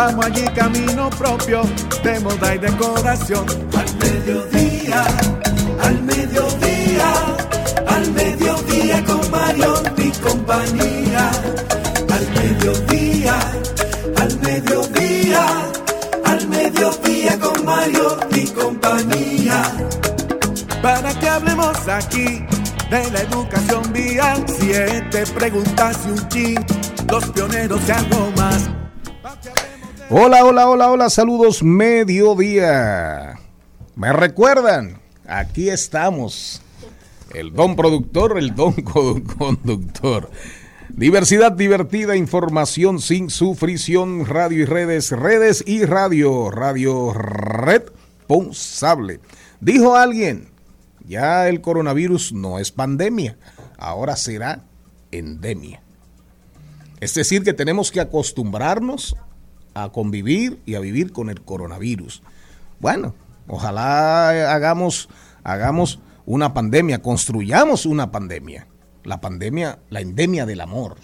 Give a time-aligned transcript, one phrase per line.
[0.00, 1.60] Vamos allí camino propio
[2.02, 3.44] de moda y decoración.
[3.76, 5.04] Al mediodía,
[5.82, 7.12] al mediodía,
[7.86, 11.30] al mediodía con Mario y compañía.
[12.16, 13.38] Al mediodía,
[14.16, 15.46] al mediodía,
[16.24, 19.62] al mediodía con Mario y compañía
[20.80, 22.46] para que hablemos aquí
[22.88, 24.46] de la educación vial.
[24.48, 26.66] Siete preguntas y un chin,
[27.06, 28.70] los pioneros y algo más.
[30.12, 33.38] Hola, hola, hola, hola, saludos mediodía.
[33.94, 35.00] ¿Me recuerdan?
[35.24, 36.62] Aquí estamos.
[37.32, 38.72] El don productor, el don
[39.38, 40.28] conductor.
[40.88, 49.20] Diversidad divertida, información sin sufrición, radio y redes, redes y radio, radio responsable.
[49.60, 50.48] Dijo alguien,
[51.06, 53.38] ya el coronavirus no es pandemia,
[53.78, 54.64] ahora será
[55.12, 55.84] endemia.
[56.98, 59.16] Es decir, que tenemos que acostumbrarnos
[59.74, 62.22] a convivir y a vivir con el coronavirus.
[62.80, 63.14] Bueno,
[63.46, 65.08] ojalá hagamos,
[65.44, 68.66] hagamos una pandemia, construyamos una pandemia.
[69.04, 70.96] La pandemia, la endemia del amor.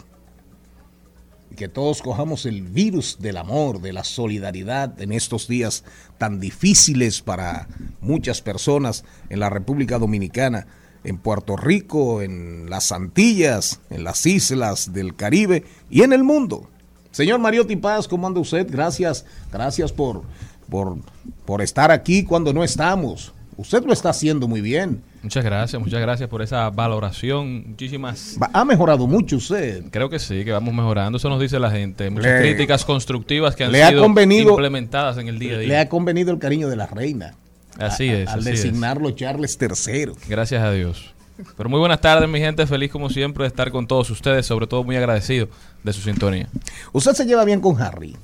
[1.57, 5.85] Que todos cojamos el virus del amor, de la solidaridad en estos días
[6.19, 7.67] tan difíciles para
[8.01, 10.67] muchas personas en la República Dominicana,
[11.03, 16.69] en Puerto Rico, en las Antillas, en las islas del Caribe y en el mundo.
[17.17, 18.67] Señor Mariotti Paz, ¿cómo anda usted?
[18.71, 20.21] Gracias, gracias por,
[20.69, 20.99] por,
[21.47, 23.33] por estar aquí cuando no estamos.
[23.57, 25.01] Usted lo está haciendo muy bien.
[25.23, 27.71] Muchas gracias, muchas gracias por esa valoración.
[27.71, 28.37] Muchísimas.
[28.53, 29.85] Ha mejorado mucho usted.
[29.91, 31.17] Creo que sí, que vamos mejorando.
[31.17, 32.11] Eso nos dice la gente.
[32.11, 35.59] Muchas Le- críticas constructivas que han le ha sido convenido- implementadas en el día a
[35.61, 35.69] día.
[35.69, 37.33] Le ha convenido el cariño de la reina.
[37.79, 38.63] Así a- es, Al así es.
[38.63, 40.13] designarlo Charles III.
[40.29, 41.15] Gracias a Dios.
[41.57, 42.67] Pero muy buenas tardes, mi gente.
[42.67, 44.47] Feliz como siempre de estar con todos ustedes.
[44.47, 45.49] Sobre todo muy agradecido
[45.83, 46.49] de su sintonía.
[46.93, 48.17] Usted se lleva bien con Harry.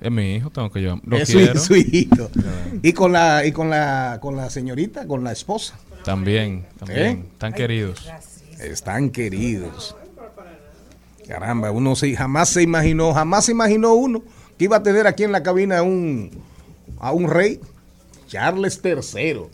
[0.00, 1.00] Es mi hijo, tengo que llevar.
[1.04, 1.60] Lo es su, quiero.
[1.60, 2.30] su hijito.
[2.82, 5.78] Y con la, y con la, con la señorita, con la esposa.
[6.04, 7.00] También, también.
[7.00, 7.24] ¿Eh?
[7.38, 8.08] Tan queridos.
[8.60, 9.96] Están queridos.
[11.26, 14.22] Caramba, uno se, jamás se imaginó, jamás se imaginó uno
[14.58, 16.30] que iba a tener aquí en la cabina un,
[17.00, 17.60] a un rey,
[18.26, 19.46] Charles III.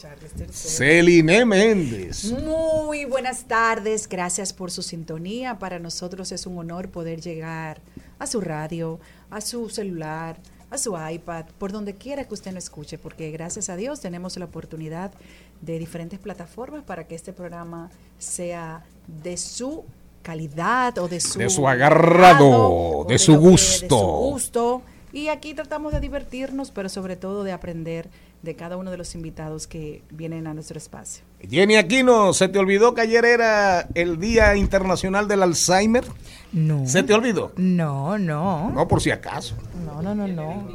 [0.50, 2.33] Celine Méndez.
[2.33, 5.59] Muy buenas tardes, gracias por su sintonía.
[5.59, 7.81] Para nosotros es un honor poder llegar
[8.19, 8.99] a su radio,
[9.31, 10.38] a su celular,
[10.71, 14.37] a su iPad, por donde quiera que usted nos escuche, porque gracias a Dios tenemos
[14.38, 15.12] la oportunidad
[15.60, 19.84] de diferentes plataformas para que este programa sea de su
[20.22, 23.84] calidad o de su, De su agarrado, o de su lo gusto.
[23.84, 24.83] de su gusto.
[25.12, 28.09] Y aquí tratamos de divertirnos, pero sobre todo de aprender
[28.42, 31.24] de cada uno de los invitados que vienen a nuestro espacio.
[31.48, 36.04] Jenny Aquino, ¿se te olvidó que ayer era el Día Internacional del Alzheimer?
[36.53, 36.86] No.
[36.86, 37.53] ¿Se te olvidó?
[37.56, 38.71] No, no.
[38.71, 39.56] No, por si acaso.
[39.84, 40.68] No, no, no, no.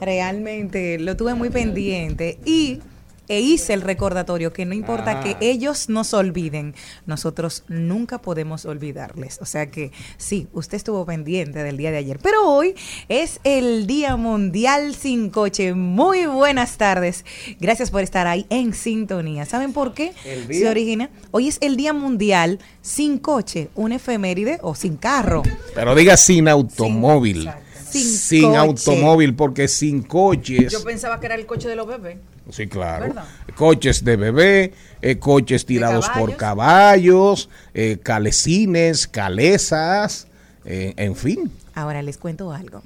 [0.00, 2.80] Realmente lo tuve muy pendiente y
[3.28, 5.20] e hice el recordatorio que no importa Ah.
[5.22, 6.74] que ellos nos olviden,
[7.06, 9.38] nosotros nunca podemos olvidarles.
[9.40, 12.74] O sea que sí, usted estuvo pendiente del día de ayer, pero hoy
[13.08, 15.74] es el Día Mundial sin coche.
[15.74, 17.24] Muy buenas tardes.
[17.60, 19.44] Gracias por estar ahí en sintonía.
[19.44, 20.12] ¿Saben por qué?
[20.50, 21.10] Se origina.
[21.30, 25.42] Hoy es el Día Mundial sin coche, un efeméride o sin carro.
[25.74, 27.50] Pero diga sin automóvil.
[27.88, 30.72] Sin Sin, automóvil, porque sin coches.
[30.72, 32.18] Yo pensaba que era el coche de los bebés.
[32.50, 33.08] Sí, claro.
[33.08, 33.24] ¿Verdad?
[33.56, 34.72] Coches de bebé,
[35.02, 40.28] eh, coches tirados por caballos, eh, calecines, calesas,
[40.64, 42.82] eh, en fin, Ahora les cuento algo.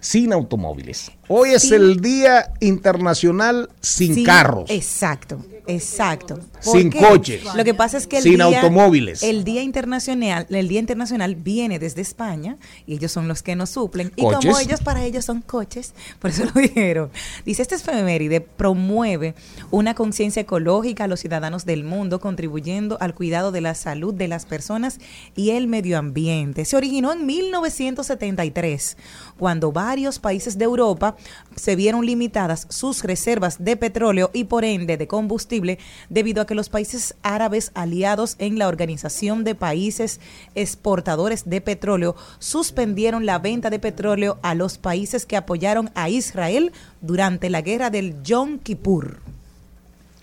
[0.00, 1.10] sin automóviles.
[1.28, 4.70] Hoy es el Día Internacional sin, carros.
[4.70, 6.38] Exacto, exacto.
[6.60, 7.00] Sin qué?
[7.00, 7.42] coches.
[7.54, 9.22] Lo que pasa es que el Sin día, automóviles.
[9.22, 12.56] El Día Internacional, el Día Internacional viene desde España
[12.86, 14.12] y ellos son los que nos suplen.
[14.16, 14.50] Y Coches.
[14.50, 17.10] como ellos para ellos son coches, por eso lo dijeron.
[17.44, 19.34] Dice, este efeméride promueve
[19.70, 24.28] una conciencia ecológica a los ciudadanos del mundo, contribuyendo al cuidado de la salud de
[24.28, 24.98] las personas
[25.36, 26.64] y el medio ambiente.
[26.64, 28.96] Se originó en 1973,
[29.38, 31.16] cuando varios países de Europa
[31.56, 35.78] se vieron limitadas sus reservas de petróleo y por ende de combustible
[36.08, 40.18] debido a que los países árabes aliados en la Organización de Países
[40.54, 46.72] Exportadores de Petróleo suspendieron la venta de petróleo a los países que apoyaron a Israel
[47.02, 49.18] durante la guerra del Yom Kippur.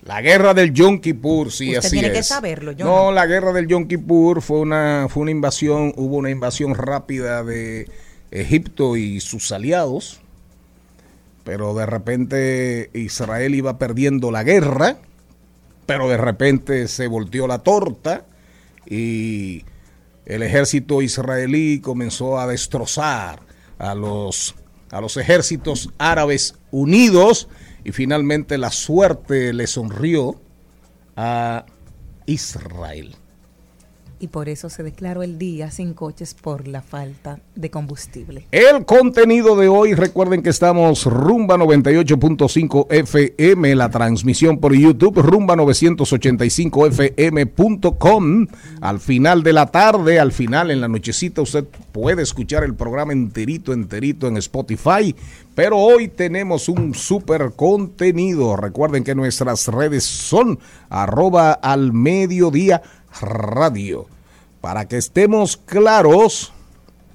[0.02, 3.12] La guerra del Yom Kippur, sí, Usted así tiene que saberlo, no.
[3.12, 7.88] la guerra del Yom Kippur fue una, fue una invasión, hubo una invasión rápida de
[8.32, 10.20] Egipto y sus aliados,
[11.44, 14.98] pero de repente Israel iba perdiendo la guerra,
[15.86, 18.26] pero de repente se volteó la torta
[18.86, 19.64] y
[20.26, 23.40] el ejército israelí comenzó a destrozar
[23.78, 24.56] a los,
[24.90, 27.48] a los ejércitos árabes unidos
[27.84, 30.40] y finalmente la suerte le sonrió
[31.14, 31.64] a
[32.26, 33.14] Israel.
[34.18, 38.46] Y por eso se declaró el día sin coches por la falta de combustible.
[38.50, 45.54] El contenido de hoy, recuerden que estamos rumba 98.5 FM, la transmisión por YouTube, rumba
[45.56, 48.46] 985fm.com.
[48.80, 53.12] Al final de la tarde, al final en la nochecita, usted puede escuchar el programa
[53.12, 55.14] enterito, enterito en Spotify.
[55.54, 58.56] Pero hoy tenemos un super contenido.
[58.56, 60.58] Recuerden que nuestras redes son
[60.90, 62.82] arroba al mediodía
[63.20, 64.06] radio.
[64.60, 66.52] Para que estemos claros,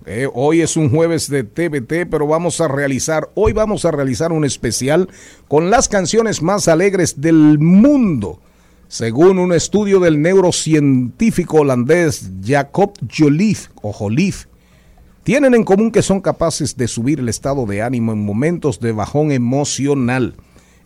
[0.05, 4.31] eh, hoy es un jueves de TBT, pero vamos a realizar, hoy vamos a realizar
[4.31, 5.09] un especial
[5.47, 8.39] con las canciones más alegres del mundo.
[8.87, 14.47] Según un estudio del neurocientífico holandés Jacob Joliffe, o Joliffe,
[15.23, 18.91] tienen en común que son capaces de subir el estado de ánimo en momentos de
[18.91, 20.35] bajón emocional.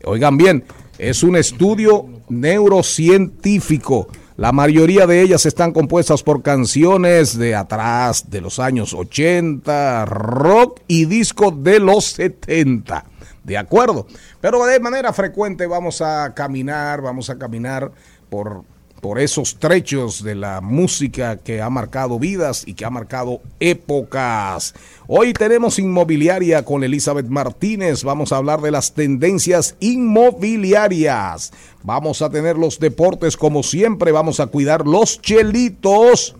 [0.03, 0.65] Oigan bien,
[0.97, 4.09] es un estudio neurocientífico.
[4.37, 10.81] La mayoría de ellas están compuestas por canciones de atrás, de los años 80, rock
[10.89, 13.05] y disco de los 70.
[13.45, 14.07] De acuerdo.
[14.41, 17.93] Pero de manera frecuente vamos a caminar, vamos a caminar
[18.29, 18.65] por,
[19.05, 24.73] por esos trechos de la música que ha marcado vidas y que ha marcado épocas.
[25.05, 28.03] Hoy tenemos inmobiliaria con Elizabeth Martínez.
[28.03, 31.53] Vamos a hablar de las tendencias inmobiliarias.
[31.83, 34.11] Vamos a tener los deportes como siempre.
[34.11, 36.35] Vamos a cuidar los chelitos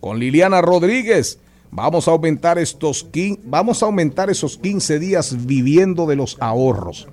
[0.00, 1.38] con Liliana Rodríguez.
[1.70, 3.06] Vamos a aumentar estos
[3.44, 7.06] vamos a aumentar esos 15 días viviendo de los ahorros.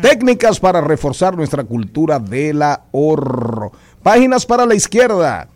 [0.00, 3.72] Técnicas para reforzar nuestra cultura del ahorro.
[4.02, 5.48] Páginas para la izquierda.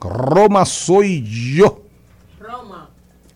[0.00, 1.82] Roma soy yo.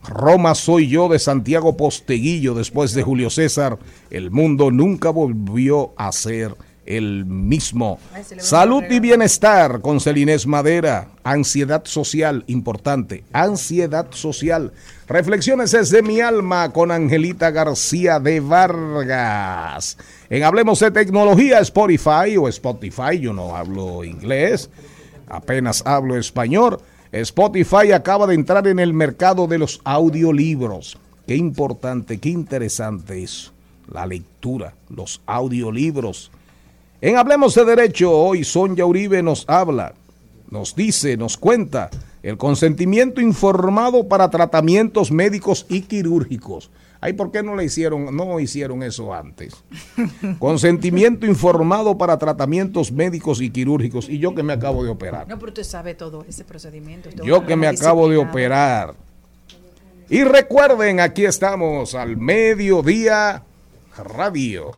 [0.06, 3.78] Roma soy yo de Santiago Posteguillo después de Julio César.
[4.10, 6.54] El mundo nunca volvió a ser
[6.84, 7.98] el mismo.
[8.36, 11.08] Salud y bienestar con Celinés Madera.
[11.22, 13.24] Ansiedad social, importante.
[13.32, 14.72] Ansiedad social.
[15.06, 19.98] Reflexiones desde mi alma con Angelita García de Vargas.
[20.30, 24.70] En Hablemos de Tecnología, Spotify o Spotify, yo no hablo inglés,
[25.28, 26.78] apenas hablo español.
[27.12, 30.96] Spotify acaba de entrar en el mercado de los audiolibros.
[31.26, 33.52] Qué importante, qué interesante eso.
[33.92, 36.30] La lectura, los audiolibros.
[37.02, 39.92] En Hablemos de Derecho, hoy Sonia Uribe nos habla,
[40.50, 41.90] nos dice, nos cuenta
[42.24, 46.70] el consentimiento informado para tratamientos médicos y quirúrgicos.
[47.02, 49.62] Ay, ¿por qué no le hicieron, no hicieron eso antes?
[50.38, 54.08] Consentimiento informado para tratamientos médicos y quirúrgicos.
[54.08, 55.28] Y yo que me acabo de operar.
[55.28, 57.10] No, pero usted sabe todo ese procedimiento.
[57.10, 58.94] Yo que me acabo de operar.
[60.08, 63.42] Y recuerden, aquí estamos al mediodía
[64.02, 64.74] radio.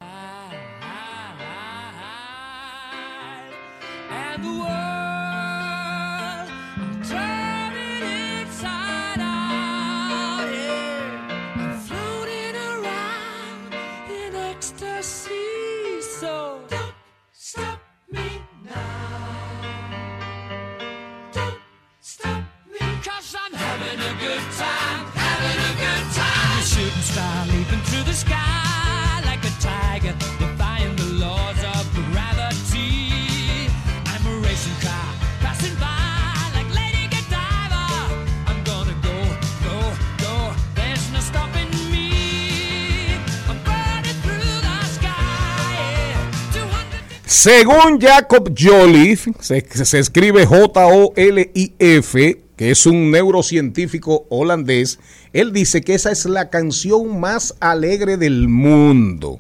[47.47, 54.99] Según Jacob Joliffe, se, se escribe J-O-L-I-F, que es un neurocientífico holandés,
[55.33, 59.39] él dice que esa es la canción más alegre del mundo.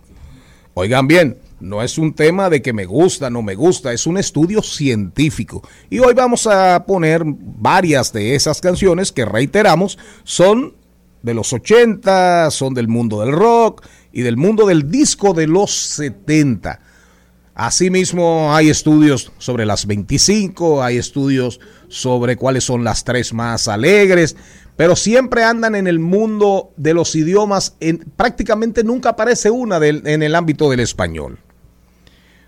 [0.74, 4.18] Oigan bien, no es un tema de que me gusta, no me gusta, es un
[4.18, 5.68] estudio científico.
[5.90, 10.76] Y hoy vamos a poner varias de esas canciones que reiteramos son
[11.22, 15.72] de los 80, son del mundo del rock y del mundo del disco de los
[15.72, 16.85] 70.
[17.58, 21.58] Asimismo, hay estudios sobre las 25, hay estudios
[21.88, 24.36] sobre cuáles son las tres más alegres,
[24.76, 30.06] pero siempre andan en el mundo de los idiomas, en, prácticamente nunca aparece una del-
[30.06, 31.38] en el ámbito del español.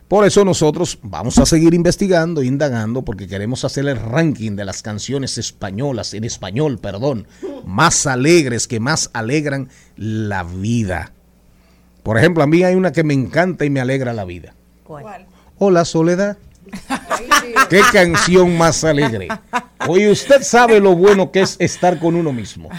[0.09, 4.83] Por eso nosotros vamos a seguir investigando, indagando, porque queremos hacer el ranking de las
[4.83, 7.27] canciones españolas, en español, perdón,
[7.65, 11.13] más alegres, que más alegran la vida.
[12.03, 14.55] Por ejemplo, a mí hay una que me encanta y me alegra la vida.
[14.89, 15.27] ¿Cuál?
[15.59, 16.39] Hola Soledad.
[17.69, 19.29] Qué canción más alegre.
[19.87, 22.71] Oye, usted sabe lo bueno que es estar con uno mismo.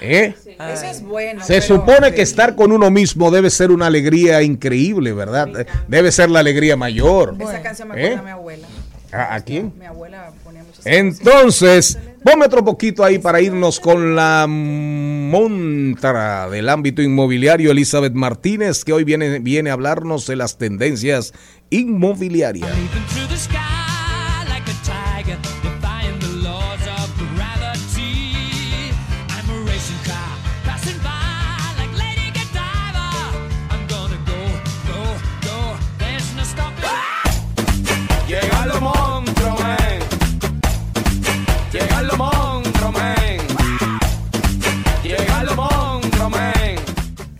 [0.00, 0.34] ¿Eh?
[0.46, 1.44] Eso es bueno.
[1.44, 5.48] Se pero- supone que estar con uno mismo debe ser una alegría increíble, ¿verdad?
[5.88, 7.34] Debe ser la alegría mayor.
[7.40, 8.04] Esa canción me ¿Eh?
[8.06, 8.68] acuerda a mi abuela.
[9.12, 9.72] ¿A, a quién?
[9.78, 16.68] Mi abuela ponía muchas Entonces, ponme otro poquito ahí para irnos con la montra del
[16.68, 21.32] ámbito inmobiliario, Elizabeth Martínez, que hoy viene, viene a hablarnos de las tendencias
[21.70, 22.68] inmobiliarias.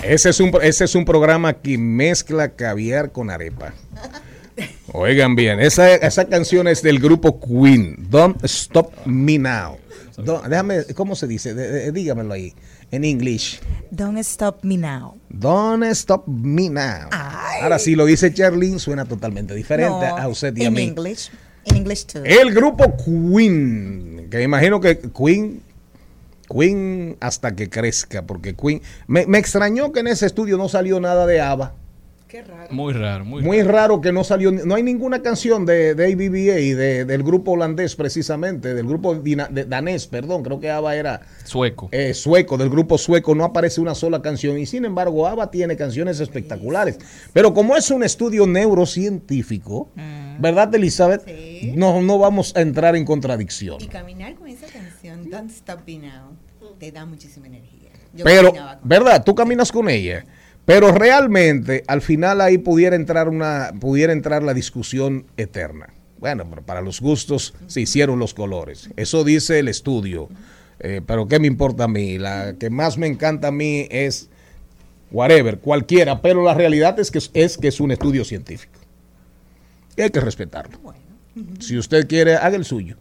[0.08, 3.74] Ese es un, ese es un programa que mezcla caviar con arepa.
[4.92, 9.76] Oigan bien, esa, esa canción es del grupo Queen, Don't Stop Me Now.
[10.16, 11.54] Don't- déjame, ¿cómo se dice?
[11.54, 12.52] De- de- dígamelo ahí,
[12.90, 13.60] en English.
[13.92, 15.16] Don't stop me now.
[15.28, 17.08] Don't Stop Me Now.
[17.12, 20.82] Ahora, si lo dice Charlene, suena totalmente diferente No, a usted y a in mí.
[20.82, 21.30] English.
[21.66, 22.24] In English too.
[22.24, 25.60] El grupo Queen, que imagino que Queen,
[26.48, 31.00] Queen hasta que crezca, porque Queen, me, me extrañó que en ese estudio no salió
[31.00, 31.74] nada de ABBA.
[32.28, 32.68] Qué raro.
[32.74, 33.72] Muy raro, muy, Muy raro.
[33.72, 37.96] raro que no salió, no hay ninguna canción de, de ABBA, de- del grupo holandés
[37.96, 41.88] precisamente, del grupo dina- de- danés, perdón, creo que ABBA era Sueco.
[41.90, 45.74] eh, sueco, del grupo sueco, no aparece una sola canción y sin embargo ABBA tiene
[45.76, 46.98] canciones espectaculares.
[47.32, 49.88] Pero como es un estudio neurocientífico,
[50.38, 51.22] ¿verdad Elizabeth?
[51.24, 51.72] Sí.
[51.76, 53.78] No, no vamos a entrar en contradicción.
[53.80, 56.36] Y caminar con esa canción, Don't Stop Me Now,
[56.78, 57.88] te da muchísima energía.
[58.14, 59.22] Yo Pero, ¿verdad?
[59.24, 60.24] Tú caminas con ella.
[60.68, 65.94] Pero realmente, al final ahí pudiera entrar una, pudiera entrar la discusión eterna.
[66.18, 68.90] Bueno, pero para los gustos se hicieron los colores.
[68.96, 70.28] Eso dice el estudio.
[70.80, 72.18] Eh, pero ¿qué me importa a mí?
[72.18, 74.28] La que más me encanta a mí es
[75.10, 76.20] whatever, cualquiera.
[76.20, 78.78] Pero la realidad es que es, es que es un estudio científico.
[79.96, 80.78] Y hay que respetarlo.
[81.60, 82.98] Si usted quiere, haga el suyo.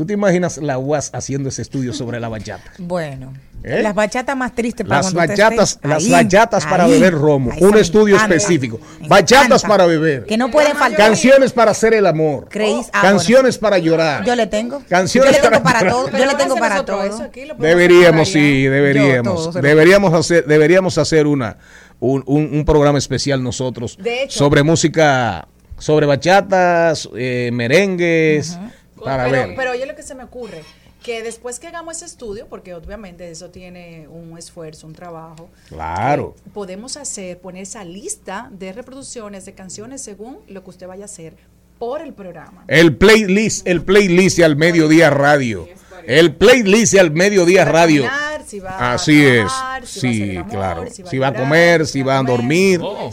[0.00, 2.72] ¿Tú te imaginas la UAS haciendo ese estudio sobre la bachata?
[2.78, 3.82] Bueno, ¿Eh?
[3.82, 6.92] las bachatas más tristes para Las cuando usted bachatas, esté las ahí, bachatas para ahí,
[6.92, 8.80] beber romo, un estudio encanta, específico.
[9.06, 9.68] Bachatas encanta.
[9.68, 10.24] para beber.
[10.24, 11.08] Que no pueden faltar.
[11.08, 12.48] Canciones para hacer el amor.
[12.48, 14.24] Creéis- ah, Canciones para llorar.
[14.24, 14.82] Yo le tengo.
[14.88, 16.08] Canciones yo le tengo para- para todo.
[16.18, 17.22] Yo le tengo para todo.
[17.22, 19.50] aquí, Deberíamos, sí, deberíamos.
[19.50, 21.58] todo Deberíamos hacer, deberíamos hacer una
[21.98, 24.38] un, un- un programa especial nosotros De hecho.
[24.38, 28.58] sobre música, sobre bachatas, eh, merengues,
[29.04, 29.56] para pero, ver.
[29.56, 30.62] pero oye lo que se me ocurre,
[31.02, 36.34] que después que hagamos ese estudio, porque obviamente eso tiene un esfuerzo, un trabajo, Claro.
[36.36, 41.04] eh, podemos hacer, poner esa lista de reproducciones de canciones según lo que usted vaya
[41.04, 41.34] a hacer
[41.78, 42.64] por el programa.
[42.68, 45.66] El playlist, el playlist y al mediodía radio.
[46.06, 48.04] El playlist al mediodía a radio.
[48.04, 49.36] caminar, si va a Así es.
[49.46, 50.84] trabajar, si va a Sí, amor, claro.
[50.90, 52.80] si va a Si va a llorar, comer, si va a a dormir.
[52.82, 53.10] Oh,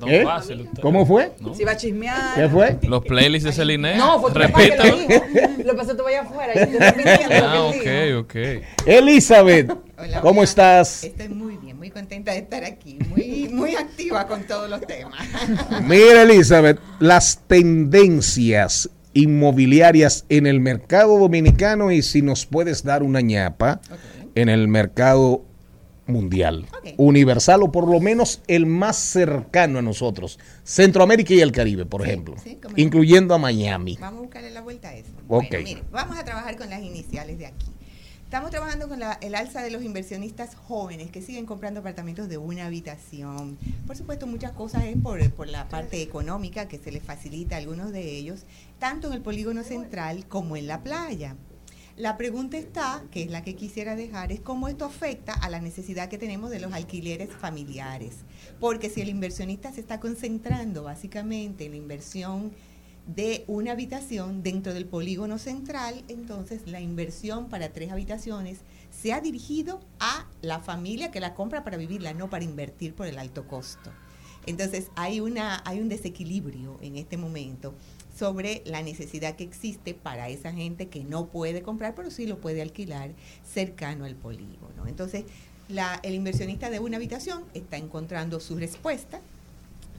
[0.00, 0.24] don ¿Eh?
[0.80, 1.32] ¿Cómo fue?
[1.56, 2.34] Si va a chismear.
[2.34, 2.78] ¿Qué fue?
[2.82, 3.96] Los playlists de Celine.
[3.96, 4.82] No, fue tu papá Repita.
[4.82, 5.24] que lo dijo.
[5.64, 8.60] Lo que pasa es que tú vayas afuera Ah, lo que él ok, dijo.
[8.60, 8.86] ok.
[8.86, 10.44] Elizabeth, Hola, ¿cómo hola.
[10.48, 11.04] estás?
[11.04, 15.20] Estoy muy bien, muy contenta de estar aquí, muy, muy activa con todos los temas.
[15.82, 23.20] Mira, Elizabeth, las tendencias inmobiliarias en el mercado dominicano y si nos puedes dar una
[23.20, 23.80] ñapa
[24.34, 25.42] en el mercado
[26.06, 26.66] mundial,
[26.98, 32.02] universal o por lo menos el más cercano a nosotros, Centroamérica y el Caribe, por
[32.02, 33.96] ejemplo, sí, incluyendo a Miami.
[34.00, 35.10] Vamos a buscarle la vuelta a eso.
[35.28, 35.46] Ok.
[35.50, 37.66] Bueno, mire, vamos a trabajar con las iniciales de aquí.
[38.26, 42.38] Estamos trabajando con la- el alza de los inversionistas jóvenes que siguen comprando apartamentos de
[42.38, 43.56] una habitación.
[43.86, 47.58] Por supuesto, muchas cosas es por, por la parte económica que se les facilita a
[47.60, 48.40] algunos de ellos,
[48.80, 51.36] tanto en el polígono central como en la playa.
[51.96, 55.60] La pregunta está, que es la que quisiera dejar, es cómo esto afecta a la
[55.60, 58.16] necesidad que tenemos de los alquileres familiares.
[58.58, 62.50] Porque si el inversionista se está concentrando básicamente en la inversión
[63.06, 68.58] de una habitación dentro del polígono central, entonces la inversión para tres habitaciones
[68.90, 73.06] se ha dirigido a la familia que la compra para vivirla, no para invertir por
[73.06, 73.92] el alto costo.
[74.44, 77.74] Entonces hay, una, hay un desequilibrio en este momento
[78.16, 82.40] sobre la necesidad que existe para esa gente que no puede comprar, pero sí lo
[82.40, 83.10] puede alquilar
[83.44, 84.86] cercano al polígono.
[84.86, 85.24] Entonces,
[85.68, 89.20] la- el inversionista de una habitación está encontrando su respuesta,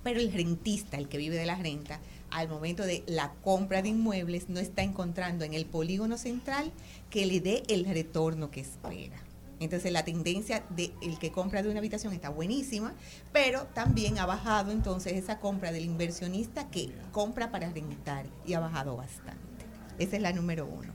[0.03, 1.99] pero el rentista, el que vive de la renta,
[2.31, 6.71] al momento de la compra de inmuebles, no está encontrando en el polígono central
[7.09, 9.17] que le dé el retorno que espera.
[9.59, 12.93] Entonces la tendencia del que compra de una habitación está buenísima,
[13.33, 18.59] pero también ha bajado entonces esa compra del inversionista que compra para rentar y ha
[18.59, 19.65] bajado bastante.
[19.97, 20.93] Esa es la número uno.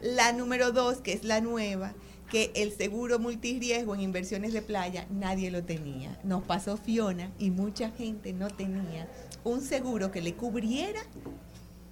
[0.00, 1.92] La número dos, que es la nueva,
[2.30, 6.18] que el seguro multirriesgo en inversiones de playa nadie lo tenía.
[6.24, 9.08] Nos pasó Fiona y mucha gente no tenía
[9.44, 11.00] un seguro que le cubriera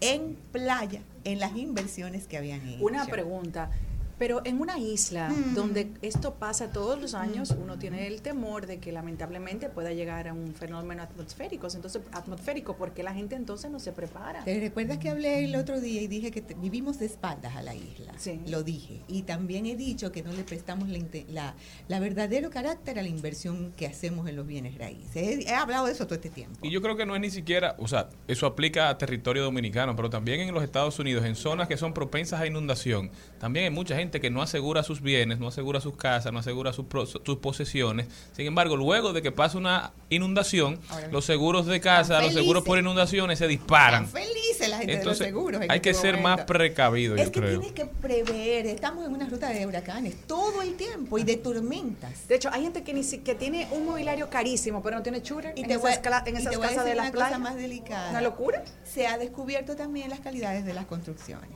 [0.01, 2.85] en playa en las inversiones que habían hecho.
[2.85, 3.71] Una pregunta.
[4.19, 5.55] Pero en una isla Mm.
[5.55, 10.29] donde esto pasa todos los años, uno tiene el temor de que lamentablemente pueda llegar
[10.29, 11.69] a un fenómeno atmosférico.
[11.75, 14.45] Entonces, atmosférico, ¿por qué la gente entonces no se prepara?
[14.45, 17.63] ¿Te recuerdas que hablé el otro día y dije que te- vivimos de espaldas a
[17.63, 18.13] la isla?
[18.19, 18.41] Sí.
[18.47, 19.03] Lo dije.
[19.09, 20.99] Y también he dicho que no le prestamos la,
[21.29, 21.55] la,
[21.89, 25.17] la verdadero carácter a la inversión que hacemos en los bienes raíces.
[25.17, 26.59] He, he hablado de eso todo este tiempo.
[26.63, 29.95] Y yo creo que no es ni siquiera, o sea, eso aplica a territorio dominicano,
[29.95, 33.71] pero también en los Estados Unidos, en zonas que son propensas a inundación, también hay
[33.71, 37.07] mucha gente que no asegura sus bienes, no asegura sus casas, no asegura sus, pro-
[37.07, 38.07] sus posesiones.
[38.33, 42.65] Sin embargo, luego de que pasa una inundación, Ahora, los seguros de casa, los seguros
[42.65, 44.05] por inundaciones se disparan.
[44.05, 45.63] Están felices la gente Entonces, de los seguros.
[45.63, 47.61] en hay que este ser más precavido, Es yo que creo.
[47.61, 48.67] tienes que prever.
[48.67, 52.27] Estamos en una ruta de huracanes todo el tiempo y de tormentas.
[52.29, 55.19] De hecho, hay gente que ni si- que tiene un mobiliario carísimo, pero no tiene
[55.19, 57.13] Y en te esas, en y esas te voy a casas decir de la una
[57.13, 57.39] cosa playa.
[57.39, 58.11] más delicada.
[58.11, 58.63] ¿Una locura?
[58.85, 61.51] Se ha descubierto también las calidades de las construcciones.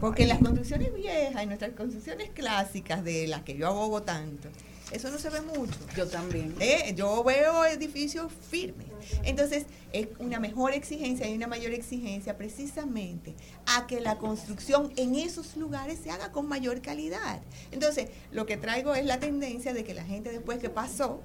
[0.00, 4.48] Porque las construcciones viejas, en nuestras construcciones clásicas de las que yo abogo tanto,
[4.90, 5.74] eso no se ve mucho.
[5.96, 6.54] Yo también.
[6.60, 8.86] Eh, yo veo edificios firmes.
[9.24, 13.34] Entonces, es una mejor exigencia y una mayor exigencia precisamente
[13.66, 17.40] a que la construcción en esos lugares se haga con mayor calidad.
[17.72, 21.20] Entonces, lo que traigo es la tendencia de que la gente después que pasó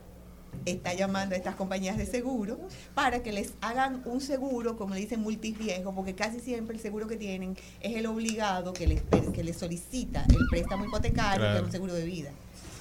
[0.65, 2.59] está llamando a estas compañías de seguro
[2.93, 7.07] para que les hagan un seguro, como le dicen, multirriesgo, porque casi siempre el seguro
[7.07, 9.01] que tienen es el obligado que les,
[9.33, 11.57] que les solicita el préstamo hipotecario, que Claro.
[11.57, 12.31] es un seguro de vida.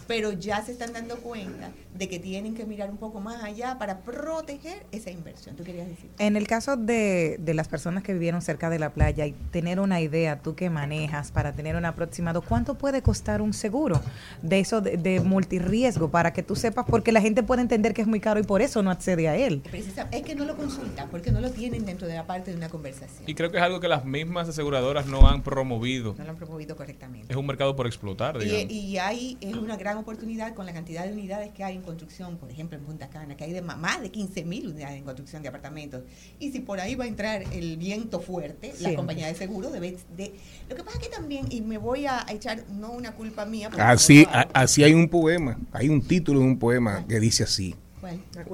[0.08, 3.78] Pero ya se están dando cuenta de que tienen que mirar un poco más allá
[3.78, 5.54] para proteger esa inversión.
[5.54, 6.08] ¿Tú querías decir?
[6.18, 9.78] En el caso de, de las personas que vivieron cerca de la playa y tener
[9.80, 14.00] una idea, tú que manejas para tener un aproximado, ¿cuánto puede costar un seguro
[14.42, 16.86] de eso de, de multirriesgo para que tú sepas?
[16.88, 19.36] Porque la gente puede entender que es muy caro y por eso no accede a
[19.36, 19.62] él.
[19.62, 22.56] Precisa- es que no lo consultan porque no lo tienen dentro de la parte de
[22.56, 23.24] una conversación.
[23.26, 26.14] Y creo que es algo que las mismas aseguradoras no han promovido.
[26.16, 27.26] No lo han promovido correctamente.
[27.30, 28.72] Es un mercado por explotar, Y, digamos.
[28.72, 32.36] y hay es una gran oportunidad con la cantidad de unidades que hay en construcción,
[32.38, 35.42] por ejemplo en Punta Cana, que hay de más de 15 mil unidades en construcción
[35.42, 36.02] de apartamentos.
[36.38, 39.96] Y si por ahí va a entrar el viento fuerte, la compañía de seguro debe
[40.16, 40.34] de...
[40.68, 43.68] Lo que pasa es que también, y me voy a echar, no una culpa mía,
[43.68, 44.50] porque Así, no lo hago.
[44.54, 47.74] a- así hay un poema, hay un título de un poema que dice así,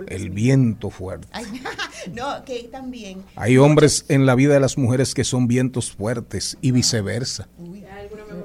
[0.09, 1.28] el viento fuerte.
[1.33, 1.44] Ay,
[2.14, 3.22] no, que también...
[3.37, 7.48] Hay hombres en la vida de las mujeres que son vientos fuertes y viceversa.
[7.59, 7.85] Uy,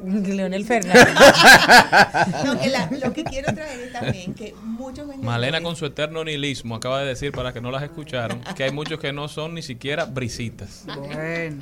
[0.36, 1.08] Leonel Fernández.
[2.46, 5.26] no, que la- lo que quiero traer es también que muchos vendedores...
[5.26, 8.72] Malena con su eterno nihilismo acaba de decir, para que no las escucharon, que hay
[8.72, 10.84] muchos que no son ni siquiera brisitas.
[10.86, 11.62] Bueno.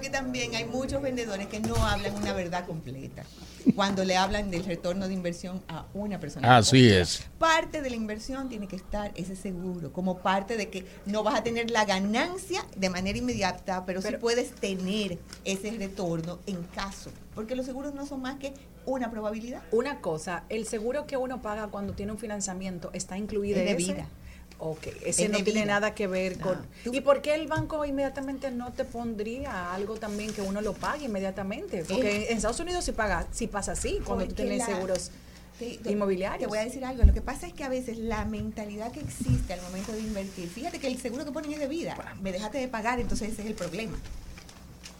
[0.00, 3.22] Que también hay muchos vendedores que no hablan una verdad completa
[3.74, 6.56] cuando le hablan del retorno de inversión a una persona.
[6.56, 7.24] Así es.
[7.38, 11.34] Parte de la inversión tiene que estar ese seguro, como parte de que no vas
[11.36, 16.62] a tener la ganancia de manera inmediata, pero, sí Pero- puedes tener ese retorno en
[16.64, 18.52] caso, porque los seguros no son más que
[18.86, 19.62] una probabilidad.
[19.72, 23.76] Una cosa, el seguro que uno paga cuando tiene un financiamiento está incluido de en
[23.78, 23.92] ese?
[23.94, 24.08] vida.
[24.58, 26.44] Ok, ese Es no tiene nada que ver No.
[26.44, 26.66] con...
[26.94, 31.06] ¿Y por qué el banco inmediatamente no te pondría algo también que uno lo pague
[31.06, 31.84] inmediatamente?
[31.88, 35.10] Porque en Estados Unidos sí, paga, sí pasa así, cuando tú tienes la- seguros
[35.58, 36.40] Te- te- inmobiliarios.
[36.40, 37.02] Te voy a decir algo.
[37.04, 40.48] Lo que pasa es que a veces la mentalidad que existe al momento de invertir,
[40.48, 41.96] fíjate que el seguro que ponen es de vida.
[42.22, 43.96] Me dejaste de pagar, entonces ese es el problema.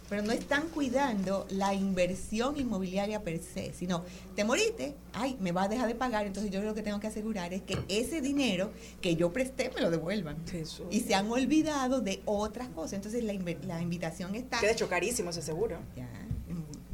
[0.09, 4.05] Pero no están cuidando la inversión inmobiliaria per se, sino
[4.37, 7.07] te moriste, ay, me va a dejar de pagar, entonces yo lo que tengo que
[7.07, 10.37] asegurar es que ese dinero que yo presté me lo devuelvan.
[10.47, 10.87] Jesús.
[10.91, 12.95] Y se han olvidado de otras cosas.
[12.95, 13.35] Entonces la,
[13.67, 14.61] la invitación está...
[14.61, 15.79] Que de hecho carísimo ese seguro.
[15.97, 16.09] Ya,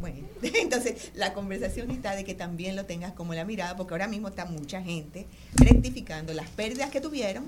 [0.01, 4.09] Bueno, entonces la conversación está de que también lo tengas como la mirada, porque ahora
[4.09, 7.45] mismo está mucha gente rectificando las pérdidas que tuvieron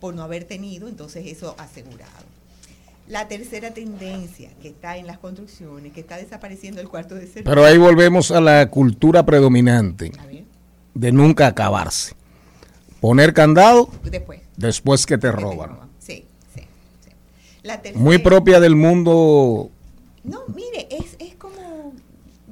[0.00, 2.33] por no haber tenido, entonces eso asegurado.
[3.06, 7.44] La tercera tendencia que está en las construcciones, que está desapareciendo el cuarto de servicio.
[7.44, 10.10] Pero ahí volvemos a la cultura predominante
[10.94, 12.14] de nunca acabarse.
[13.00, 14.40] Poner candado después.
[14.56, 15.76] después que te roban.
[15.98, 16.62] Sí, sí,
[17.04, 17.10] sí.
[17.62, 19.70] La tercera, Muy propia del mundo.
[20.22, 21.92] No, mire, es, es como...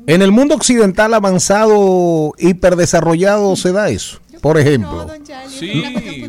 [0.06, 4.18] En el mundo occidental avanzado, hiperdesarrollado, se da eso.
[4.42, 5.04] Por No, ejemplo.
[5.06, 5.82] don Charlie, Sí.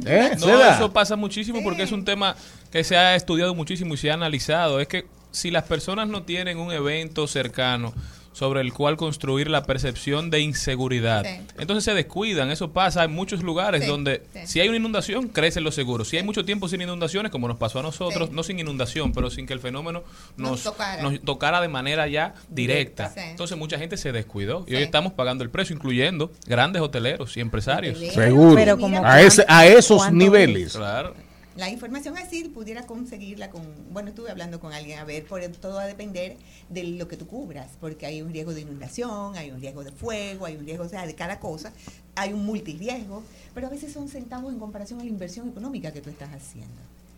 [0.05, 0.31] ¿Eh?
[0.39, 2.35] No, eso pasa muchísimo porque es un tema
[2.73, 4.81] que se ha estudiado muchísimo y se ha analizado.
[4.81, 7.93] Es que si las personas no tienen un evento cercano
[8.33, 11.39] sobre el cual construir la percepción de inseguridad, Sí.
[11.59, 12.49] entonces se descuidan.
[12.49, 14.39] Eso pasa en muchos lugares Sí, donde sí.
[14.45, 16.07] si hay una inundación, crecen los seguros.
[16.09, 18.35] Si hay mucho tiempo sin inundaciones, como nos pasó a nosotros, Sí.
[18.35, 20.01] no sin inundación, pero sin que el fenómeno
[20.35, 21.03] Nos nos, tocara.
[21.03, 23.09] nos tocara de manera ya directa.
[23.13, 23.19] Sí.
[23.19, 24.77] Entonces mucha gente se descuidó y Sí.
[24.77, 27.99] hoy estamos pagando el precio, incluyendo grandes hoteleros y empresarios.
[27.99, 28.55] Seguro.
[28.55, 30.73] Pero mira, como A, ese, a esos ¿Cuánto niveles.
[30.73, 31.13] Claro.
[31.55, 33.61] La información así pudiera conseguirla con,
[33.91, 36.37] bueno, estuve hablando con alguien, a ver, por todo va a depender
[36.69, 39.91] de lo que tú cubras, porque hay un riesgo de inundación, hay un riesgo de
[39.91, 41.71] fuego, hay un riesgo, o sea, de cada cosa,
[42.15, 43.21] hay un multirriesgo,
[43.53, 46.73] pero a veces son centavos en comparación a la inversión económica que tú estás haciendo.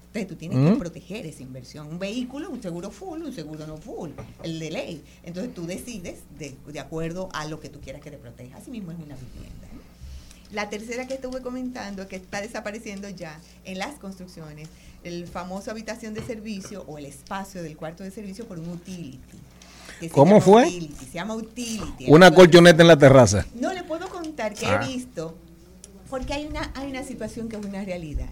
[0.08, 0.74] Entonces tú tienes Mm.
[0.74, 1.88] que proteger esa inversión.
[1.88, 4.12] Un vehículo, un seguro full, un seguro no full,
[4.44, 5.04] el de ley.
[5.24, 8.58] Entonces tú decides de, de acuerdo a lo que tú quieras que te proteja.
[8.58, 9.68] Así mismo es una vivienda.
[10.52, 14.70] La tercera que estuve comentando, que está desapareciendo ya en las construcciones,
[15.04, 19.20] el famoso habitación de servicio o el espacio del cuarto de servicio por un utility.
[20.12, 20.64] ¿Cómo fue?
[20.68, 22.06] utility, se llama utility.
[22.08, 23.46] Una Entonces, colchoneta en la terraza.
[23.56, 24.82] No le puedo contar que Ah.
[24.84, 25.36] he visto,
[26.10, 28.30] porque hay una, hay una situación que es una realidad.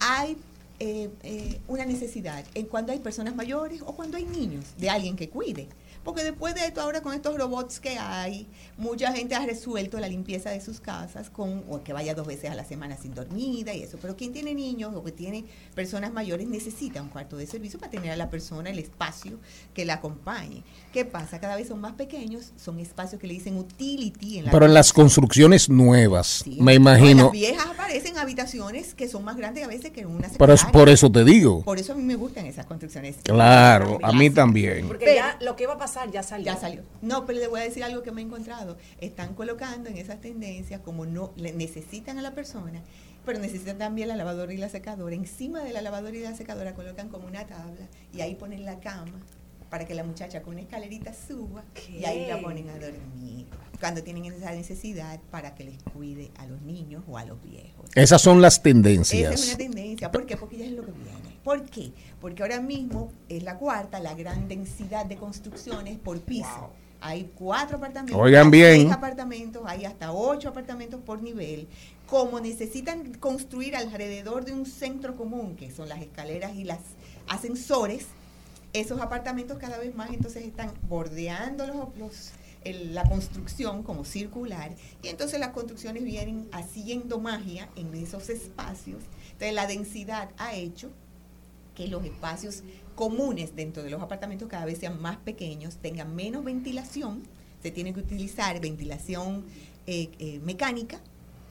[0.00, 0.36] Hay
[0.80, 5.14] eh, eh, una necesidad en cuando hay personas mayores o cuando hay niños de alguien
[5.16, 5.68] que cuide.
[6.04, 10.08] Porque después de esto, ahora con estos robots que hay, mucha gente ha resuelto la
[10.08, 13.72] limpieza de sus casas con, o que vaya dos veces a la semana sin dormida
[13.72, 13.98] y eso.
[14.00, 17.90] Pero quien tiene niños o que tiene personas mayores necesita un cuarto de servicio para
[17.90, 19.38] tener a la persona el espacio
[19.72, 20.62] que la acompañe.
[20.92, 21.40] ¿Qué pasa?
[21.40, 24.38] Cada vez son más pequeños, son espacios que le dicen utility.
[24.40, 26.58] En la Pero en las construcciones nuevas, Sí.
[26.60, 27.24] me imagino.
[27.24, 30.88] las viejas aparecen habitaciones que son más grandes a veces que una Pero es por
[30.90, 31.62] eso te digo.
[31.62, 33.16] Por eso a mí me gustan esas construcciones.
[33.22, 34.86] Claro, a mí también.
[34.86, 36.46] Porque Pero- ya lo que iba a pasar ya salió.
[36.46, 36.82] Ya salió.
[37.02, 38.76] No, pero le voy a decir algo que me he encontrado.
[39.00, 42.82] Están colocando en esas tendencias como no le necesitan a la persona,
[43.24, 45.14] pero necesitan también la lavadora y la secadora.
[45.14, 48.80] Encima de la lavadora y la secadora colocan como una tabla y ahí ponen la
[48.80, 49.12] cama
[49.70, 53.46] para que la muchacha con una escalerita suba y ahí la ponen a dormir.
[53.80, 57.90] Cuando tienen esa necesidad para que les cuide a los niños o a los viejos.
[57.94, 59.56] Esas son las Esa es una tendencias.
[59.58, 60.10] tendencia.
[60.12, 60.36] ¿Por qué?
[60.36, 61.23] Porque ya es lo que viene.
[61.44, 61.92] ¿Por qué?
[62.20, 66.70] Porque ahora mismo es la cuarta, la gran densidad de construcciones por piso.
[67.00, 68.74] Hay cuatro apartamentos, Oigan hay bien.
[68.80, 71.68] seis apartamentos, hay hasta ocho apartamentos por nivel.
[72.06, 76.78] Como necesitan construir alrededor de un centro común, que son las escaleras y las
[77.28, 78.06] ascensores,
[78.72, 82.30] esos apartamentos cada vez más entonces están bordeando los, los-
[82.64, 89.02] el- la construcción como circular y entonces las construcciones vienen haciendo magia en esos espacios.
[89.32, 90.90] Entonces la densidad ha hecho
[91.74, 92.62] que los espacios
[92.94, 97.22] comunes dentro de los apartamentos cada vez sean más pequeños, tengan menos ventilación,
[97.62, 99.44] se tiene que utilizar ventilación
[99.86, 101.00] eh, eh, mecánica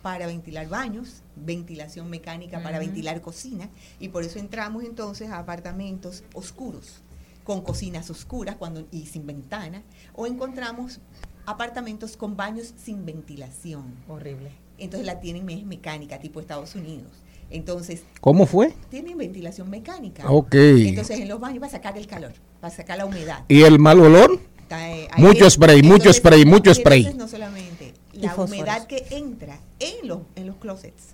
[0.02, 6.24] para ventilar baños, ventilación mecánica para ventilar cocina, y por eso entramos entonces a apartamentos
[6.34, 7.02] oscuros,
[7.44, 9.82] con cocinas oscuras cuando, y sin ventana,
[10.14, 11.00] o encontramos
[11.46, 13.96] apartamentos con baños sin ventilación.
[14.08, 14.52] Horrible.
[14.78, 17.12] Entonces la tienen mecánica, tipo Estados Unidos.
[17.54, 18.74] Entonces, ¿Cómo fue?
[18.90, 20.30] tienen ventilación mecánica.
[20.30, 20.56] Ok.
[20.56, 23.44] Entonces en los baños va a sacar el calor, va a sacar la humedad.
[23.48, 24.40] ¿Y el mal olor?
[24.64, 27.14] Está, eh, Mucho spray, mucho entonces, spray, mucho y entonces spray.
[27.16, 31.14] No solamente la humedad que entra en los, en los closets.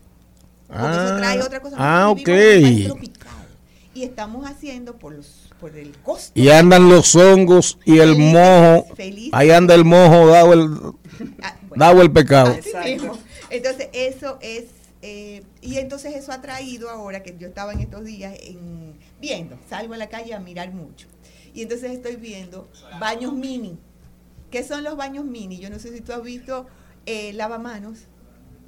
[0.68, 1.76] Porque Ah, eso trae otra cosa.
[1.78, 2.24] ah, ok.
[2.24, 3.48] tropical,
[3.94, 6.32] Y estamos haciendo por los por el costo.
[6.40, 8.86] Y andan los hongos y el mojo.
[8.96, 9.32] felices.
[9.34, 10.70] Ahí anda el mojo dado el,
[11.42, 11.86] Ah, bueno.
[11.86, 12.56] dado el pecado.
[12.58, 13.18] Así mismo.
[13.50, 14.66] Entonces, eso es.
[15.02, 19.58] Eh, y entonces eso ha traído ahora que yo estaba en estos días en, viendo,
[19.70, 21.08] salgo a la calle a mirar mucho.
[21.54, 23.78] Y entonces estoy viendo baños mini.
[24.52, 25.60] ¿Qué son los baños mini?
[25.60, 26.68] Yo no sé si tú has visto
[27.06, 28.00] eh, lavamanos,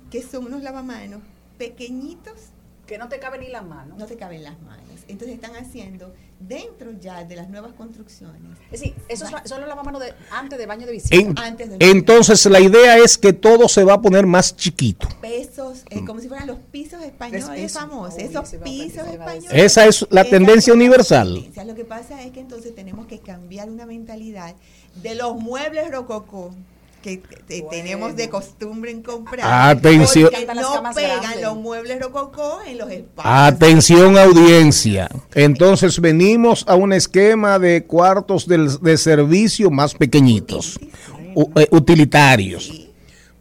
[0.10, 1.22] que son unos lavamanos
[1.58, 2.50] pequeñitos,
[2.88, 3.96] Que no te cabe ni la mano.
[3.98, 5.02] no te caben las manos.
[5.08, 6.14] Entonces están haciendo
[6.48, 8.42] dentro ya de las nuevas construcciones.
[8.72, 11.16] Es decir, eso es la- solo lavamanos de, antes del baño de visita.
[11.16, 15.08] En- Antes del- entonces la idea es que todo se va a poner más chiquito.
[15.22, 19.50] Pesos, eh, como si fueran los pisos españoles Es- famosos, Uy, esos pisos españoles.
[19.54, 21.34] Esa es la tendencia la universal.
[21.34, 21.64] tendencia.
[21.64, 24.56] Lo que pasa es que entonces tenemos que cambiar una mentalidad
[25.02, 26.54] de los muebles rococó
[27.02, 27.70] que te- Bueno.
[27.70, 29.72] tenemos de costumbre en comprar.
[29.76, 30.30] Atención.
[30.32, 33.26] Porque no pegan los muebles rococó en los espacios.
[33.34, 35.10] Atención audiencia.
[35.34, 40.80] Entonces venimos a un esquema de cuartos del- de, servicio más pequeñitos,
[41.36, 42.88] u- eh, utilitarios.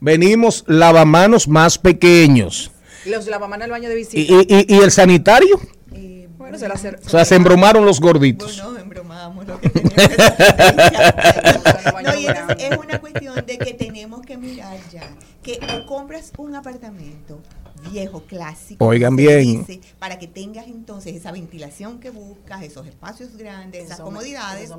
[0.00, 2.70] Venimos lavamanos más pequeños.
[3.06, 4.18] Los lavamanos del baño de ¿Y, visita.
[4.18, 5.60] y- y- y el sanitario?
[5.92, 8.62] Eh, bueno, se la hace- O sea, se embromaron los gorditos.
[8.62, 10.02] Bueno, embromábamos lo que teníamos.
[12.02, 15.04] no, y entonces es una cuestión de que tenemos que mirar ya
[15.42, 17.40] que o compras un apartamento
[17.80, 19.64] viejo, clásico, Oigan bien.
[19.66, 24.70] dice, para que tengas entonces esa ventilación que buscas, esos espacios grandes, esas Son- comodidades,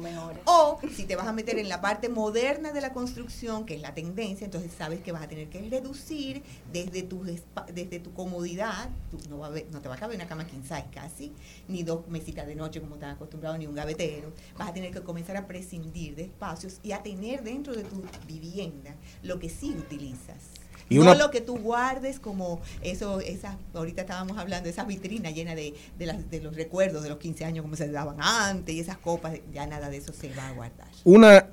[0.46, 3.82] o si te vas a meter en la parte moderna de la construcción, que es
[3.82, 8.14] la tendencia, entonces sabes que vas a tener que reducir desde tu, espa- desde tu
[8.14, 10.86] comodidad, tú no, va a haber- no te va a caber una cama king size
[10.94, 11.32] casi,
[11.68, 15.02] ni dos mesitas de noche como están acostumbrados, ni un gavetero, vas a tener que
[15.02, 19.72] comenzar a prescindir de espacios y a tener dentro de tu vivienda lo que sí
[19.78, 20.51] utilizas.
[20.96, 25.56] Y no lo que tú guardes como eso, esas, ahorita estábamos hablando esas vitrinas llenas
[25.56, 28.80] de, de, las, de los recuerdos de los 15 años como se daban antes y
[28.80, 30.88] esas copas, ya nada de eso se va a guardar.
[31.04, 31.48] Una,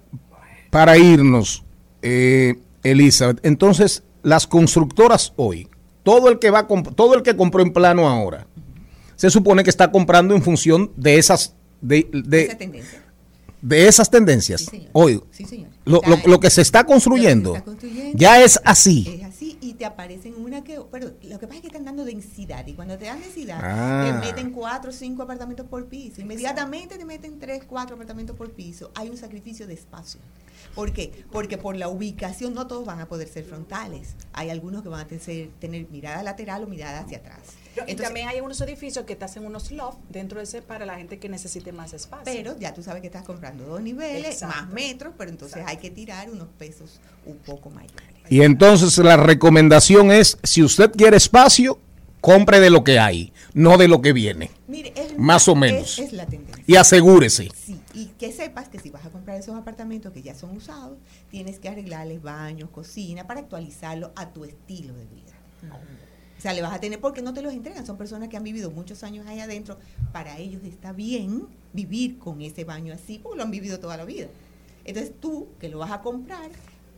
[0.71, 1.65] para irnos,
[2.03, 5.69] eh, Elizabeth, entonces las constructoras hoy,
[6.03, 8.47] todo el que va todo el que compró en plano ahora,
[9.17, 13.03] se supone que está comprando en función de esas de, de- Esa tendencia.
[13.63, 14.61] de esas tendencias.
[14.63, 14.89] Sí, señor.
[14.93, 15.71] Hoy, Sí, señor.
[15.85, 19.07] lo, lo- lo que se está construyendo lo que se está construyendo ya es así.
[19.09, 19.28] Es así
[19.79, 20.81] te aparecen una que...
[20.91, 24.21] Pero lo que pasa es que están dando densidad y cuando te dan densidad Ah.
[24.21, 26.21] te meten cuatro o cinco apartamentos por piso.
[26.21, 28.91] Inmediatamente te meten tres, cuatro apartamentos por piso.
[28.95, 30.21] Hay un sacrificio de espacio.
[30.75, 31.25] ¿Por qué?
[31.33, 34.15] Porque por la ubicación no todos van a poder ser frontales.
[34.33, 37.39] Hay algunos que van a tener, tener mirada lateral o mirada hacia atrás.
[37.77, 40.85] y Entonces, también hay unos edificios que te hacen unos loft dentro de ese para
[40.85, 42.25] la gente que necesite más espacio.
[42.25, 44.57] Pero ya tú sabes que estás comprando dos niveles, Exacto.
[44.57, 48.18] más metros, pero entonces hay que tirar unos pesos un poco mayores.
[48.31, 51.79] Y entonces la recomendación es, si usted quiere espacio,
[52.21, 54.51] compre de lo que hay, no de lo que viene.
[54.67, 55.99] Mire, es Más la- o menos.
[55.99, 56.63] Es, es la tendencia.
[56.67, 57.49] Y asegúrese.
[57.65, 60.99] Sí, y que sepas que si vas a comprar esos apartamentos que ya son usados,
[61.31, 65.33] tienes que arreglarles baños, cocina, para actualizarlo a tu estilo de vida.
[66.37, 68.45] O sea, le vas a tener, porque no te los entregan, son personas que han
[68.45, 69.77] vivido muchos años ahí adentro,
[70.13, 74.05] para ellos está bien vivir con ese baño así, porque lo han vivido toda la
[74.05, 74.29] vida.
[74.85, 76.51] Entonces tú, que lo vas a comprar,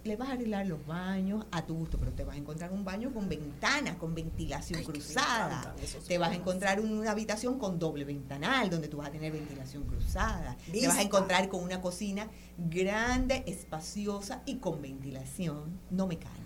[0.05, 2.85] le vas a arreglar los baños a tu gusto, pero te vas a encontrar un
[2.85, 5.75] baño con ventanas, con ventilación cruzada.
[6.09, 9.83] Te vas a encontrar una habitación con doble ventanal, donde tú vas a tener ventilación
[9.85, 10.57] cruzada.
[10.81, 16.41] Te vas a encontrar con una cocina grande, espaciosa y con ventilación no mecánica.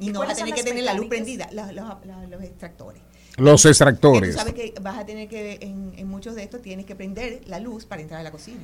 [0.00, 2.42] Y, ¿Y no vas a tener que tener la luz prendida, los, los- los- los
[2.42, 3.02] extractores.
[3.36, 4.32] Los extractores.
[4.32, 7.42] tú sabes que vas a tener que, en, en muchos de estos, tienes que prender
[7.46, 8.60] la luz para entrar a la cocina.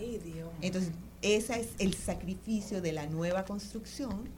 [0.00, 0.48] Ay, Dios.
[0.62, 4.28] Entonces, ese es el sacrificio de la nueva construcción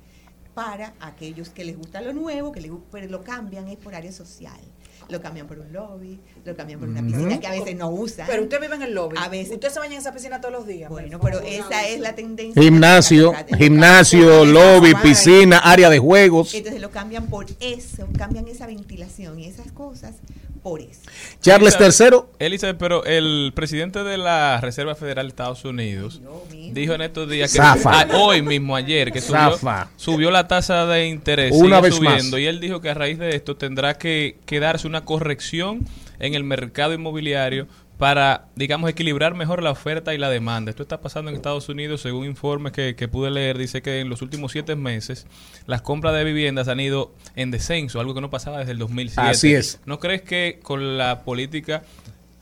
[0.54, 4.12] para aquellos que les gusta lo nuevo, que les, pero lo cambian es por área
[4.12, 4.60] social.
[5.08, 8.26] Lo cambian por un lobby, lo cambian por una piscina que a veces no usan.
[8.28, 9.16] Pero usted vive en el lobby.
[9.18, 9.54] A veces.
[9.54, 10.90] Usted se baña en esa piscina todos los días.
[10.90, 11.52] Bueno, pero favor.
[11.52, 12.62] esa es la tendencia.
[12.62, 16.54] Gimnasio, gimnasio, lobby, piscina, área de juegos.
[16.54, 20.14] Entonces lo cambian por eso, cambian esa ventilación y esas cosas
[20.62, 21.00] por eso.
[21.40, 26.20] Charles III, Elizabeth, pero el presidente de la Reserva Federal de Estados Unidos
[26.72, 28.06] dijo en estos días que Zafa.
[28.16, 32.40] hoy mismo ayer que subió, la tasa de interés Una sigue vez subiendo más.
[32.40, 35.80] y él dijo que a raíz de esto tendrá que, que darse una corrección
[36.20, 37.66] en el mercado inmobiliario
[38.02, 40.70] para, digamos, equilibrar mejor la oferta y la demanda.
[40.70, 44.08] Esto está pasando en Estados Unidos, según informes que, que pude leer, dice que en
[44.08, 45.24] los últimos siete meses
[45.66, 49.30] las compras de viviendas han ido en descenso, algo que no pasaba desde el 2007.
[49.30, 49.78] Así es.
[49.86, 51.84] ¿No crees que con la política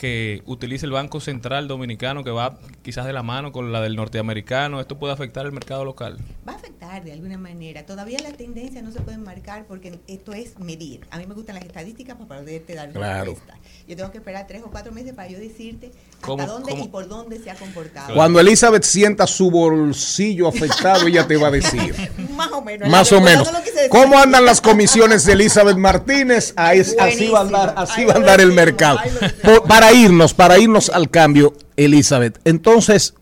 [0.00, 3.96] que utiliza el Banco Central Dominicano, que va quizás de la mano con la del
[3.96, 6.16] norteamericano, esto puede afectar el mercado local?
[6.48, 7.84] Va a afectar de alguna manera.
[7.84, 11.02] Todavía las tendencias no se pueden marcar porque esto es medir.
[11.10, 13.24] A mí me gustan las estadísticas para poderte dar una Claro.
[13.32, 13.58] respuesta.
[13.86, 16.84] Yo tengo que esperar tres o cuatro meses para yo decirte hasta ¿Cómo- dónde cómo?
[16.84, 18.14] y por dónde se ha comportado.
[18.14, 21.94] cuando Elizabeth sienta su bolsillo afectado, ella te va a decir.
[22.36, 22.88] Más o menos.
[22.88, 23.50] Más o menos.
[23.90, 26.54] ¿Cómo andan las comisiones de Elizabeth Martínez?
[26.56, 28.98] Ahí es- así va a andar, así va a andar el mercado.
[29.42, 32.38] Po- para irnos, para irnos al cambio, Elizabeth.
[32.44, 33.14] Entonces,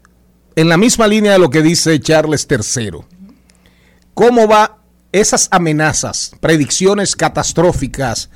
[0.55, 3.01] en la misma línea de lo que dice Charles III,
[4.13, 4.77] ¿cómo va
[5.11, 8.29] esas amenazas, predicciones catastróficas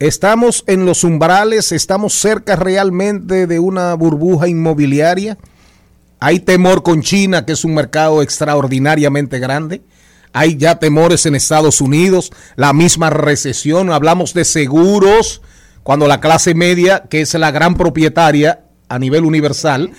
[0.00, 5.38] Estamos en los umbrales, estamos cerca realmente de una burbuja inmobiliaria.
[6.18, 9.80] Hay temor con China, que es un mercado extraordinariamente grande.
[10.32, 13.92] Hay ya temores en Estados Unidos, la misma recesión.
[13.92, 15.40] Hablamos de seguros,
[15.82, 19.92] cuando la clase media, que es la gran propietaria a nivel universal,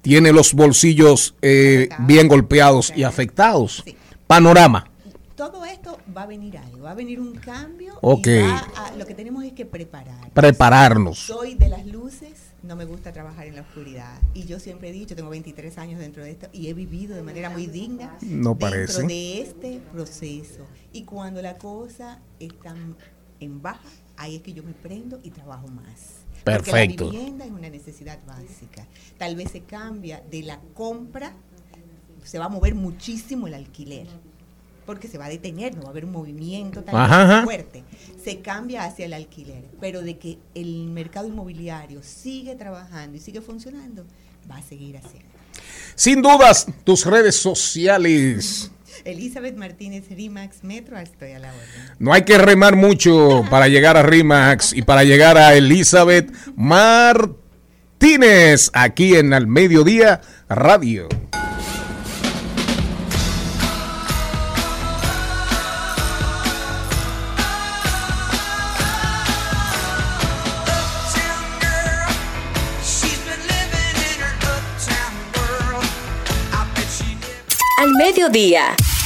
[0.00, 3.82] tiene los bolsillos eh, bien golpeados y afectados.
[3.84, 3.96] Sí.
[4.26, 4.88] Panorama.
[5.36, 7.94] Todo esto va a venir algo, va a venir un cambio.
[8.00, 8.26] Ok.
[8.26, 10.30] Y va a- lo que tenemos es que preparar.
[10.32, 11.18] Prepararnos.
[11.18, 14.12] Soy de las luces, no me gusta trabajar en la oscuridad.
[14.34, 17.22] Y yo siempre he dicho, tengo 23 años dentro de esto y he vivido de
[17.22, 18.98] manera muy digna No parece.
[19.02, 20.66] dentro de este proceso.
[20.92, 22.74] Y cuando la cosa está
[23.40, 23.80] en baja,
[24.22, 26.22] ahí es que yo me prendo y trabajo más.
[26.44, 27.04] Perfecto.
[27.04, 28.86] Porque la vivienda es una necesidad básica.
[29.18, 31.32] Tal vez se cambia de la compra,
[32.24, 34.06] se va a mover muchísimo el alquiler.
[34.86, 37.44] Porque se va a detener, no va a haber un movimiento tan Ajá, ajá.
[37.44, 37.84] fuerte.
[38.22, 39.64] Se cambia hacia el alquiler.
[39.80, 44.04] Pero de que el mercado inmobiliario sigue trabajando y sigue funcionando,
[44.50, 45.30] va a seguir haciendo.
[45.94, 48.72] Sin dudas, tus redes sociales.
[49.04, 51.68] Elizabeth Martínez Rimax Metro, estoy a la orden.
[51.98, 57.40] No hay que remar mucho para llegar a Rimax y para llegar a Elizabeth Martínez
[58.72, 61.08] aquí en Al Mediodía Radio.
[77.82, 78.76] Al mediodía,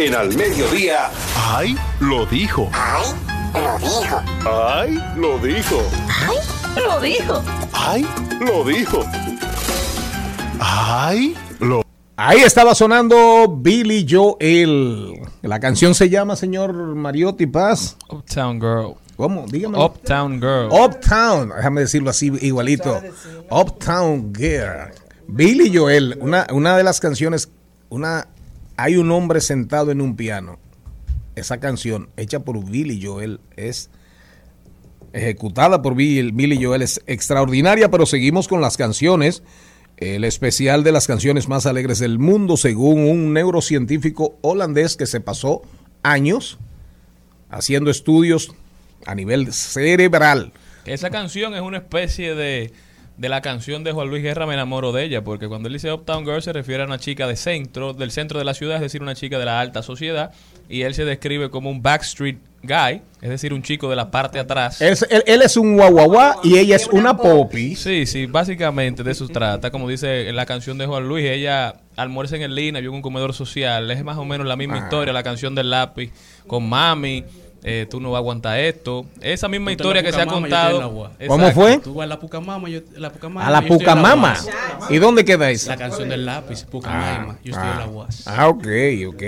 [0.00, 2.70] En Al Mediodía, Ay, lo dijo.
[2.72, 3.04] Ay,
[3.56, 4.22] lo dijo.
[4.46, 5.82] Ay, lo dijo.
[6.06, 6.42] Ay,
[6.86, 7.42] lo dijo.
[7.72, 8.06] Ay,
[8.38, 9.00] lo dijo.
[10.60, 11.82] Ay, lo
[12.14, 15.20] Ahí estaba sonando Billy Joel.
[15.42, 17.96] La canción se llama, señor Mariotti Paz.
[18.08, 18.94] Uptown Girl.
[19.16, 19.46] ¿Cómo?
[19.48, 19.84] Dígame.
[19.84, 20.68] Uptown Girl.
[20.70, 23.02] Uptown, déjame decirlo así igualito.
[23.50, 24.92] Uptown Girl.
[25.26, 27.48] Billy Joel, una, una de las canciones,
[27.88, 28.28] una
[28.78, 30.58] hay un hombre sentado en un piano.
[31.34, 33.90] Esa canción, hecha por Billy Joel, es
[35.12, 39.42] ejecutada por Bill- Billy Joel, es extraordinaria, pero seguimos con las canciones.
[39.96, 45.20] El especial de las canciones más alegres del mundo, según un neurocientífico holandés que se
[45.20, 45.62] pasó
[46.04, 46.58] años
[47.50, 48.52] haciendo estudios
[49.06, 50.52] a nivel cerebral.
[50.84, 52.72] Esa canción es una especie de,
[53.18, 55.92] de la canción de Juan Luis Guerra, Me enamoro de ella, porque cuando él dice
[55.92, 58.82] Uptown Girl se refiere a una chica de centro, del centro de la ciudad, es
[58.82, 60.30] decir, una chica de la alta sociedad,
[60.68, 64.38] y él se describe como un backstreet guy, es decir, un chico de la parte
[64.38, 64.80] de atrás.
[64.80, 67.74] Él, él- él es un guaguaguá y ella es una popi.
[67.74, 69.70] Sí, sí, básicamente de eso trata.
[69.70, 72.96] Como dice en la canción de Juan Luis, ella almuerza en el línea, vio en
[72.96, 73.90] un comedor social.
[73.90, 74.84] Es más o menos la misma Ah.
[74.84, 76.12] historia, la canción del lápiz,
[76.46, 77.24] con mami.
[77.64, 79.06] Eh, tú no vas a aguantar esto.
[79.20, 81.10] Esa misma Tú historia que se ha contado.
[81.26, 81.78] ¿Cómo fue?
[81.78, 84.36] Tú vas a la Pucamama, yo, la Pucamama, A la Pucamama.
[84.90, 85.68] ¿Y dónde queda eso?
[85.70, 88.26] La canción del lápiz, Pucamama, yo estoy en la UAS.
[88.26, 88.66] Ah, ok,
[89.08, 89.22] ok.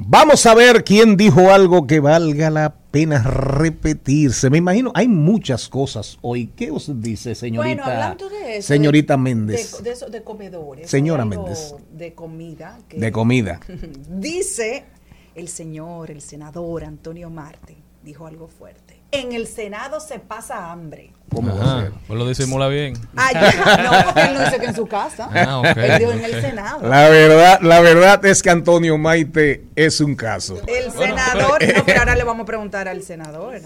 [0.00, 4.48] Vamos a ver quién dijo algo que valga la pena repetirse.
[4.48, 6.46] Me imagino, hay muchas cosas hoy.
[6.56, 7.82] ¿Qué usted dice, señorita?
[7.82, 8.68] Bueno, hablando de eso.
[8.68, 9.76] señorita de- Méndez.
[9.78, 10.88] De, de eso, de comedores.
[10.88, 11.74] Señora Méndez.
[11.92, 12.78] De comida.
[12.88, 13.58] que- De comida.
[14.08, 14.84] Dice
[15.38, 18.98] el señor, el senador Antonio Marte, dijo algo fuerte.
[19.10, 21.12] En el Senado se pasa hambre.
[21.34, 21.92] ¿Cómo va a Ajá, ser?
[22.06, 22.94] pues lo disimula bien.
[23.16, 25.30] Ay, no, porque él no dice que en su casa.
[25.32, 25.76] Ah, ok.
[25.78, 26.86] Él dijo en el Senado.
[26.86, 30.60] La verdad, la verdad es que Antonio Maite es un caso.
[30.66, 33.58] El senador, no, pero ahora le vamos a preguntar al senador.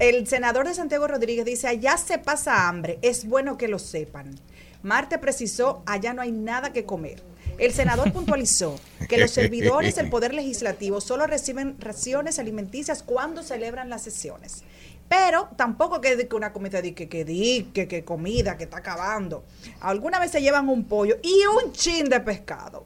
[0.00, 4.34] El senador de Santiago Rodríguez dice, allá se pasa hambre, es bueno que lo sepan.
[4.82, 7.22] Marte precisó, allá no hay nada que comer.
[7.58, 8.78] El senador puntualizó
[9.08, 14.62] que los servidores del Poder Legislativo solo reciben raciones alimenticias cuando celebran las sesiones.
[15.08, 19.44] Pero tampoco que, una comida de que, que, di, que, que comida que está acabando.
[19.80, 22.84] Alguna vez se llevan un pollo y un chin de pescado.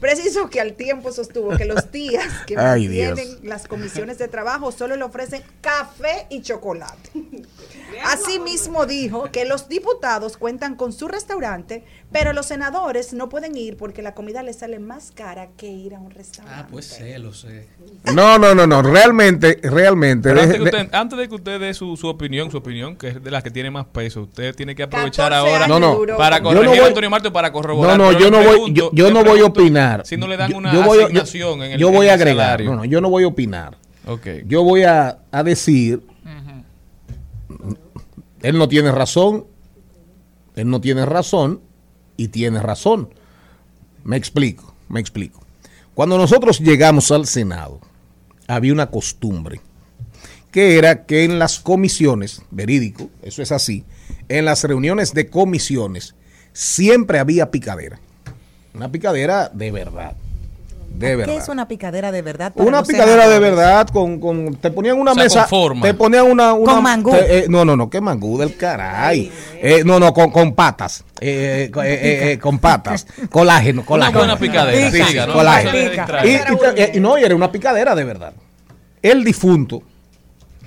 [0.00, 3.44] Preciso que al tiempo sostuvo que los días que Ay, mantienen Dios.
[3.44, 7.10] las comisiones de trabajo solo le ofrecen café y chocolate.
[8.04, 13.76] Asimismo dijo que los diputados cuentan con su restaurante, pero los senadores no pueden ir
[13.76, 16.60] porque la comida les sale más cara que ir a un restaurante.
[16.62, 17.68] Ah, pues sé, lo sé.
[18.14, 18.82] No, no, no, no.
[18.82, 20.30] Realmente, realmente.
[20.32, 22.96] Deje- antes, que de- usted, antes de que usted dé su, su opinión, su opinión,
[22.96, 25.78] que es de las que tiene más peso, usted tiene que aprovechar 14 ahora No,
[25.78, 26.16] no.
[26.16, 27.96] para Yo no corregir voy- a Antonio Marte para corroborar.
[27.98, 30.06] No, no, yo no voy, pregunto- yo, no voy a opinar.
[30.06, 32.46] Si no le dan Yo- una yo voy asignación en el Yo voy a agregar.
[32.46, 32.70] salario.
[32.70, 33.76] No, no, yo no voy a opinar.
[34.06, 34.26] Ok.
[34.46, 36.00] Yo voy a, a decir.
[38.46, 39.44] Él no tiene razón.
[40.54, 41.62] Él no tiene razón.
[42.16, 43.12] Y tiene razón.
[44.04, 45.40] Me explico, me explico.
[45.94, 47.80] Cuando nosotros llegamos al Senado,
[48.46, 49.60] había una costumbre
[50.52, 53.84] que era que en las comisiones, verídico, eso es así,
[54.28, 56.14] en las reuniones de comisiones
[56.52, 57.98] siempre había picadera.
[58.74, 60.16] Una picadera de verdad.
[60.88, 61.36] De ¿Qué verdad.
[61.36, 62.54] es una picadera de verdad?
[62.54, 65.82] para Una picadera de verdad con, con te ponían una O sea, mesa con forma.
[65.82, 67.10] te ponían una, una Con mangú.
[67.10, 69.30] te- eh, no no no qué mangú del caray
[69.60, 74.38] Eh, no no con, con patas eh, eh, eh, eh, con patas colágeno colágeno buena
[74.38, 75.34] picadera, Sí, sí, siga, ¿no?
[75.34, 76.26] colágeno.
[76.92, 78.32] Y, y no y era una picadera de verdad
[79.02, 79.82] el difunto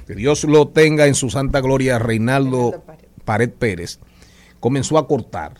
[0.05, 2.83] que Dios lo tenga en su santa gloria Reinaldo
[3.25, 3.99] Pared Pérez
[4.59, 5.53] comenzó a cortar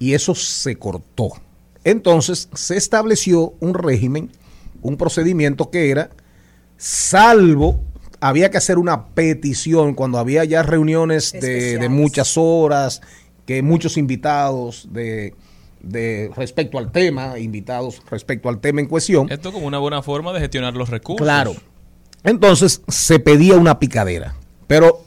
[0.00, 1.30] y eso se cortó.
[1.84, 4.30] Entonces se estableció un régimen,
[4.82, 6.10] un procedimiento que era,
[6.76, 7.80] salvo,
[8.20, 13.00] había que hacer una petición cuando había ya reuniones de, de muchas horas,
[13.46, 15.34] que muchos invitados de,
[15.80, 19.30] de respecto al tema, invitados respecto al tema en cuestión.
[19.30, 21.24] Esto como una buena forma de gestionar los recursos.
[21.24, 21.54] Claro.
[22.24, 24.34] Entonces se pedía una picadera,
[24.68, 25.02] pero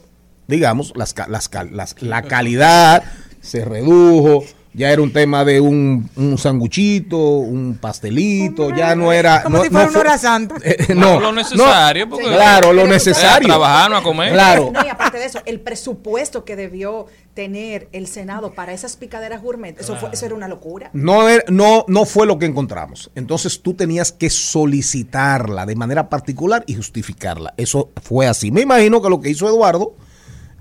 [0.48, 3.02] digamos, las, las, cal- las- la calidad
[3.40, 4.44] se redujo,
[4.76, 9.42] ya era un tema de un, un sanguchito, un pastelito, ya no era...
[9.42, 10.54] Como no- si fuera no una hora santa.
[10.62, 13.48] Eh, No, no, lo necesario, no, porque- claro, lo Pero- necesario.
[13.48, 14.32] A trabajar, no a comer.
[14.34, 14.70] Claro.
[14.72, 19.42] No, y aparte de eso, el presupuesto que debió tener el Senado para esas picaderas
[19.42, 20.90] gourmet, eso, fue, eso era una locura.
[20.92, 23.10] No, no, no fue lo que encontramos.
[23.14, 27.54] Entonces tú tenías que solicitarla de manera particular y justificarla.
[27.56, 28.50] Eso fue así.
[28.50, 29.94] Me imagino que lo que hizo Eduardo,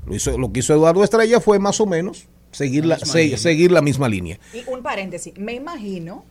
[0.05, 3.38] lo, hizo, lo que hizo Eduardo Estrella fue más o menos seguir la, se- línea.
[3.38, 4.39] seguir la misma línea.
[4.53, 6.24] Y un paréntesis, me imagino,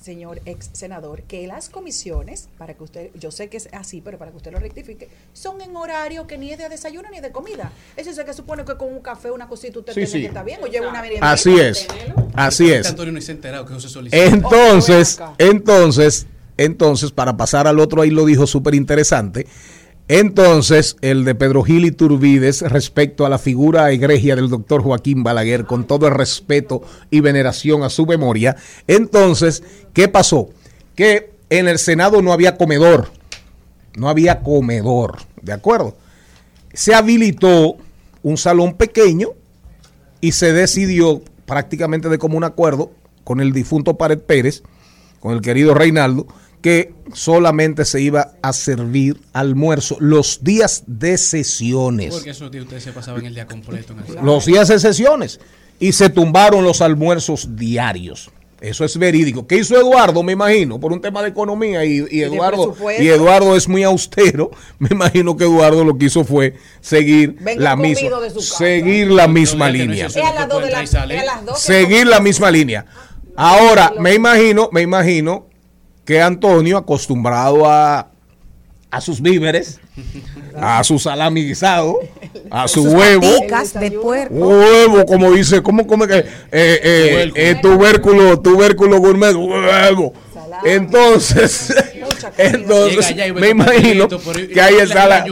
[0.00, 4.18] señor ex senador, que las comisiones, para que usted, yo sé que es así, pero
[4.18, 7.30] para que usted lo rectifique, son en horario que ni es de desayuno ni de
[7.30, 7.70] comida.
[7.96, 10.20] Eso es que supone que con un café, una cosita, usted Sí, tiene sí.
[10.22, 11.30] que estar bien, o lleva una merienda.
[11.30, 11.86] Así es.
[12.34, 12.86] Así es.
[12.88, 14.24] Antonio no se ha enterado que eso se solicita.
[14.24, 16.26] Entonces, Oh, entonces,
[16.56, 19.46] entonces, para pasar al otro, ahí lo dijo súper interesante.
[20.14, 25.22] Entonces, el de Pedro Gil y Turbides respecto a la figura egregia del doctor Joaquín
[25.22, 28.54] Balaguer, con todo el respeto y veneración a su memoria.
[28.86, 29.62] Entonces,
[29.94, 30.50] ¿qué pasó?
[30.94, 33.10] Que en el Senado no había comedor.
[33.96, 35.96] No había comedor, ¿de acuerdo?
[36.74, 37.78] Se habilitó
[38.22, 39.30] un salón pequeño
[40.20, 42.92] y se decidió prácticamente de común acuerdo
[43.24, 44.62] con el difunto Pared Pérez,
[45.20, 46.26] con el querido Reinaldo,
[46.62, 52.14] que solamente se iba a servir almuerzo los días de sesiones.
[52.14, 54.24] Porque esos días ustedes se pasaban el día completo en el.
[54.24, 55.40] Los días de sesiones.
[55.80, 58.30] Y se tumbaron los almuerzos diarios.
[58.60, 59.44] Eso es verídico.
[59.48, 60.22] ¿Qué hizo Eduardo?
[60.22, 64.52] Me imagino, por un tema de economía y, Eduardo y Eduardo es muy austero.
[64.78, 69.68] Me imagino que Eduardo lo que hizo fue seguir Venga la misma seguir la misma
[69.68, 70.08] línea.
[71.56, 72.86] Seguir la misma línea.
[73.34, 75.48] Ahora, me imagino, me imagino
[76.04, 78.08] que Antonio, acostumbrado a,
[78.90, 79.80] a sus víveres,
[80.54, 81.98] a su salami guisado,
[82.50, 83.26] a su Sus huevo,
[83.80, 84.34] de puerco.
[84.34, 86.18] huevo, como dice, ¿cómo come que?
[86.18, 90.12] Eh, eh, eh, tubérculo, tubérculo gourmet, huevo.
[90.64, 91.74] Entonces,
[92.36, 95.24] entonces, me imagino que ahí está la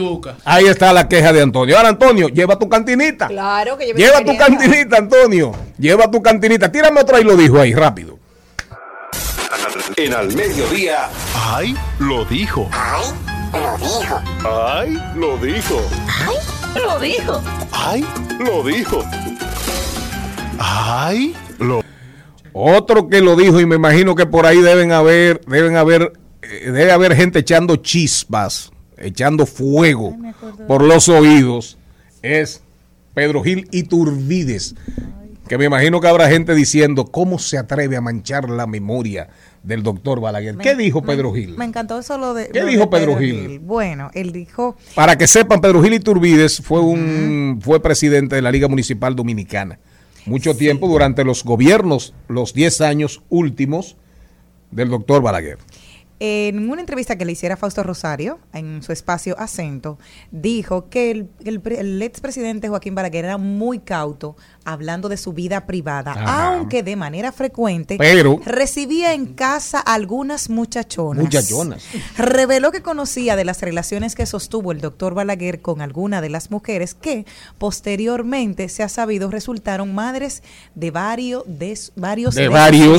[0.43, 1.77] ahí está la queja de Antonio.
[1.77, 3.27] Ahora, Antonio, lleva tu cantinita.
[3.27, 5.51] Claro que lleve Lleva tu cantinita, Antonio.
[5.77, 6.71] Lleva tu cantinita.
[6.71, 8.20] Tírame otra y lo dijo ahí, rápido.
[9.97, 11.75] En al mediodía, ¡Ay!
[11.99, 12.69] Lo dijo.
[12.71, 13.09] Ay,
[13.53, 14.21] lo dijo.
[14.45, 14.97] ¡Ay!
[15.15, 15.81] Lo dijo.
[16.05, 16.41] Ay,
[16.75, 17.41] lo dijo.
[17.71, 18.05] ¡Ay!
[18.39, 19.03] Lo dijo.
[20.59, 21.35] ¡Ay!
[21.59, 21.83] Lo
[22.53, 26.71] Otro que lo dijo y me imagino que por ahí deben haber, deben haber, eh,
[26.71, 30.15] debe haber gente echando chispas, echando fuego
[30.67, 31.77] por los oídos,
[32.21, 32.61] es
[33.13, 34.75] Pedro Gil Iturbides,
[35.47, 39.29] que me imagino que habrá gente diciendo cómo se atreve a manchar la memoria
[39.63, 40.57] del doctor Balaguer.
[40.57, 41.55] ¿Qué dijo Pedro Gil?
[41.57, 42.49] Me encantó eso lo de.
[42.49, 43.59] ¿Qué lo dijo de Pedro Gil?
[43.59, 44.75] Bueno, él dijo.
[44.95, 49.79] Para que sepan, Pedro Gil Iturbides fue un fue presidente de la Liga Municipal Dominicana.
[50.25, 53.97] Mucho tiempo durante los gobiernos, los 10 años últimos
[54.69, 55.57] del doctor Balaguer.
[56.23, 59.97] En una entrevista que le hiciera Fausto Rosario en su espacio Acento,
[60.29, 65.65] dijo que el, el, el expresidente Joaquín Balaguer era muy cauto hablando de su vida
[65.65, 66.49] privada, Ajá.
[66.49, 71.23] aunque de manera frecuente Pero- recibía en casa algunas muchachonas.
[71.23, 71.83] Muchachonas.
[72.15, 76.51] Reveló que conocía de las relaciones que sostuvo el doctor Balaguer con alguna de las
[76.51, 77.25] mujeres que
[77.57, 80.43] posteriormente se ha sabido resultaron madres
[80.75, 82.35] de varios de, varios.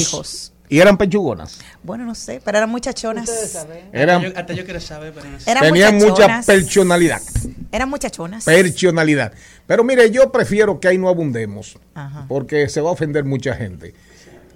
[0.03, 0.52] hijos.
[0.73, 1.59] Y eran pechugonas.
[1.83, 3.29] Bueno, no sé, pero eran muchachonas.
[3.93, 5.51] Eran- Hasta yo, hasta yo quiero saber, pero no sé.
[5.51, 7.21] Eran Tenían mucha personalidad.
[7.71, 8.45] Eran muchachonas.
[8.47, 9.35] Personalidad.
[9.67, 11.77] Pero mire, yo prefiero que ahí no abundemos.
[11.93, 12.25] Ajá.
[12.27, 13.93] Porque se va a ofender mucha gente.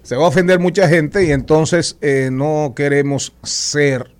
[0.05, 4.11] Se va a ofender mucha gente y entonces eh, no queremos ser,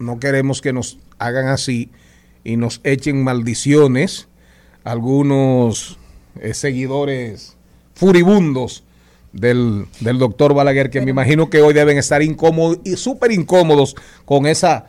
[0.00, 1.92] no queremos que nos hagan así
[2.42, 4.26] y nos echen maldiciones
[4.82, 6.00] algunos
[6.40, 7.56] eh, seguidores
[7.94, 8.82] furibundos
[9.32, 13.94] del, del doctor Balaguer, que me imagino que hoy deben estar incómodos y súper incómodos
[14.24, 14.86] con esa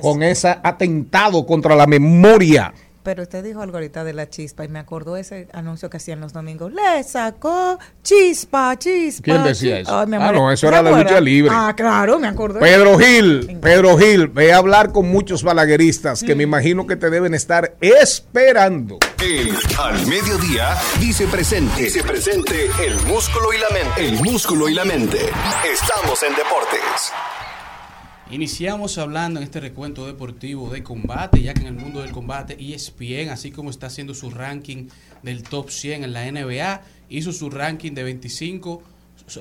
[0.00, 2.72] con ese atentado contra la memoria.
[3.06, 6.18] Pero usted dijo algo ahorita de la chispa y me acordó ese anuncio que hacían
[6.18, 6.72] los domingos.
[6.72, 9.22] Le sacó chispa, chispa.
[9.22, 10.02] ¿Quién decía chispa".
[10.02, 10.20] eso?
[10.20, 11.52] Ah, no, eso ¿Se era la lucha libre.
[11.54, 12.58] Ah, claro, me acordé.
[12.58, 17.08] Pedro Gil, Pedro Gil, ve a hablar con muchos balagueristas que me imagino que te
[17.08, 18.98] deben estar esperando.
[19.22, 21.84] El Al Mediodía dice presente.
[21.84, 24.04] Dice presente el músculo y la mente.
[24.04, 25.30] El músculo y la mente.
[25.72, 27.12] Estamos en deportes.
[28.30, 32.56] Iniciamos hablando en este recuento deportivo de combate, ya que en el mundo del combate
[32.58, 34.88] ESPN, así como está haciendo su ranking
[35.22, 38.82] del top 100 en la NBA, hizo su ranking de 25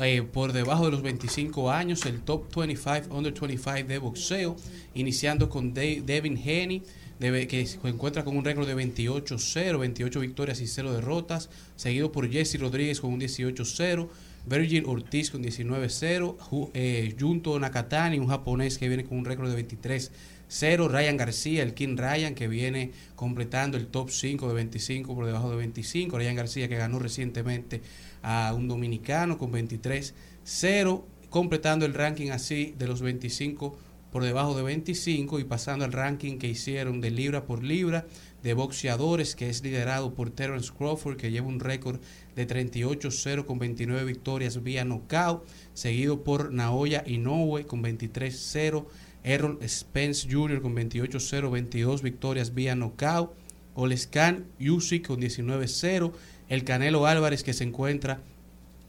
[0.02, 4.56] eh, por debajo de los 25 años, el top 25 under 25 de boxeo,
[4.94, 6.84] iniciando con De- Devin Haney,
[7.20, 12.60] que encuentra con un récord de 28-0, 28 victorias y 0 derrotas, seguido por Jesse
[12.60, 14.10] Rodríguez con un 18-0,
[14.48, 19.50] Virgil Ortiz con 19-0, Ju- eh, Junto Nakatani, un japonés que viene con un récord
[19.50, 25.16] de 23-0, Ryan García, el King Ryan, que viene completando el top 5 de 25
[25.16, 27.82] por debajo de 25, Ryan García que ganó recientemente
[28.22, 33.78] a un dominicano con 23-0, completando el ranking así de los 25
[34.12, 38.06] por debajo de 25 y pasando al ranking que hicieron de libra por libra
[38.46, 42.00] de boxeadores que es liderado por Terence Crawford que lleva un récord
[42.36, 48.86] de 38-0 con 29 victorias vía knockout, seguido por Naoya Inoue con 23-0,
[49.24, 50.62] Errol Spence Jr.
[50.62, 53.32] con 28-0, 22 victorias vía knockout,
[53.74, 56.12] Olescan Usyk con 19-0,
[56.48, 58.22] el Canelo Álvarez que se encuentra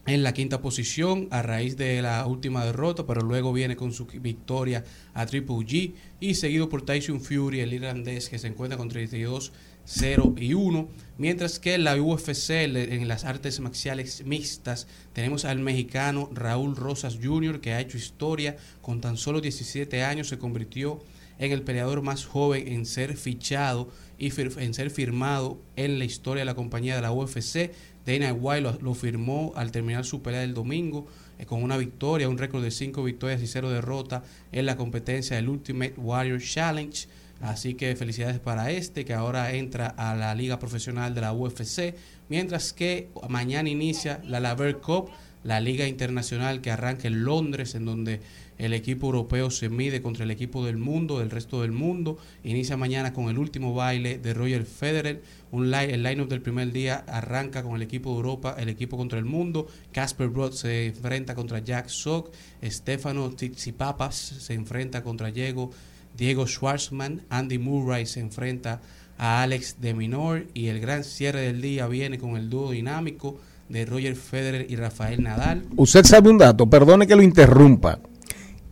[0.07, 4.05] en la quinta posición a raíz de la última derrota, pero luego viene con su
[4.05, 8.87] victoria a Triple G y seguido por Tyson Fury, el irlandés que se encuentra con
[8.87, 9.51] 32
[9.89, 15.59] 0 y 1, mientras que en la UFC en las artes marciales mixtas tenemos al
[15.59, 17.61] mexicano Raúl Rosas Jr.
[17.61, 21.01] que ha hecho historia con tan solo 17 años se convirtió
[21.39, 26.41] en el peleador más joven en ser fichado y en ser firmado en la historia
[26.41, 27.71] de la compañía de la UFC.
[28.07, 31.05] Dana White lo, firmó al terminar su pelea del domingo
[31.37, 35.35] eh, con una victoria, un récord de 5 victorias y 0 derrotas en la competencia
[35.35, 37.07] del Ultimate Warrior Challenge.
[37.41, 41.95] Así que felicidades para este que ahora entra a la liga profesional de la UFC,
[42.29, 45.09] mientras que mañana inicia la Laver Cup,
[45.43, 48.21] la liga internacional que arranca en Londres, en donde
[48.57, 52.17] el equipo europeo se mide contra el equipo del mundo, del resto del mundo.
[52.43, 55.21] Inicia mañana con el último baile de Roger Federer.
[55.51, 58.97] Un li- el line-up del primer día arranca con el equipo de Europa, el equipo
[58.97, 59.67] contra el mundo.
[59.91, 62.31] Casper Broad se enfrenta contra Jack Sock.
[62.63, 65.71] Stefano Tsitsipapas se enfrenta contra Diego,
[66.17, 67.21] Diego Schwartzman.
[67.29, 68.81] Andy Murray se enfrenta
[69.17, 70.47] a Alex de Minor.
[70.53, 73.39] Y el gran cierre del día viene con el dúo dinámico
[73.69, 75.63] de Roger Federer y Rafael Nadal.
[75.75, 77.99] Usted sabe un dato, perdone que lo interrumpa,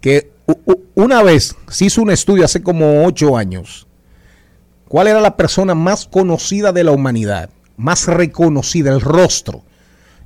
[0.05, 0.29] que
[0.93, 3.87] una vez se hizo un estudio hace como ocho años.
[4.87, 7.49] ¿Cuál era la persona más conocida de la humanidad?
[7.75, 9.63] Más reconocida, el rostro.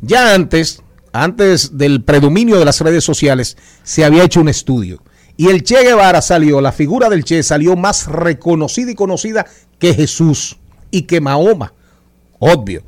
[0.02, 0.82] Ya antes,
[1.14, 5.02] antes del predominio de las redes sociales, se había hecho un estudio.
[5.38, 9.46] Y el Che Guevara salió, la figura del Che salió más reconocida y conocida
[9.80, 10.58] que Jesús
[10.92, 11.74] y que Mahoma.
[12.40, 12.84] Obvio.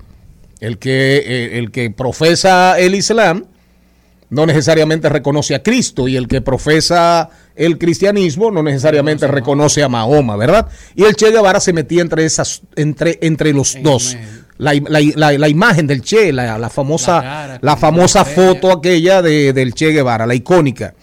[0.60, 3.46] El que, eh, el que profesa el Islam
[4.32, 9.90] no necesariamente reconoce a Cristo y el que profesa el cristianismo no necesariamente reconoce a
[9.90, 10.68] Mahoma, ¿verdad?
[10.96, 14.18] Y el Che Guevara se metía entre esas, entre, entre los dos.
[14.58, 18.24] La, la- la- la imagen del Che, la, la famosa, La cara la con famosa
[18.26, 20.94] foto aquella de, del Che Guevara, la icónica.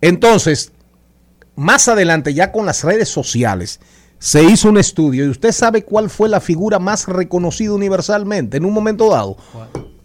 [0.00, 0.72] Entonces,
[1.56, 3.80] más adelante, ya con las redes sociales,
[4.18, 8.64] se hizo un estudio y usted sabe cuál fue la figura más reconocida universalmente en
[8.64, 9.36] un momento dado.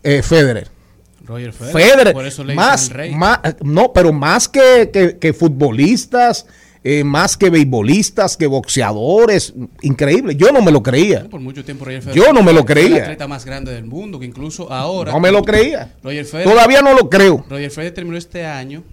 [0.04, 0.68] Eh, Federer.
[1.26, 1.74] Roger Federer.
[1.92, 3.16] Federer, Por eso le más, dicen el rey.
[3.16, 6.46] más- no, pero más que, que- que futbolistas,
[6.84, 10.36] eh, más que beisbolistas, que boxeadores, increíble.
[10.36, 11.26] Yo no me lo creía.
[11.30, 13.04] Por mucho tiempo Roger Federer Yo no me lo fue el creía.
[13.04, 15.12] atleta más grande del mundo, que incluso ahora...
[15.12, 15.94] No me lo creía.
[16.04, 17.46] Roger Federer, Todavía no lo creo.
[17.50, 18.84] Roger Federer terminó este año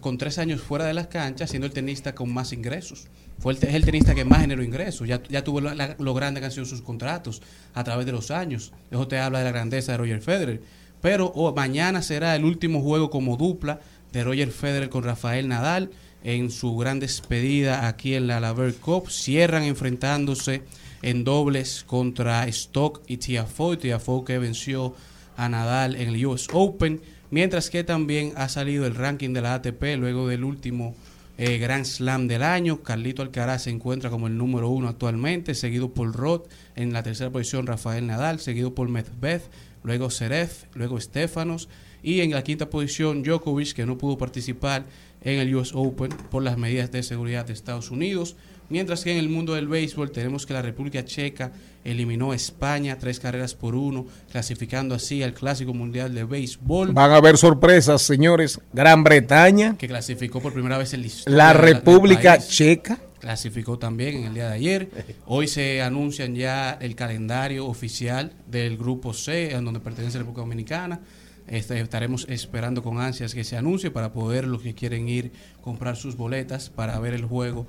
[0.00, 3.06] con tres años fuera de las canchas, siendo el tenista con más ingresos.
[3.38, 5.06] Fue el, es el tenista que más generó ingresos.
[5.06, 7.42] Ya, ya tuvo la- la- lo grande que han sido sus contratos
[7.74, 8.72] a través de los años.
[8.90, 10.62] Eso te habla de la grandeza de Roger Federer.
[11.06, 13.78] Pero oh, mañana será el último juego como dupla
[14.12, 15.90] de Roger Federer con Rafael Nadal
[16.24, 19.08] en su gran despedida aquí en la Laver Cup.
[19.08, 20.64] Cierran enfrentándose
[21.02, 23.76] en dobles contra Stock y Tiafoe.
[23.76, 24.96] Tiafoe que venció
[25.36, 27.00] a Nadal en el US Open,
[27.30, 30.96] mientras que también ha salido el ranking de la ATP luego del último
[31.38, 32.82] eh, Grand Slam del año.
[32.82, 37.30] Carlito Alcaraz se encuentra como el número uno actualmente, seguido por Roth en la tercera
[37.30, 39.42] posición Rafael Nadal, seguido por Medvedev,
[39.86, 41.68] luego Zverev, luego Stefanos
[42.02, 44.84] y en la quinta posición Djokovic que no pudo participar
[45.22, 48.36] en el US Open por las medidas de seguridad de Estados Unidos.
[48.68, 51.52] Mientras que en el mundo del béisbol tenemos que la República Checa
[51.84, 57.12] eliminó a España tres carreras por uno, clasificando así al Clásico Mundial de Béisbol, Van
[57.12, 58.60] a haber sorpresas, señores.
[58.72, 62.38] Gran Bretaña, que clasificó por primera vez en la historia la de República.
[62.38, 62.98] Checa.
[63.18, 65.16] Clasificó también en el día de ayer.
[65.26, 70.42] Hoy se anuncian ya el calendario oficial del grupo C, en donde pertenece la República
[70.42, 71.00] Dominicana.
[71.48, 75.96] Este, estaremos esperando con ansias que se anuncie para poder los que quieren ir comprar
[75.96, 77.66] sus boletas para ver el juego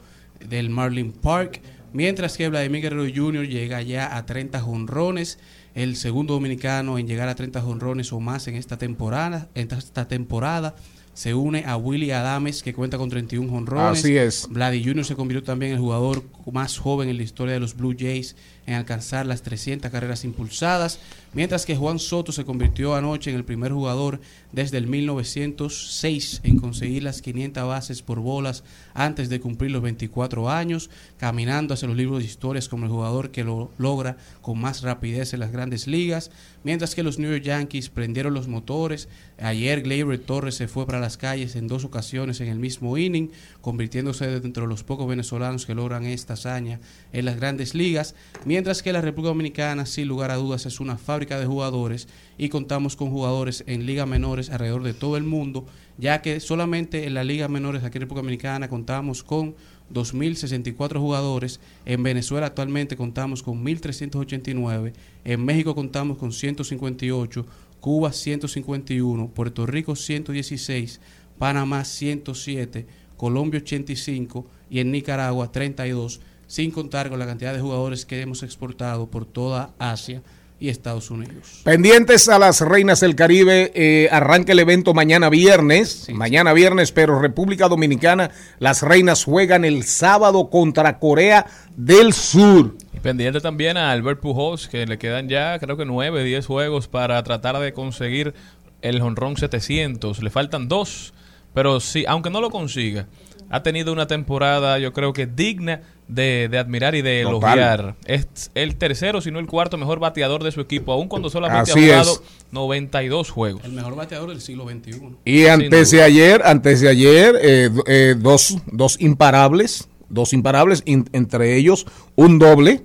[0.47, 1.61] del Marlin Park.
[1.93, 3.47] Mientras que Vladimir Guerrero Jr.
[3.47, 5.39] llega ya a 30 jonrones,
[5.73, 10.07] el segundo dominicano en llegar a 30 jonrones o más en esta temporada, en esta
[10.07, 10.75] temporada.
[11.17, 13.97] Se une a Willy Adames, que cuenta con 31 jonrones.
[13.97, 14.47] Así es.
[14.51, 15.03] Vladdy Jr.
[15.03, 18.35] se convirtió también en el jugador más joven en la historia de los Blue Jays
[18.67, 20.99] en alcanzar las 300 carreras impulsadas,
[21.33, 24.19] mientras que Juan Soto se convirtió anoche en el primer jugador
[24.51, 28.63] desde el 1906 en conseguir las 500 bases por bolas
[28.93, 33.31] antes de cumplir los 24 años, caminando hacia los libros de historias como el jugador
[33.31, 36.29] que lo logra con más rapidez en las grandes ligas,
[36.63, 39.07] mientras que los New York Yankees prendieron los motores.
[39.39, 43.31] Ayer Gleyber Torres se fue para las calles en dos ocasiones en el mismo inning,
[43.61, 46.79] convirtiéndose dentro de los pocos venezolanos que logran esta hazaña
[47.13, 48.15] en las grandes ligas,
[48.57, 52.07] que la República Dominicana, sin lugar a dudas, es una fábrica de jugadores
[52.39, 55.67] y contamos con jugadores en ligas menores alrededor de todo el mundo,
[55.99, 59.53] ya que solamente en las ligas menores aquí en República Dominicana contamos con
[59.93, 64.93] 2.064 jugadores, en Venezuela actualmente contamos con 1.389,
[65.23, 67.45] en México contamos con 158,
[67.79, 70.99] Cuba 151, Puerto Rico 116,
[71.37, 72.87] Panamá 107,
[73.17, 78.43] Colombia 85 y en Nicaragua 32, sin contar con la cantidad de jugadores que hemos
[78.43, 80.21] exportado por toda Asia
[80.59, 81.61] y Estados Unidos.
[81.63, 87.19] Pendientes a las Reinas del Caribe, eh, arranca el evento mañana viernes, mañana viernes, pero
[87.19, 91.45] República Dominicana, las Reinas juegan el sábado contra Corea
[91.75, 92.75] del Sur.
[92.93, 96.87] Y pendiente también a Albert Pujols, que le quedan ya creo que 9, 10 juegos
[96.87, 98.33] para tratar de conseguir
[98.81, 100.23] el honrón 700.
[100.23, 101.13] Le faltan dos,
[101.53, 103.07] pero sí, aunque no lo consiga,
[103.49, 107.57] ha tenido una temporada yo creo que digna de, de admirar y de Total.
[107.59, 107.95] elogiar.
[108.05, 111.71] Es el tercero, si no el cuarto mejor bateador de su equipo, aun cuando solamente
[111.71, 112.21] Así ha jugado es.
[112.51, 113.61] 92 juegos.
[113.65, 115.01] El mejor bateador del siglo XXI.
[115.25, 121.09] Y antes de ayer, antes de ayer, eh, eh, dos, dos imparables, dos imparables, in-
[121.11, 121.85] entre ellos
[122.15, 122.83] un doble,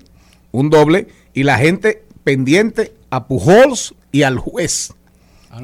[0.50, 4.94] un doble, y la gente pendiente a Pujols y al juez,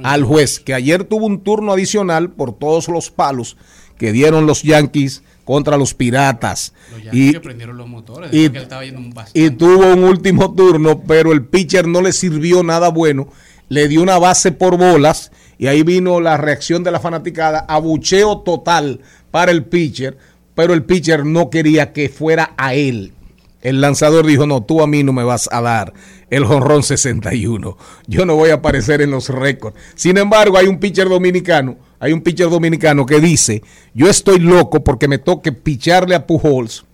[0.05, 3.57] al juez, que ayer tuvo un turno adicional por todos los palos
[3.99, 6.72] que dieron los Yankees contra los Piratas.
[6.92, 9.01] Los Yankees Y, que prendieron los motores, y- que estaba yendo
[9.34, 13.28] y tuvo un último turno, pero el pitcher no le sirvió nada bueno.
[13.68, 18.38] Le dio una base por bolas y ahí vino la reacción de la fanaticada, abucheo
[18.40, 20.16] total para el pitcher,
[20.55, 23.12] pero el pitcher no quería que fuera a él.
[23.61, 25.92] El lanzador dijo, no, tú a mí no me vas a dar
[26.30, 27.76] el jonrón 61.
[28.07, 29.76] Yo no voy a aparecer en los récords.
[29.96, 33.62] Sin embargo, hay un pitcher dominicano, hay un pitcher dominicano que dice,
[33.94, 36.84] yo estoy loco porque me toque picharle a Pujols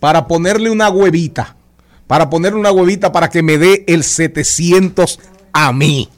[0.00, 1.56] para ponerle una huevita,
[2.06, 5.20] para ponerle una huevita para que me dé el 700
[5.52, 6.08] a mí.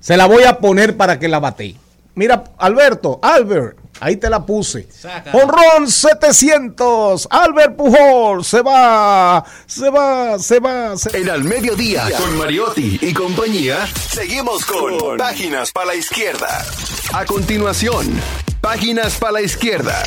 [0.00, 1.76] Se la voy a poner para que la bate.
[2.14, 4.88] Mira, Alberto, Albert, ahí te la puse.
[5.32, 7.28] Honrón 700.
[7.30, 10.96] Albert Pujol se va, se va, se va.
[10.96, 16.64] se- En al mediodía, con Mariotti y compañía, seguimos con Páginas para la Izquierda.
[17.12, 18.06] A continuación,
[18.60, 20.02] Páginas para la Izquierda.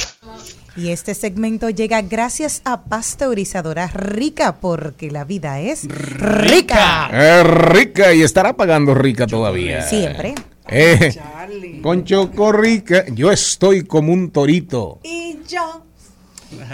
[0.78, 7.08] Y este segmento llega gracias a Pasteurizadora Rica, porque la vida es rica.
[7.14, 9.84] Es rica y estará pagando rica todavía.
[9.84, 10.36] Siempre.
[10.68, 11.82] Eh, Charlie.
[11.82, 15.00] con Chocorrica, yo estoy como un torito.
[15.04, 15.84] Y yo,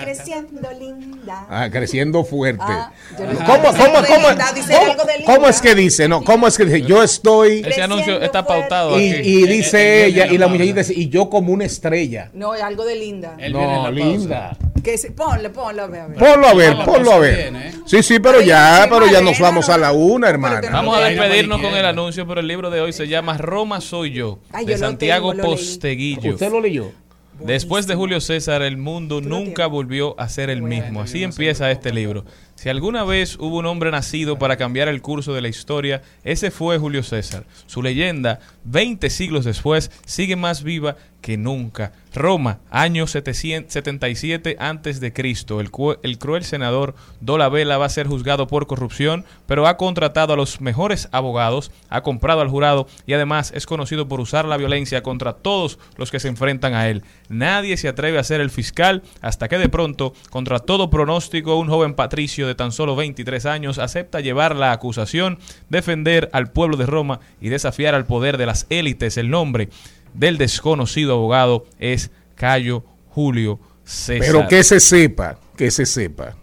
[0.02, 1.46] creciendo linda.
[1.50, 2.64] Ah, creciendo fuerte.
[2.66, 5.34] Ah, ¿Cómo, cómo, dice cómo, linda, cómo- algo de linda.
[5.36, 6.08] cómo es que dice?
[6.08, 6.82] No, ¿cómo es que dice?
[6.84, 7.64] Yo estoy.
[7.66, 9.30] Ese anuncio está pautado Y, aquí.
[9.30, 12.30] y dice ella, y la muchachita dice, y yo como una estrella.
[12.34, 13.36] No, algo de linda.
[13.40, 14.58] Él No, linda.
[14.84, 16.18] Que se- ponlo, ponlo, a ver, a ver.
[16.18, 17.54] Ponlo a ver, ponlo a ver.
[17.56, 17.72] ¿eh?
[17.86, 20.62] Sí, sí, pero ya, pero ya nos vamos a la una, Pero hermana.
[20.62, 23.38] que no Vamos a despedirnos con el anuncio, pero el libro de hoy se llama
[23.38, 25.34] Roma soy yo, de Santiago.
[25.34, 26.32] Posteguillo.
[26.34, 26.92] ¿Usted lo leyó?
[27.40, 31.02] Después de Julio César, el mundo nunca volvió a ser el mismo.
[31.02, 32.24] Así empieza este libro.
[32.62, 36.52] Si alguna vez hubo un hombre nacido para cambiar el curso de la historia, ese
[36.52, 37.44] fue Julio César.
[37.66, 41.94] Su leyenda, 20 siglos después, sigue más viva que nunca.
[42.14, 45.62] Roma, año 777 antes de Cristo.
[45.62, 45.72] El,
[46.04, 50.60] el cruel senador Dolabella va a ser juzgado por corrupción, pero ha contratado a los
[50.60, 55.34] mejores abogados, ha comprado al jurado y además es conocido por usar la violencia contra
[55.34, 57.04] todos los que se enfrentan a él.
[57.30, 61.70] Nadie se atreve a ser el fiscal hasta que de pronto, contra todo pronóstico, un
[61.70, 65.40] joven patricio de tan solo 23 años acepta llevar la acusación,
[65.70, 69.18] defender al pueblo de Roma y desafiar al poder de las élites.
[69.18, 69.70] El nombre
[70.14, 74.26] del desconocido abogado es Cayo Julio César.
[74.26, 76.36] Pero que se sepa, que se sepa.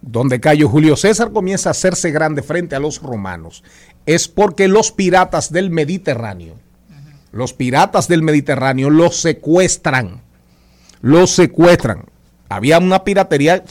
[0.00, 3.64] Donde Cayo Julio César comienza a hacerse grande frente a los romanos,
[4.06, 6.56] es porque los piratas del Mediterráneo,
[7.32, 10.22] los piratas del Mediterráneo los secuestran,
[11.00, 12.04] los secuestran.
[12.48, 13.64] Había una piratería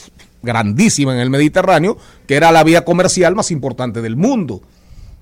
[0.44, 4.62] grandísima en el Mediterráneo, que era la vía comercial más importante del mundo,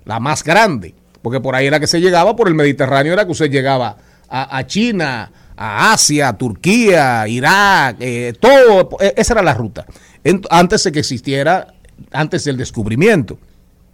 [0.05, 3.33] la más grande, porque por ahí era que se llegaba, por el Mediterráneo era que
[3.33, 3.97] usted llegaba
[4.29, 9.87] a, China, a Asia, Turquía, Irak, eh, todo, eh, esa era la ruta,
[10.51, 11.75] antes de que existiera,
[12.11, 13.39] antes del descubrimiento,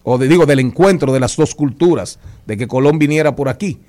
[0.04, 3.80] o digo, del encuentro de las dos culturas, de que Colón viniera por aquí.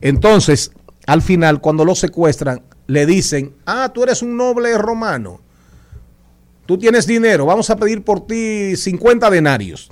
[0.00, 0.70] Entonces,
[1.06, 5.40] al final, cuando lo secuestran, le dicen, ah, tú eres un noble romano,
[6.66, 9.90] tú tienes dinero, vamos a pedir por ti 50 denarios.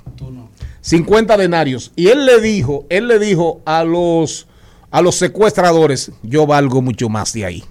[0.81, 1.91] 50 denarios.
[1.95, 4.47] Y él le dijo, él le dijo a los,
[4.91, 7.63] a los secuestradores, yo valgo mucho más de ahí.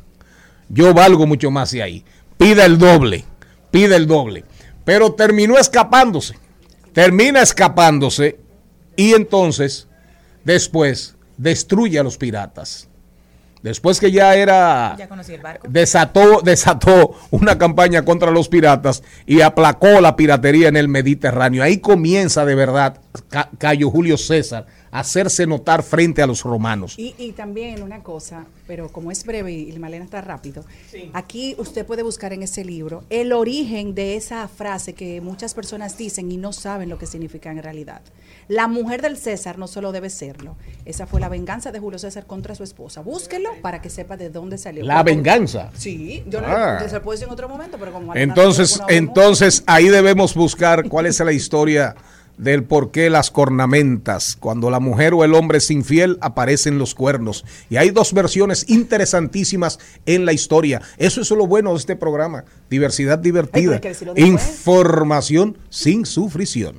[0.69, 2.05] Yo valgo mucho más de ahí.
[2.37, 3.25] Pida el doble,
[3.71, 4.45] pida el doble.
[4.85, 6.37] Pero terminó escapándose.
[6.93, 8.39] Termina escapándose
[8.97, 9.89] y entonces,
[10.45, 12.89] después, destruye a los piratas.
[13.65, 15.67] Después que ya era Ya conocí el barco.
[15.71, 21.63] desató, desató una campaña contra los piratas y aplacó la piratería en el Mediterráneo.
[21.63, 23.01] Ahí comienza de verdad
[23.31, 26.95] Ca- Cayo Julio César hacerse notar frente a los romanos.
[26.97, 30.65] Y, y también una cosa, pero como es breve y Malena está rápido,
[31.13, 35.99] aquí usted puede buscar en ese libro el origen de esa frase que muchas personas
[35.99, 38.03] dicen y no saben lo que significa en realidad.
[38.47, 40.57] La mujer del César no solo debe serlo.
[40.85, 43.01] Esa fue la venganza de Julio César contra su esposa.
[43.01, 44.85] Búsquelo para que sepa de dónde salió.
[44.85, 45.71] La venganza.
[45.77, 46.79] Sí, yo no Ah.
[46.87, 50.89] se lo puedo decir en otro momento, pero como Malena Entonces, entonces ahí debemos buscar
[50.89, 51.97] cuál es la historia
[52.37, 56.95] del por qué las cornamentas, cuando la mujer o el hombre es infiel, aparecen los
[56.95, 57.45] cuernos.
[57.71, 60.83] Y hay dos versiones interesantísimas en la historia.
[60.99, 62.45] Eso es lo bueno de este programa.
[62.71, 63.81] Diversidad divertida.
[63.83, 63.95] Ay.
[64.25, 66.77] Información sin sufrición.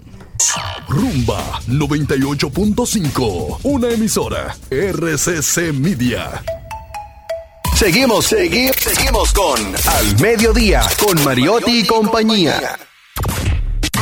[0.87, 3.59] Rumba 98.5.
[3.63, 4.55] Una emisora.
[4.69, 6.43] RCC Media.
[7.75, 12.77] Seguimos, seguimos, seguimos con Al Mediodía, con Mariotti y compañía.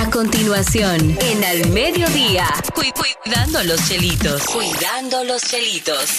[0.06, 2.46] A continuación, en Al Mediodía,
[2.76, 2.82] cu-
[3.24, 4.42] cuidando los chelitos.
[4.44, 6.10] Cuidando los chelitos.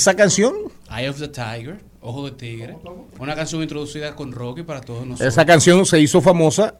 [0.00, 0.54] Esa canción,
[0.90, 2.78] Eye of the Tiger, Ojo de Tigre.
[3.18, 5.28] Una canción introducida con Rocky para todos nosotros.
[5.30, 6.76] esa canción se hizo famosa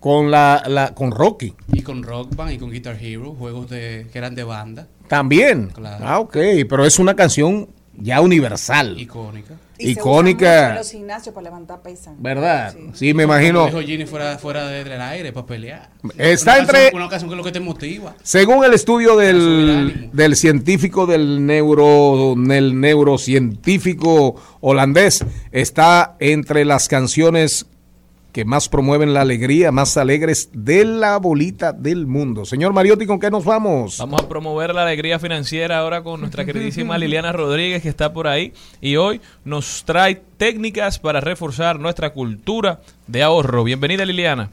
[0.00, 1.52] con la, la con Rocky.
[1.70, 5.68] Y con Rock Band y con Guitar Hero, juegos de, que eran de banda, También.
[5.68, 6.02] Claro.
[6.08, 6.34] Ah, ok,
[6.66, 7.68] pero es una canción
[7.98, 8.98] ya universal.
[8.98, 9.54] icónica.
[9.78, 10.46] Y se usa icónica.
[10.60, 12.14] mucho En los gimnasios para levantar pesas.
[12.18, 12.72] ¿Verdad?
[12.94, 13.66] Sí, me imagino.
[13.66, 15.90] Dijo Ginny fuera, fuera de- del aire para pelear.
[16.16, 18.14] Está una entre- Canción, una canción que es lo que te motiva.
[18.22, 27.66] Según el estudio del, del científico del neuro del neurocientífico holandés, está entre las canciones
[28.32, 32.46] que más promueven la alegría, más alegres de la bolita del mundo.
[32.46, 33.98] Señor Mariotti, ¿con qué nos vamos?
[33.98, 38.26] Vamos a promover la alegría financiera ahora con nuestra queridísima Liliana Rodríguez que está por
[38.26, 43.64] ahí y hoy nos trae técnicas para reforzar nuestra cultura de ahorro.
[43.64, 44.48] Bienvenida Liliana.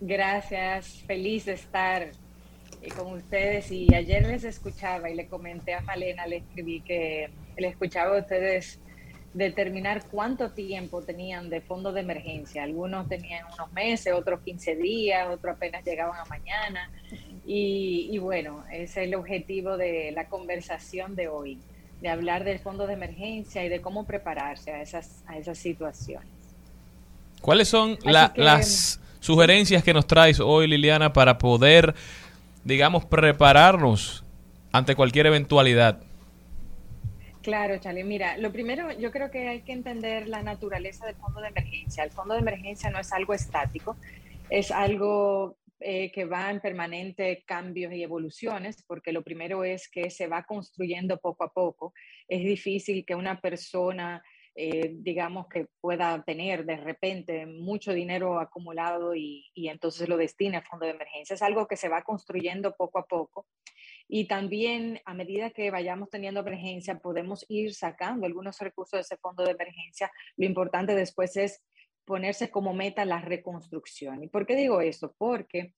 [0.00, 5.82] Gracias, feliz de estar eh, con ustedes y ayer les escuchaba y le comenté a
[5.82, 8.80] Malena, le escribí que le escuchaba a ustedes
[9.34, 12.62] determinar cuánto tiempo tenían de fondo de emergencia.
[12.62, 16.90] Algunos tenían unos meses, otros 15 días, otros apenas llegaban a mañana.
[17.44, 21.58] Y, y bueno, ese es el objetivo de la conversación de hoy,
[22.00, 26.28] de hablar del fondo de emergencia y de cómo prepararse a esas, a esas situaciones.
[27.40, 31.94] ¿Cuáles son Así la- que- las sugerencias que nos traes hoy, Liliana, para poder,
[32.62, 34.22] digamos, prepararnos
[34.72, 35.98] ante cualquier eventualidad?
[37.44, 38.04] Claro, Charlie.
[38.04, 42.02] Mira, lo primero, yo creo que hay que entender la naturaleza del fondo de emergencia.
[42.02, 43.98] El fondo de emergencia no es algo estático,
[44.48, 50.08] es algo eh, que va en permanente cambios y evoluciones, porque lo primero es que
[50.08, 51.92] se va construyendo poco a poco.
[52.28, 54.22] Es difícil que una persona,
[54.54, 60.56] eh, digamos, que pueda tener de repente mucho dinero acumulado y, y entonces lo destine
[60.56, 61.34] al fondo de emergencia.
[61.34, 63.46] Es algo que se va construyendo poco a poco.
[64.08, 69.16] Y también a medida que vayamos teniendo emergencia, podemos ir sacando algunos recursos de ese
[69.16, 70.10] fondo de emergencia.
[70.36, 71.64] Lo importante después es
[72.04, 74.22] ponerse como meta la reconstrucción.
[74.22, 75.14] ¿Y por qué digo eso?
[75.16, 75.72] Porque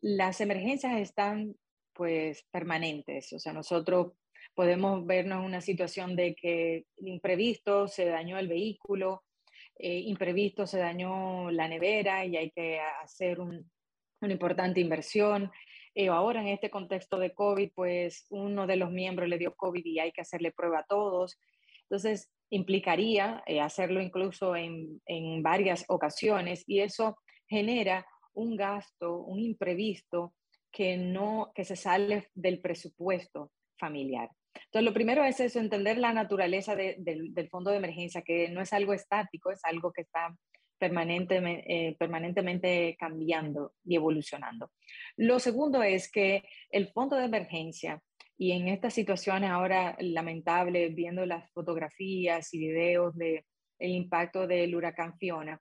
[0.00, 1.54] las emergencias están
[1.92, 3.32] pues permanentes.
[3.32, 4.12] O sea, nosotros
[4.54, 9.24] podemos vernos en una situación de que imprevisto se dañó el vehículo,
[9.78, 13.70] eh, imprevisto se dañó la nevera y hay que hacer un-
[14.20, 15.50] una importante inversión.
[15.94, 19.84] Eh, ahora en este contexto de COVID, pues uno de los miembros le dio COVID
[19.84, 21.38] y hay que hacerle prueba a todos.
[21.82, 27.16] Entonces, implicaría eh, hacerlo incluso en, en varias ocasiones y eso
[27.48, 30.34] genera un gasto, un imprevisto
[30.70, 34.30] que, no, que se sale del presupuesto familiar.
[34.54, 38.48] Entonces, lo primero es eso, entender la naturaleza de- del, del fondo de emergencia, que
[38.48, 40.34] no es algo estático, es algo que está
[40.82, 44.72] permanentemente, eh, permanentemente cambiando y evolucionando.
[45.16, 48.02] Lo segundo es que el fondo de emergencia,
[48.36, 53.44] y en estas situaciones ahora lamentables, viendo las fotografías y videos del
[53.78, 55.60] impacto del huracán Fiona,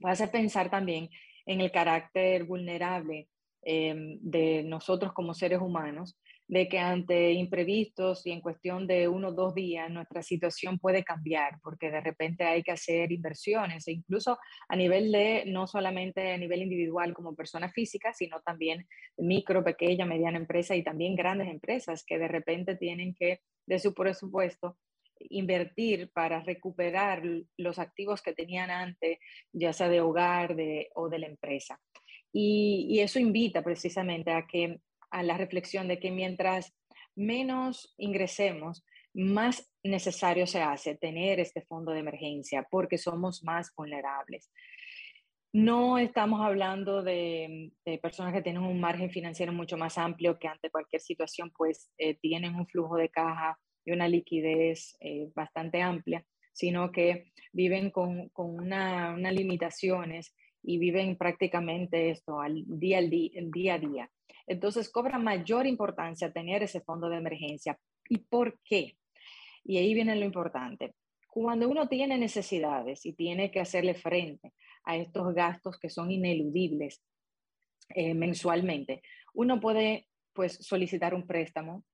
[0.00, 1.08] vas a pensar también
[1.46, 3.28] en el carácter vulnerable
[3.64, 6.18] eh, de nosotros como seres humanos,
[6.52, 11.02] de que ante imprevistos y en cuestión de uno o dos días nuestra situación puede
[11.02, 14.38] cambiar, porque de repente hay que hacer inversiones, e incluso
[14.68, 18.86] a nivel de, no solamente a nivel individual como persona física, sino también
[19.16, 23.94] micro, pequeña, mediana empresa y también grandes empresas que de repente tienen que, de su
[23.94, 24.76] presupuesto,
[25.30, 27.22] invertir para recuperar
[27.56, 29.18] los activos que tenían antes,
[29.54, 31.80] ya sea de hogar de, o de la empresa.
[32.30, 34.78] Y, y eso invita precisamente a que
[35.12, 36.74] a la reflexión de que mientras
[37.14, 38.84] menos ingresemos,
[39.14, 44.50] más necesario se hace tener este fondo de emergencia porque somos más vulnerables.
[45.52, 50.70] No estamos hablando de, personas que tienen un margen financiero mucho más amplio que ante
[50.70, 56.24] cualquier situación, pues eh, tienen un flujo de caja y una liquidez eh, bastante amplia,
[56.52, 63.10] sino que viven con, con unas una limitaciones y viven prácticamente esto al día, al
[63.10, 64.10] día, día a día.
[64.46, 67.78] Entonces cobra mayor importancia tener ese fondo de emergencia.
[68.08, 68.96] ¿Y por qué?
[69.64, 70.94] Y ahí viene lo importante.
[71.28, 74.52] Cuando uno tiene necesidades y tiene que hacerle frente
[74.84, 77.02] a estos gastos que son ineludibles
[77.94, 79.02] eh, mensualmente,
[79.34, 81.84] uno puede pues solicitar un préstamo,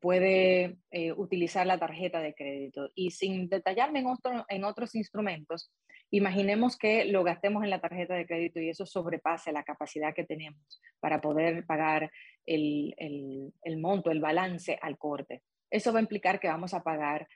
[0.00, 5.70] puede eh, utilizar la tarjeta de crédito y sin detallarme en, otro, en otros instrumentos,
[6.10, 10.24] imaginemos que lo gastemos en la tarjeta de crédito y eso sobrepase la capacidad que
[10.24, 12.10] tenemos para poder pagar
[12.46, 15.42] el, el monto, el balance al corte.
[15.70, 17.28] Eso va a implicar que vamos a pagar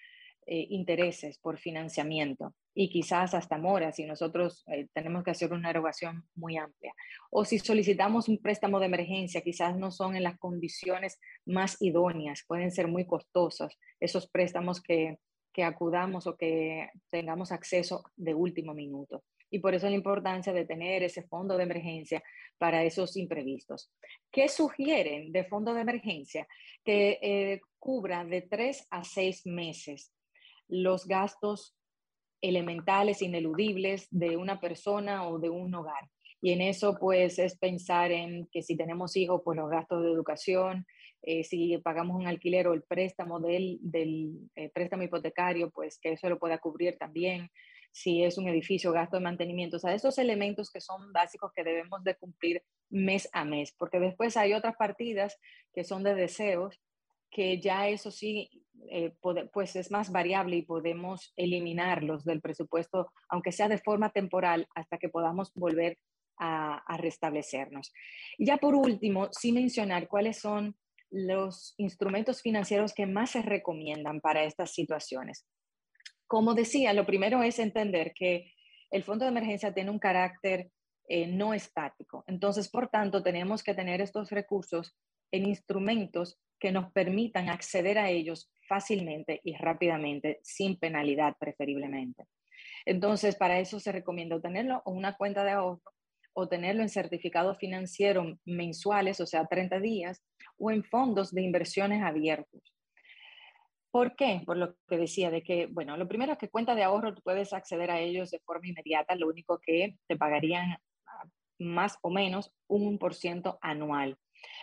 [0.46, 5.70] eh, intereses por financiamiento y quizás hasta moras si nosotros eh, tenemos que hacer una
[5.70, 6.92] erogación muy amplia.
[7.30, 12.44] O si solicitamos un préstamo de emergencia, quizás no son en las condiciones más idóneas,
[12.46, 15.18] pueden ser muy costosos esos préstamos que,
[15.52, 19.22] que acudamos o que tengamos acceso de último minuto.
[19.48, 22.22] Y por eso la importancia de tener ese fondo de emergencia
[22.58, 23.92] para esos imprevistos.
[24.30, 26.48] ¿Qué sugieren de fondo de emergencia?
[26.82, 30.10] Que eh, cubra de tres a seis meses
[30.68, 31.76] los gastos
[32.40, 36.08] elementales, ineludibles de una persona o de un hogar.
[36.40, 40.10] Y en eso, pues, es pensar en que si tenemos hijos, pues los gastos de
[40.10, 40.86] educación,
[41.22, 43.78] eh, si pagamos un alquiler o el préstamo del,
[44.56, 47.48] eh, préstamo hipotecario, pues que eso lo pueda cubrir también.
[47.94, 51.62] si es un edificio, gasto de mantenimiento, o sea, esos elementos que son básicos que
[51.62, 55.38] debemos de cumplir mes a mes, porque después hay otras partidas
[55.74, 56.80] que son de deseos,
[57.30, 58.48] que ya eso sí,
[58.90, 59.14] eh,
[59.52, 64.98] pues es más variable y podemos eliminarlos del presupuesto, aunque sea de forma temporal, hasta
[64.98, 65.98] que podamos volver
[66.38, 67.92] a, restablecernos.
[68.38, 70.76] Ya por último, sí mencionar cuáles son
[71.10, 75.46] los instrumentos financieros que más se recomiendan para estas situaciones.
[76.26, 78.52] Como decía, lo primero es entender que
[78.90, 80.70] el fondo de emergencia tiene un carácter
[81.08, 82.24] eh, no estático.
[82.26, 84.96] Entonces, por tanto, tenemos que tener estos recursos
[85.30, 92.24] en instrumentos que nos permitan acceder a ellos fácilmente y rápidamente, sin penalidad preferiblemente.
[92.86, 95.82] Entonces, para eso se recomienda tenerlo en una cuenta de ahorro
[96.32, 100.24] o tenerlo en certificados financieros mensuales, o sea, 30 días,
[100.56, 102.62] o en fondos de inversiones abiertos.
[103.90, 104.40] ¿Por qué?
[104.46, 107.20] Por lo que decía, de que, bueno, lo primero es que cuenta de ahorro, tú
[107.22, 110.78] puedes acceder a ellos de forma inmediata, lo único que te pagarían
[111.58, 114.16] más o menos un por ciento anual.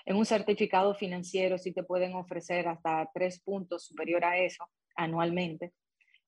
[0.06, 5.74] En un certificado financiero sí te pueden ofrecer hasta tres puntos superior a eso anualmente.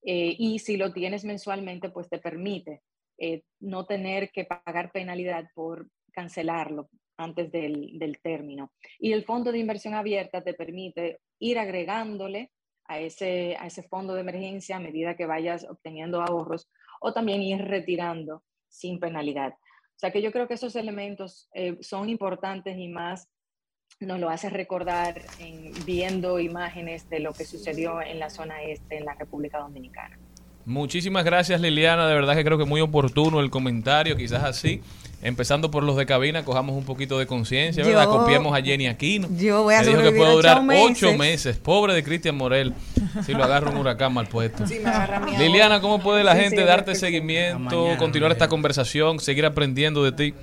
[0.04, 2.82] Eh, y si lo tienes mensualmente, pues te permite
[3.18, 8.72] eh, no tener que pagar penalidad por cancelarlo antes del, del término.
[9.00, 12.52] Y el fondo de inversión abierta te permite ir agregándole
[12.86, 16.70] a ese, a ese fondo de emergencia a medida que vayas obteniendo ahorros
[17.00, 19.54] o también ir retirando sin penalidad.
[19.54, 23.30] O sea que yo creo que esos elementos eh, son importantes y más
[24.06, 28.98] nos lo hace recordar en, viendo imágenes de lo que sucedió en la zona este
[28.98, 30.18] en la República Dominicana.
[30.66, 34.82] Muchísimas gracias Liliana, de verdad que creo que muy oportuno el comentario, quizás así,
[35.24, 38.06] empezando por los de cabina, cojamos un poquito de conciencia, ¿verdad?
[38.06, 39.28] Copiemos a Jenny Aquino.
[39.38, 41.04] Yo voy a que dijo que puede durar ocho meses.
[41.04, 41.58] ocho meses.
[41.58, 42.76] Pobre de Cristian Morel,
[43.26, 44.68] si lo agarra un huracán mal puesto.
[44.68, 49.20] Sí, me Liliana, ¿cómo puede la Sí, gente sí, darte seguimiento, mañana, continuar esta conversación,
[49.20, 50.34] seguir aprendiendo de ti?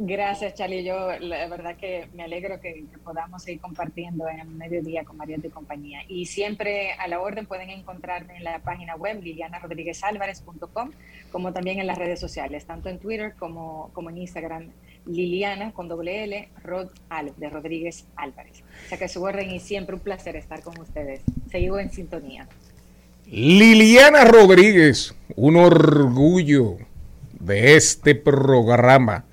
[0.00, 0.84] Gracias, Charlie.
[0.84, 5.50] Yo la verdad que me alegro que, podamos seguir compartiendo en mediodía con Marieta y
[5.50, 6.02] compañía.
[6.06, 10.92] Y siempre a la orden pueden encontrarme en la página web lilianarodríguezalvarez.com,
[11.32, 14.68] como también en las redes sociales, tanto en Twitter como, como en Instagram,
[15.04, 18.62] Liliana con doble L, Rod Al, de Rodríguez Álvarez.
[18.86, 21.22] O sea que su orden y siempre un placer estar con ustedes.
[21.50, 22.48] Seguimos en sintonía.
[23.26, 26.76] Liliana Rodríguez, un orgullo
[27.32, 29.24] de este programa.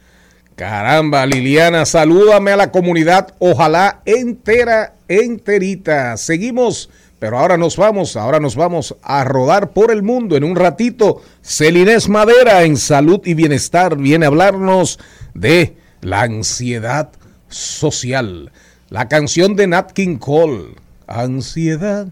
[0.55, 6.15] Caramba, Liliana, salúdame a la comunidad, ojalá entera, enterita.
[6.15, 6.89] Seguimos,
[7.19, 10.37] pero ahora nos vamos, ahora nos vamos a rodar por el mundo.
[10.37, 14.97] En un ratito, Celinés Madera en Salud y Bienestar viene a hablarnos
[15.33, 17.09] de la ansiedad
[17.49, 18.51] social.
[18.89, 20.75] La canción de Nat King Cole,
[21.07, 22.07] Ansiedad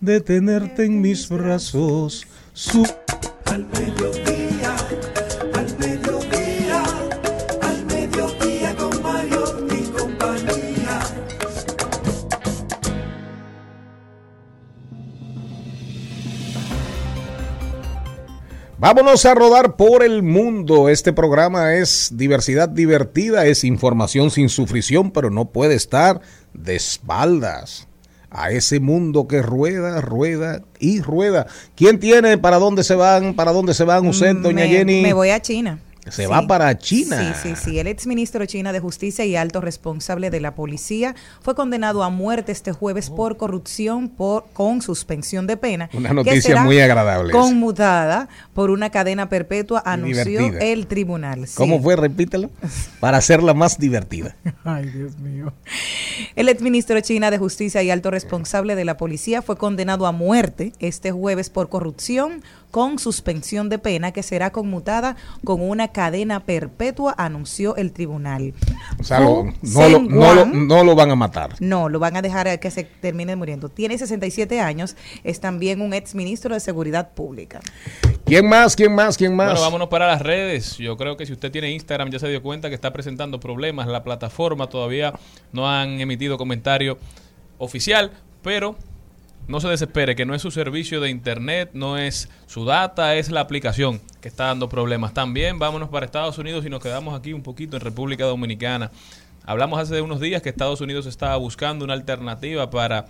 [0.00, 2.26] de tenerte en mis brazos.
[2.54, 2.86] Su
[3.44, 4.21] Al mediodía,
[18.82, 20.88] Vámonos a rodar por el mundo.
[20.88, 26.20] Este programa es diversidad divertida, es información sin sufrición, pero no puede estar
[26.52, 27.86] de espaldas
[28.28, 31.46] a ese mundo que rueda, rueda y rueda.
[31.76, 33.34] ¿Quién tiene para dónde se van?
[33.34, 35.00] ¿Para dónde se van usted, doña Jenny?
[35.00, 35.78] me voy a China.
[36.08, 37.34] Se va para China.
[37.34, 37.78] Sí, sí, sí.
[37.78, 42.50] El exministro china de Justicia y alto responsable de la policía fue condenado a muerte
[42.50, 45.90] este jueves por corrupción por, con suspensión de pena.
[45.92, 47.32] Una que noticia será muy agradable.
[47.32, 50.64] Conmutada por una cadena perpetua, anunció divertida.
[50.64, 51.46] el tribunal.
[51.46, 51.54] Sí.
[51.56, 51.94] ¿Cómo fue?
[51.94, 52.50] Repítelo.
[52.98, 54.34] Para hacerla más divertida.
[54.64, 55.52] Ay, Dios mío.
[56.34, 60.72] El exministro china de Justicia y alto responsable de la policía fue condenado a muerte
[60.80, 62.42] este jueves por corrupción
[62.72, 65.14] con suspensión de pena que será conmutada
[65.44, 68.54] con una cadena perpetua, anunció el tribunal.
[68.98, 71.54] O sea, lo- no, lo, Sen no, lo, Guan- no lo van a matar.
[71.60, 73.68] no, lo van a dejar a que se termine muriendo.
[73.68, 77.60] Tiene 67 años, es también un exministro de Seguridad Pública.
[78.24, 78.74] ¿Quién más?
[78.74, 79.18] ¿Quién más?
[79.18, 79.48] ¿Quién más?
[79.48, 80.78] Bueno, vámonos para las redes.
[80.78, 83.86] Yo creo que si usted tiene Instagram ya se dio cuenta que está presentando problemas.
[83.86, 85.12] La plataforma todavía
[85.52, 86.96] no han emitido comentario
[87.58, 88.12] oficial,
[88.42, 88.76] pero
[89.48, 93.30] no se desespere, que no es su servicio de internet, no es su data, es
[93.30, 95.14] la aplicación que está dando problemas.
[95.14, 98.90] También vámonos para Estados Unidos y nos quedamos aquí un poquito en República Dominicana.
[99.44, 103.06] Hablamos hace unos días que Estados Unidos estaba buscando una alternativa para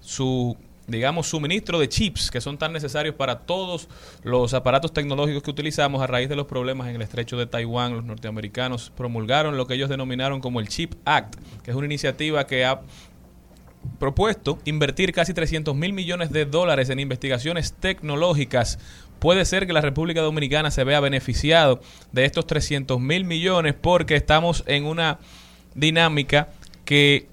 [0.00, 0.56] su
[0.88, 3.88] digamos, suministro de chips que son tan necesarios para todos
[4.24, 7.94] los aparatos tecnológicos que utilizamos a raíz de los problemas en el estrecho de Taiwán.
[7.94, 12.46] Los norteamericanos promulgaron lo que ellos denominaron como el Chip Act, que es una iniciativa
[12.46, 12.80] que ha
[13.98, 18.78] propuesto invertir casi 300 mil millones de dólares en investigaciones tecnológicas.
[19.18, 21.80] Puede ser que la República Dominicana se vea beneficiado
[22.12, 25.18] de estos 300 mil millones porque estamos en una
[25.74, 26.48] dinámica
[26.84, 27.28] que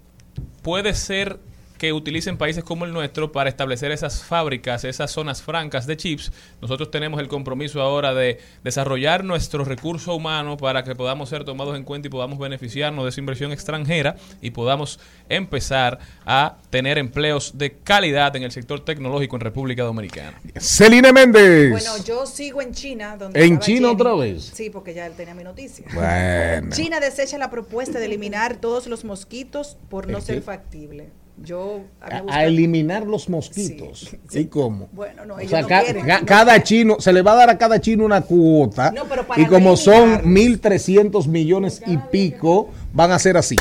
[0.61, 1.39] puede ser
[1.77, 6.31] que utilicen países como el nuestro para establecer esas fábricas, esas zonas francas de chips.
[6.61, 11.75] Nosotros tenemos el compromiso ahora de desarrollar nuestro recurso humano para que podamos ser tomados
[11.75, 14.99] en cuenta y podamos beneficiarnos de esa inversión extranjera y podamos
[15.29, 20.39] empezar a tener empleos de calidad en el sector tecnológico en República Dominicana.
[20.59, 21.71] Celina Méndez.
[21.71, 23.17] Bueno, yo sigo en China.
[23.17, 23.93] Donde ¿En China Jenny.
[24.01, 24.51] otra vez?
[24.53, 25.85] Sí, porque ya él tenía mi noticia.
[25.93, 26.69] Bueno.
[26.75, 30.41] China desecha la propuesta de eliminar todos los mosquitos por no ¿El ser qué?
[30.41, 31.09] factible.
[31.43, 31.81] Yo
[32.29, 34.15] a eliminar los mosquitos.
[34.31, 34.87] ¿Y cómo?
[34.93, 37.33] Bueno, no, O ellos sea, no ca- quieren, ca- no cada chino, se le va
[37.33, 38.93] a dar a cada chino una cuota.
[39.35, 43.55] Y como no son 1.300 millones y pico, van a ser así.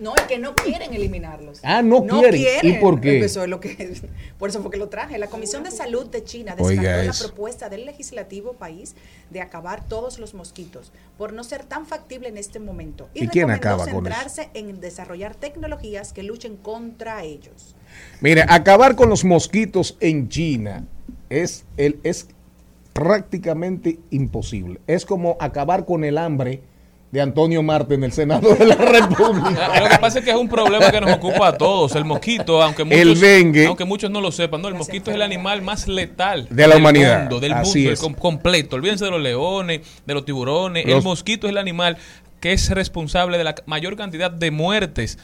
[0.00, 1.60] No, es que no quieren eliminarlos.
[1.62, 2.42] Ah, no quieren.
[2.62, 3.20] ¿Y por qué?
[3.20, 4.00] Eso es lo que,
[4.38, 5.18] por eso fue que lo traje.
[5.18, 7.26] La Comisión de Salud de China descartó Oiga la eso.
[7.26, 8.96] propuesta del legislativo país
[9.28, 13.08] de acabar todos los mosquitos por no ser tan factible en este momento.
[13.14, 14.42] ¿Y quién recomendó acaba con eso?
[14.54, 17.76] en desarrollar tecnologías que luchen contra ellos.
[18.20, 20.86] Mire, acabar con los mosquitos en China
[21.28, 22.28] es, el, es
[22.92, 24.80] prácticamente imposible.
[24.86, 26.62] Es como acabar con el hambre
[27.10, 29.80] de Antonio Marte en el Senado de la República.
[29.80, 31.96] Lo que pasa es que es un problema que nos ocupa a todos.
[31.96, 33.66] El mosquito, aunque muchos, El dengue.
[33.66, 36.74] aunque muchos no lo sepan, no, el mosquito es el animal más letal De la
[36.74, 37.20] del humanidad.
[37.20, 38.00] mundo, del Así mundo es.
[38.18, 38.76] completo.
[38.76, 40.86] Olvídense de los leones, de los tiburones.
[40.86, 41.96] Los- El mosquito es el animal
[42.40, 45.18] que es responsable de la mayor cantidad de muertes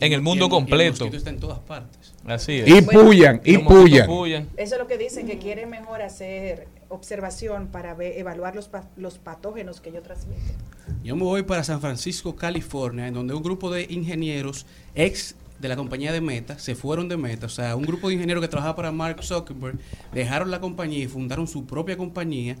[0.00, 1.04] en el mundo Y el- y el completo.
[1.04, 2.12] mosquito está en todas partes.
[2.26, 2.68] Así es.
[2.68, 4.48] Y puyan, y puyan.
[4.56, 8.88] Eso es lo que dicen, que quieren mejor hacer observación para ver- evaluar los, pa-
[8.96, 10.54] los patógenos que ellos transmiten.
[11.02, 15.68] Yo me voy para San Francisco, California, en donde un grupo de ingenieros ex de
[15.68, 17.46] la compañía de Meta se fueron de Meta.
[17.46, 19.78] O sea, un grupo de ingenieros que trabajaba para Mark Zuckerberg
[20.12, 22.56] dejaron la compañía y fundaron su propia compañía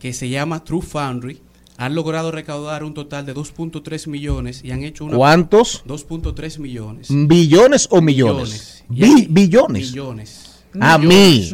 [0.00, 1.40] que se llama True Foundry.
[1.76, 5.16] Han logrado recaudar un total de 2.3 millones y han hecho una...
[5.16, 5.84] ¿Cuántos?
[5.86, 7.06] 2.3 millones.
[7.10, 8.84] ¿Billones o millones?
[8.90, 9.92] Y Bi- aquí- billones.
[10.80, 11.50] A mí.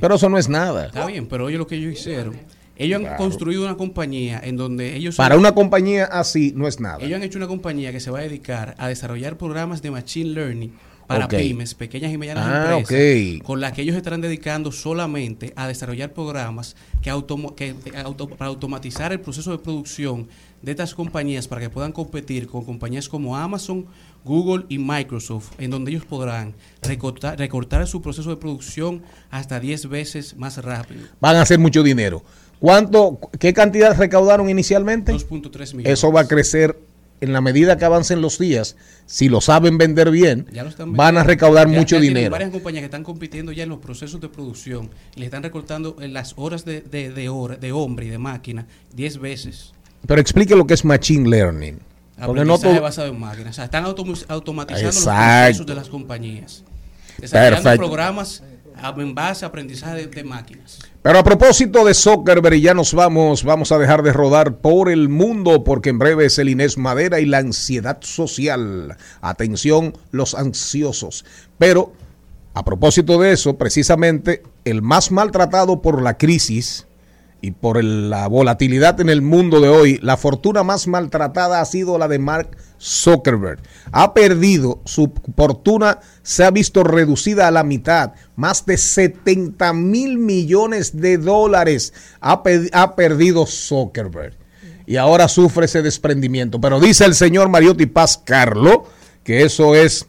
[0.00, 0.86] Pero eso no es nada.
[0.86, 2.36] Está bien, pero oye lo que ellos hicieron.
[2.76, 5.16] Ellos han construido una compañía en donde ellos...
[5.16, 6.98] Para una compañía así no es nada.
[7.00, 10.30] Ellos han hecho una compañía que se va a dedicar a desarrollar programas de Machine
[10.30, 10.72] Learning
[11.14, 12.88] para pymes, pequeñas y medianas Ah, empresas,
[13.44, 18.28] con las que ellos estarán dedicando solamente a desarrollar programas que, automo- que- eh, auto-
[18.28, 20.28] para automatizar el proceso de producción
[20.62, 23.86] de estas compañías para que puedan competir con compañías como Amazon,
[24.24, 29.88] Google y Microsoft, en donde ellos podrán recortar, recortar su proceso de producción hasta 10
[29.88, 31.02] veces más rápido.
[31.20, 32.22] Van a hacer mucho dinero.
[32.60, 35.12] ¿Cuánto, qué cantidad recaudaron inicialmente?
[35.12, 35.98] 2.3 millones.
[35.98, 36.78] Eso va a crecer
[37.22, 38.76] en la medida que avancen los días.
[39.06, 40.46] Si lo saben vender bien,
[40.86, 42.30] van a recaudar Ya- mucho ya dinero.
[42.32, 45.96] varias compañías que están compitiendo ya en los procesos de producción y le están recortando
[46.00, 49.72] en las horas de, de, de, hora- de hombre y de máquina 10 veces.
[50.06, 51.78] Pero explique lo que es Machine Learning.
[52.26, 53.50] Porque no todo- basado en máquinas.
[53.50, 55.44] O sea, están automu- automatizando los Exacto.
[55.44, 56.64] procesos de las compañías.
[57.18, 57.86] Desarrollando Perfecto.
[57.86, 58.42] programas
[58.76, 60.78] a- en base a aprendizaje de, de máquinas.
[61.02, 65.08] Pero a propósito de Zuckerberg, ya nos vamos, vamos a dejar de rodar por el
[65.08, 68.96] mundo porque en breve es el Inés Madera y la ansiedad social.
[69.20, 71.24] Atención, los ansiosos.
[71.58, 71.92] Pero
[72.54, 76.86] a propósito de eso, precisamente el más maltratado por la crisis
[77.42, 81.98] y por la volatilidad en el mundo de hoy, la fortuna más maltratada ha sido
[81.98, 83.60] la de Mark Zuckerberg.
[83.90, 90.18] Ha perdido, su fortuna se ha visto reducida a la mitad, más de 70 mil
[90.18, 94.36] millones de dólares ha perdido Zuckerberg.
[94.86, 96.60] Y ahora sufre ese desprendimiento.
[96.60, 98.84] Pero dice el señor Mariotti Paz Carlo
[99.24, 100.06] que eso es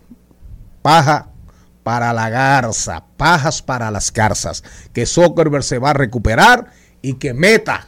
[0.82, 1.30] paja
[1.84, 6.72] para la garza, pajas para las garzas, que Zuckerberg se va a recuperar
[7.04, 7.88] y que Meta,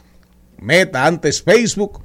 [0.58, 2.00] Meta antes Facebook,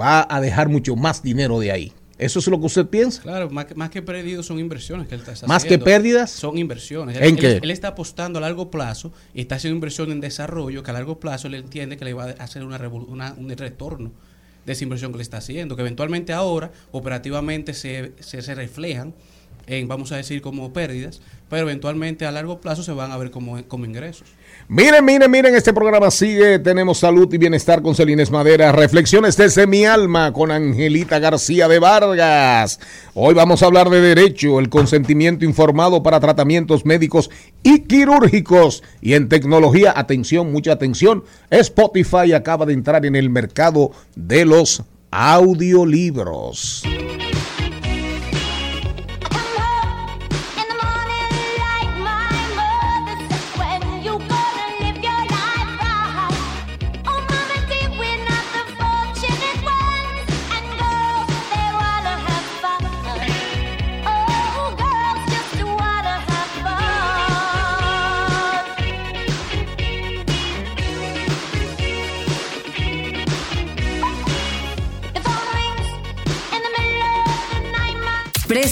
[0.00, 1.92] va a dejar mucho más dinero de ahí.
[2.18, 3.22] ¿Eso es lo que usted piensa?
[3.22, 5.84] Claro, más que, más que perdidos son inversiones que él está ¿Más que haciendo.
[5.86, 6.30] pérdidas?
[6.30, 7.16] Son inversiones.
[7.16, 7.52] ¿En él, qué?
[7.52, 10.94] Él, él está apostando a largo plazo y está haciendo inversión en desarrollo que a
[10.94, 14.12] largo plazo él entiende que le va a hacer una, una- un retorno
[14.66, 19.14] de esa inversión que le está haciendo, que eventualmente ahora operativamente se, se, se reflejan
[19.66, 23.30] en, vamos a decir, como pérdidas, pero eventualmente a largo plazo se van a ver
[23.30, 24.28] como, como ingresos.
[24.72, 26.60] Miren, miren, miren, este programa sigue.
[26.60, 28.70] Tenemos salud y bienestar con Celines Madera.
[28.70, 32.78] Reflexiones desde mi alma con Angelita García de Vargas.
[33.14, 37.30] Hoy vamos a hablar de derecho, el consentimiento informado para tratamientos médicos
[37.64, 38.84] y quirúrgicos.
[39.00, 41.24] Y en tecnología, atención, mucha atención.
[41.50, 46.84] Spotify acaba de entrar en el mercado de los audiolibros.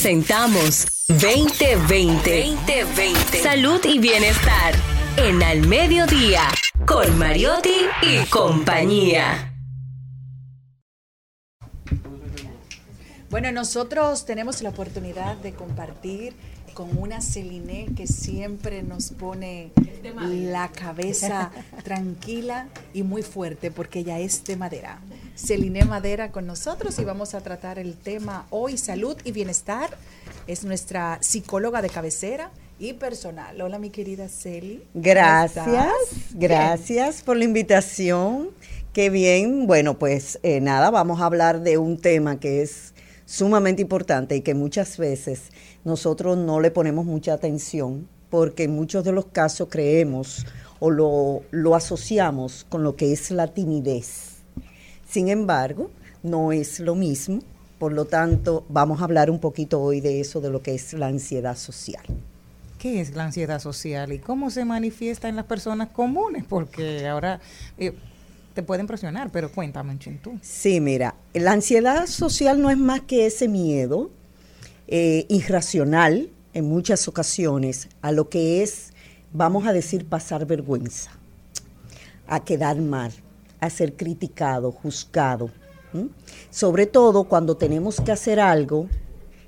[0.09, 2.55] Presentamos 2020.
[2.57, 3.43] 2020.
[3.43, 4.73] Salud y bienestar.
[5.19, 6.49] En Al Mediodía.
[6.87, 9.55] Con Mariotti y compañía.
[13.29, 16.33] Bueno, nosotros tenemos la oportunidad de compartir
[16.79, 19.73] con una Celine que siempre nos pone
[20.31, 21.51] la cabeza
[21.83, 25.01] tranquila y muy fuerte porque ella es de madera.
[25.35, 29.91] Celine Madera con nosotros y vamos a tratar el tema hoy, salud y bienestar.
[30.47, 33.61] Es nuestra psicóloga de cabecera y personal.
[33.61, 34.85] Hola, mi querida Celi.
[34.93, 35.93] ¿Cómo Gracias,
[36.31, 38.51] gracias por la invitación.
[38.93, 39.67] Qué bien.
[39.67, 42.95] Bueno, pues eh, nada, vamos a hablar de un tema que es
[43.29, 45.51] sumamente importante y que muchas veces
[45.89, 50.47] nosotros no le ponemos mucha atención porque en muchos de los casos creemos
[50.79, 54.37] o lo, lo asociamos con lo que es la timidez.
[55.09, 55.91] Sin embargo,
[56.23, 57.41] no es lo mismo.
[57.79, 60.93] Por lo tanto, vamos a hablar un poquito hoy de eso, de lo que es
[60.93, 62.05] la ansiedad social.
[62.79, 66.45] ¿Qué es la ansiedad social y cómo se manifiesta en las personas comunes?
[66.49, 67.41] Porque ahora
[67.77, 67.93] eh,
[68.55, 70.39] te pueden presionar, pero cuéntame, Chin, tú.
[70.43, 74.11] Sí, mira, la ansiedad social no es más que ese miedo
[74.89, 78.93] eh, irracional en muchas ocasiones a lo que es,
[79.33, 81.11] vamos a decir, pasar vergüenza,
[82.27, 83.13] a quedar mal,
[83.61, 85.51] a ser criticado, juzgado.
[86.51, 88.89] Sobre todo cuando tenemos que hacer algo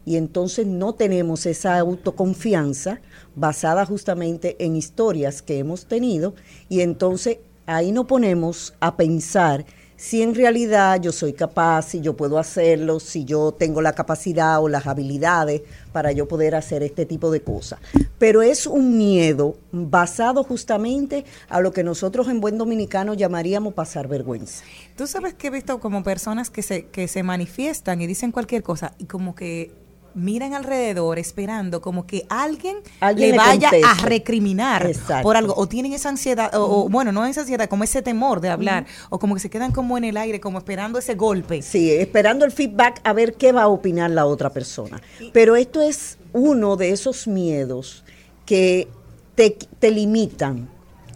[0.05, 3.01] y entonces no tenemos esa autoconfianza
[3.35, 6.35] basada justamente en historias que hemos tenido
[6.69, 9.65] y entonces ahí nos ponemos a pensar
[10.01, 14.59] si en realidad yo soy capaz, si yo puedo hacerlo, si yo tengo la capacidad
[14.63, 15.61] o las habilidades
[15.93, 17.81] para yo poder hacer este tipo de cosas.
[18.19, 24.09] Pero es un miedo basado justamente a lo que nosotros en buen dominicano llamaríamos pasar
[24.09, 24.65] vergüenza.
[24.97, 28.63] Tú sabes que he visto como personas que se, que se manifiestan y dicen cualquier
[28.63, 29.71] cosa y como que
[30.15, 35.23] miran alrededor esperando como que alguien, Alguien le le vaya a recriminar Exacto.
[35.23, 35.55] por algo.
[35.57, 38.87] O tienen esa ansiedad o, o, bueno no esa ansiedad como ese temor de hablar
[39.09, 41.63] o como que se quedan como en el aire como esperando ese golpe.
[41.63, 45.01] Sí, esperando el feedback a ver qué va a opinar la otra persona.
[45.33, 48.05] Pero esto es uno de esos miedos
[48.47, 48.89] que
[49.35, 50.69] te, te limitan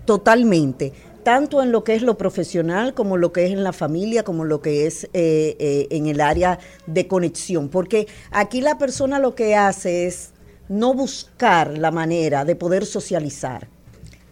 [0.04, 0.92] totalmente,
[1.24, 4.44] tanto en lo que es lo profesional como lo que es en la familia, como
[4.44, 7.68] lo que es eh, eh, en el área de conexión.
[7.68, 10.30] Porque aquí la persona lo que hace es
[10.68, 13.68] no buscar la manera de poder socializar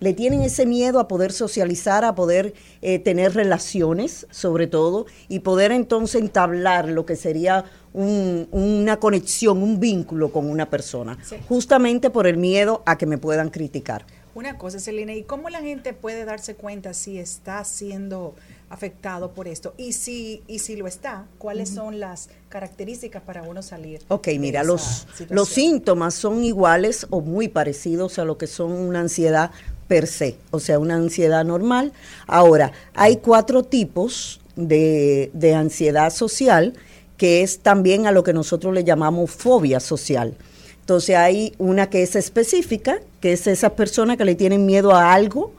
[0.01, 5.39] le tienen ese miedo a poder socializar, a poder eh, tener relaciones, sobre todo, y
[5.39, 11.37] poder entonces entablar lo que sería un- una conexión, un vínculo con una persona, Sí.
[11.49, 14.05] justamente por el miedo a que me puedan criticar.
[14.35, 18.35] Una cosa, Celina, ¿y cómo la gente puede darse cuenta si está siendo
[18.71, 19.75] afectado por esto?
[19.77, 24.01] Y si, y si lo está, ¿cuáles son las características para uno salir?
[24.09, 25.29] Ok, de mira, esa los, situación?
[25.33, 29.51] los síntomas son iguales o muy parecidos a lo que son una ansiedad
[29.87, 31.93] per se, o sea, una ansiedad normal.
[32.27, 36.73] Ahora, hay cuatro tipos de, de ansiedad social,
[37.19, 40.35] que es también a lo que nosotros le llamamos fobia social.
[40.83, 45.15] Entonces hay una que es específica, que es esas personas que le tienen miedo a
[45.15, 45.53] algo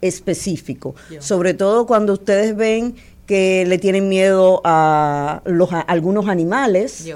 [0.00, 0.96] específico.
[1.20, 2.96] Sobre todo cuando ustedes ven
[3.26, 7.06] que le tienen miedo a los a algunos animales,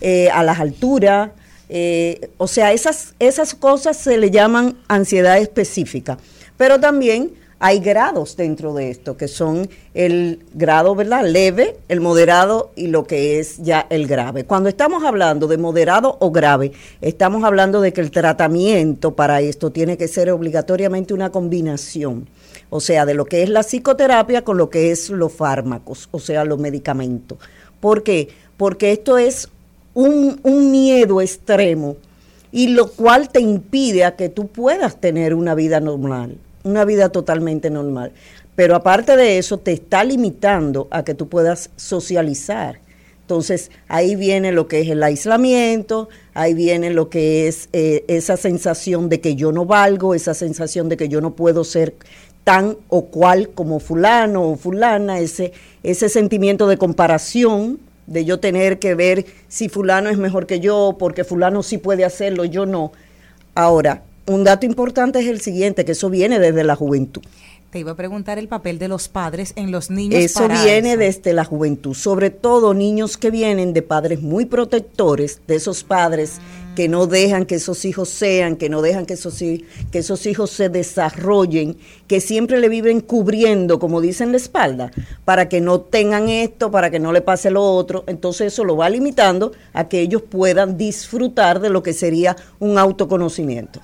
[0.00, 1.30] eh, a las alturas.
[1.68, 6.18] eh, o sea, esas, esas cosas se le llaman ansiedad específica.
[6.56, 11.24] Pero también hay grados dentro de esto, que son el grado ¿verdad?
[11.24, 14.44] leve, el moderado y lo que es ya el grave.
[14.44, 19.70] Cuando estamos hablando de moderado o grave, estamos hablando de que el tratamiento para esto
[19.70, 22.28] tiene que ser obligatoriamente una combinación.
[22.70, 26.20] O sea, de lo que es la psicoterapia con lo que es los fármacos, o
[26.20, 27.38] sea, los medicamentos.
[27.80, 28.28] ¿Por qué?
[28.56, 29.48] Porque esto es
[29.94, 31.96] un, un miedo extremo
[32.52, 37.10] y lo cual te impide a que tú puedas tener una vida normal, una vida
[37.10, 38.12] totalmente normal.
[38.54, 42.80] Pero aparte de eso, te está limitando a que tú puedas socializar.
[43.20, 48.36] Entonces, ahí viene lo que es el aislamiento, ahí viene lo que es eh, esa
[48.38, 51.94] sensación de que yo no valgo, esa sensación de que yo no puedo ser
[52.42, 55.52] tan o cual como fulano o fulana, ese,
[55.82, 60.96] ese sentimiento de comparación, de yo tener que ver si fulano es mejor que yo,
[60.98, 62.92] porque fulano sí puede hacerlo, yo no.
[63.54, 67.22] Ahora, un dato importante es el siguiente, que eso viene desde la juventud.
[67.70, 70.92] te iba a preguntar el papel de los padres en los niños Eso para viene
[70.92, 70.98] eso.
[71.00, 76.40] desde la juventud, sobre todo niños que vienen de padres muy protectores, de esos padres
[76.74, 80.50] que no dejan que esos hijos sean, que no dejan que esos, que esos hijos
[80.50, 81.76] se desarrollen,
[82.06, 84.92] que siempre le viven cubriendo, como dicen, la espalda,
[85.24, 88.04] para que no tengan esto, para que no le pase lo otro.
[88.06, 92.78] Entonces eso lo va limitando a que ellos puedan disfrutar de lo que sería un
[92.78, 93.80] autoconocimiento.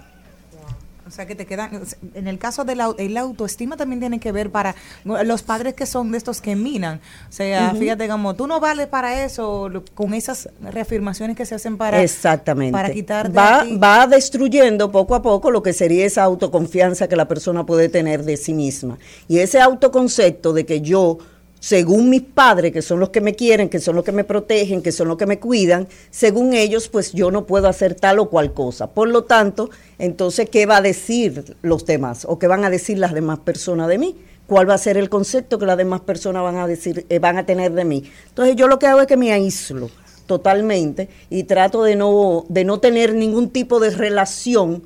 [1.14, 1.80] O sea, que te quedan.
[2.14, 4.74] En el caso de la, el autoestima también tiene que ver para
[5.04, 7.00] los padres que son de estos que minan.
[7.28, 11.76] O sea, fíjate como tú no vales para eso, con esas reafirmaciones que se hacen
[11.76, 12.02] para.
[12.02, 12.72] Exactamente.
[12.72, 17.28] Para quitar va, va destruyendo poco a poco lo que sería esa autoconfianza que la
[17.28, 18.98] persona puede tener de sí misma.
[19.28, 21.18] Y ese autoconcepto de que yo,
[21.64, 24.82] según mis padres, que son los que me quieren, que son los que me protegen,
[24.82, 28.28] que son los que me cuidan, según ellos, pues yo no puedo hacer tal o
[28.28, 28.88] cual cosa.
[28.88, 32.26] Por lo tanto, entonces, ¿qué va a decir los demás?
[32.28, 34.14] ¿O qué van a decir las demás personas de mí?
[34.46, 37.38] ¿Cuál va a ser el concepto que las demás personas van a decir, eh, van
[37.38, 38.10] a tener de mí?
[38.28, 39.88] Entonces, yo lo que hago es que me aíslo
[40.26, 44.82] totalmente y trato de no, de no tener ningún tipo de relación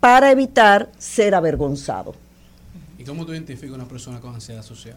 [0.00, 2.14] para evitar ser avergonzado.
[2.98, 4.96] ¿Y cómo tú identificas una persona con ansiedad social?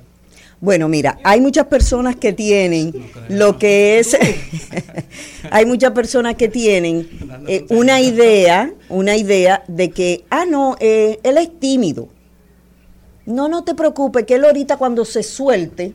[0.59, 2.91] Bueno, mira, hay muchas personas que tienen
[3.29, 4.17] lo que es,
[5.51, 7.07] hay muchas personas que tienen
[7.47, 12.07] eh, una idea, una idea de que, ah, no, eh, él es tímido.
[13.27, 15.93] No, no te preocupes, que él ahorita cuando se suelte,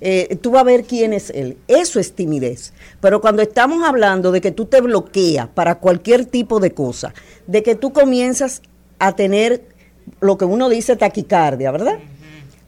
[0.00, 1.56] eh, tú vas a ver quién es él.
[1.66, 2.74] Eso es timidez.
[3.00, 7.12] Pero cuando estamos hablando de que tú te bloqueas para cualquier tipo de cosa,
[7.46, 8.62] de que tú comienzas
[8.98, 9.64] a tener
[10.20, 11.98] lo que uno dice taquicardia, ¿verdad?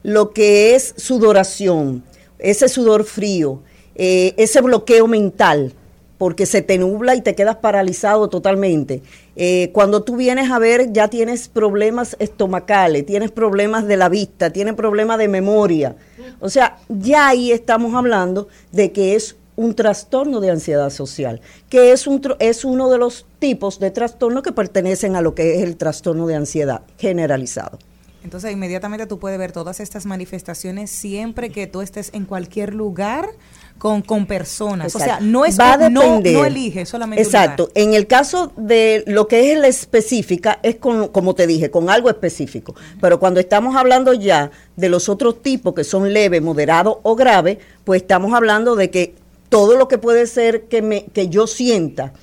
[0.03, 2.03] Lo que es sudoración,
[2.37, 3.61] ese sudor frío,
[3.95, 5.73] eh, ese bloqueo mental,
[6.17, 9.01] porque se te nubla y te quedas paralizado totalmente.
[9.35, 14.51] Eh, cuando tú vienes a ver, ya tienes problemas estomacales, tienes problemas de la vista,
[14.51, 15.95] tienes problemas de memoria.
[16.41, 21.91] O sea, ya ahí estamos hablando de que es un trastorno de ansiedad social, que
[21.91, 25.63] es, un, es uno de los tipos de trastorno que pertenecen a lo que es
[25.63, 27.79] el trastorno de ansiedad generalizado.
[28.23, 33.29] Entonces, inmediatamente tú puedes ver todas estas manifestaciones siempre que tú estés en cualquier lugar
[33.77, 34.93] con, con personas.
[34.93, 35.25] O sea, Exacto.
[35.25, 36.33] no es Va a no, depender.
[36.33, 37.63] no elige solamente un Exacto.
[37.63, 37.77] lugar.
[37.77, 41.89] En el caso de lo que es la específica, es con, como te dije, con
[41.89, 42.75] algo específico.
[42.99, 47.59] Pero cuando estamos hablando ya de los otros tipos que son leve, moderado o grave,
[47.85, 49.15] pues estamos hablando de que
[49.47, 52.13] todo lo que puede ser que, me, que yo sienta,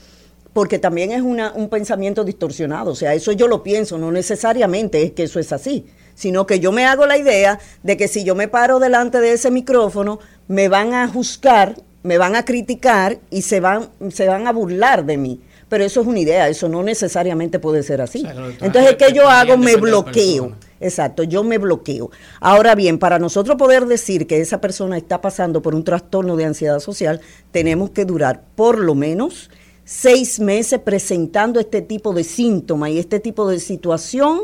[0.57, 5.03] porque también es una, un pensamiento distorsionado, o sea, eso yo lo pienso, no necesariamente
[5.03, 5.85] es que eso es así,
[6.15, 9.35] sino que yo me hago la idea de que si yo me paro delante de
[9.35, 10.19] ese micrófono,
[10.49, 15.05] me van a juzgar, me van a criticar y se van, se van a burlar
[15.05, 15.43] de mí.
[15.69, 18.27] Pero eso es una idea, eso no necesariamente puede ser así.
[18.63, 19.59] Entonces, ¿qué yo hago?
[19.59, 20.57] Me bloqueo.
[20.81, 22.11] Exacto, yo me bloqueo.
[22.41, 26.47] Ahora bien, para nosotros poder decir que esa persona está pasando por un trastorno de
[26.47, 27.21] ansiedad social,
[27.51, 29.51] tenemos que durar por lo menos
[29.87, 34.41] seis meses presentando este tipo de síntomas y este tipo de situación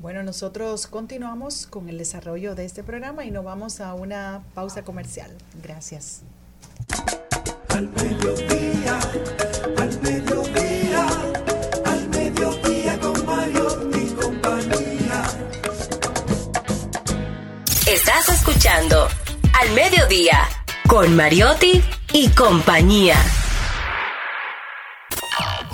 [0.00, 4.84] Bueno, nosotros continuamos con el desarrollo de este programa y nos vamos a una pausa
[4.84, 5.32] comercial.
[5.60, 6.22] Gracias.
[7.70, 9.00] Al mediodía,
[9.76, 11.06] al mediodía,
[11.84, 15.24] al mediodía con Mario y compañía.
[17.90, 19.08] Estás escuchando
[19.60, 20.48] Al Mediodía
[20.86, 23.16] con Mariotti y compañía.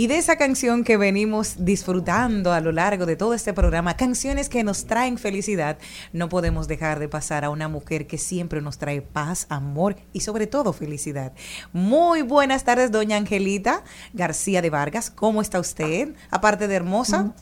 [0.00, 4.48] Y de esa canción que venimos disfrutando a lo largo de todo este programa, canciones
[4.48, 5.76] que nos traen felicidad,
[6.14, 10.20] no podemos dejar de pasar a una mujer que siempre nos trae paz, amor y
[10.20, 11.34] sobre todo felicidad.
[11.74, 15.10] Muy buenas tardes, doña Angelita García de Vargas.
[15.10, 16.14] ¿Cómo está usted?
[16.30, 17.34] Aparte de hermosa.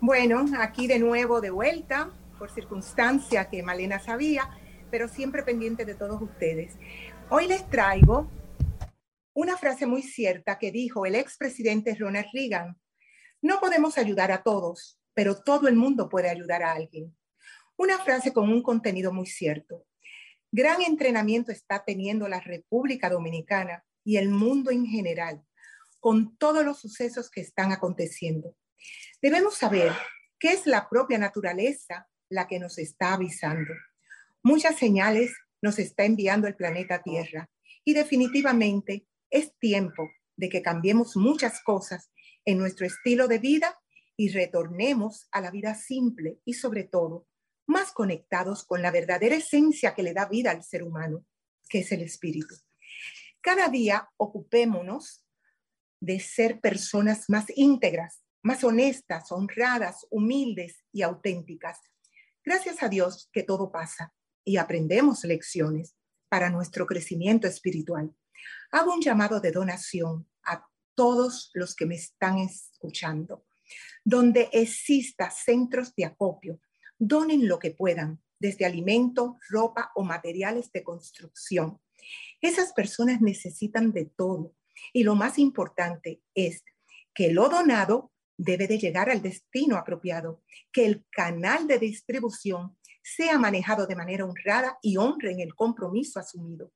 [0.00, 2.08] Bueno, aquí de nuevo de vuelta,
[2.38, 4.48] por circunstancia que Malena sabía,
[4.90, 6.72] pero siempre pendiente de todos ustedes.
[7.28, 8.30] Hoy les traigo
[9.34, 12.80] una frase muy cierta que dijo el expresidente Ronald Reagan.
[13.42, 17.16] No podemos ayudar a todos, pero todo el mundo puede ayudar a alguien.
[17.76, 19.86] Una frase con un contenido muy cierto.
[20.52, 25.42] Gran entrenamiento está teniendo la República Dominicana y el mundo en general
[26.00, 28.56] con todos los sucesos que están aconteciendo.
[29.22, 29.92] Debemos saber
[30.38, 33.72] que es la propia naturaleza la que nos está avisando.
[34.42, 37.50] Muchas señales nos está enviando el planeta Tierra
[37.84, 42.10] y definitivamente es tiempo de que cambiemos muchas cosas
[42.44, 43.78] en nuestro estilo de vida
[44.16, 47.26] y retornemos a la vida simple y sobre todo
[47.66, 51.24] más conectados con la verdadera esencia que le da vida al ser humano,
[51.68, 52.54] que es el espíritu.
[53.40, 55.24] Cada día ocupémonos
[56.00, 61.78] de ser personas más íntegras, más honestas, honradas, humildes y auténticas.
[62.44, 65.94] Gracias a Dios que todo pasa y aprendemos lecciones
[66.28, 68.14] para nuestro crecimiento espiritual.
[68.72, 70.64] Hago un llamado de donación a
[70.94, 73.44] todos los que me están escuchando.
[74.04, 76.60] Donde exista centros de acopio,
[76.98, 81.80] donen lo que puedan, desde alimento, ropa o materiales de construcción.
[82.40, 84.54] Esas personas necesitan de todo
[84.92, 86.64] y lo más importante es
[87.14, 90.42] que lo donado debe de llegar al destino apropiado,
[90.72, 96.72] que el canal de distribución sea manejado de manera honrada y honren el compromiso asumido.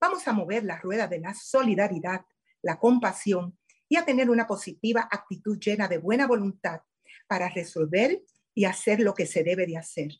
[0.00, 2.24] Vamos a mover la rueda de la solidaridad,
[2.62, 3.58] la compasión
[3.88, 6.80] y a tener una positiva actitud llena de buena voluntad
[7.26, 8.22] para resolver
[8.54, 10.12] y hacer lo que se debe de hacer.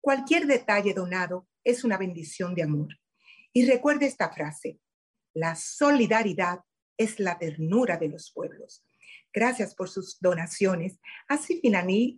[0.00, 2.98] Cualquier detalle donado es una bendición de amor.
[3.52, 4.80] Y recuerde esta frase,
[5.34, 6.60] la solidaridad
[6.96, 8.84] es la ternura de los pueblos.
[9.32, 10.98] Gracias por sus donaciones.
[11.28, 11.60] Así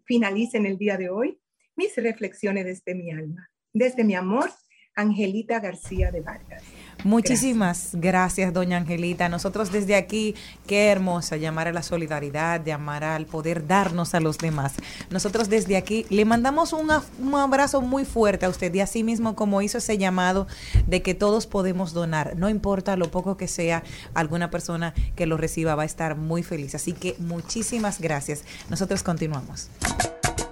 [0.07, 1.41] finalicen el día de hoy
[1.75, 4.51] mis reflexiones desde mi alma, desde mi amor,
[4.95, 6.63] Angelita García de Vargas.
[7.05, 8.53] Muchísimas gracias.
[8.53, 9.29] doña Angelita.
[9.29, 10.35] Nosotros desde aquí,
[10.67, 14.75] qué hermosa llamar a la solidaridad, llamar al poder darnos a los demás.
[15.11, 19.35] Nosotros desde aquí le mandamos un, un abrazo muy fuerte a usted y así mismo
[19.35, 20.47] como hizo ese llamado
[20.87, 23.83] de que todos podemos donar, no importa lo poco que sea,
[24.15, 26.75] alguna persona que lo reciba va a estar muy feliz.
[26.75, 28.45] Así que muchísimas gracias.
[28.69, 29.69] Nosotros continuamos.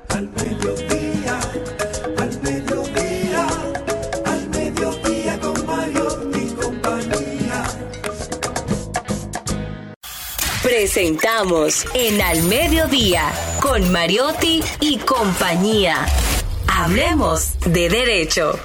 [0.09, 1.39] Al mediodía,
[10.85, 13.31] Presentamos en Al Mediodía
[13.61, 16.07] con Mariotti y compañía.
[16.75, 18.59] Hablemos de derecho.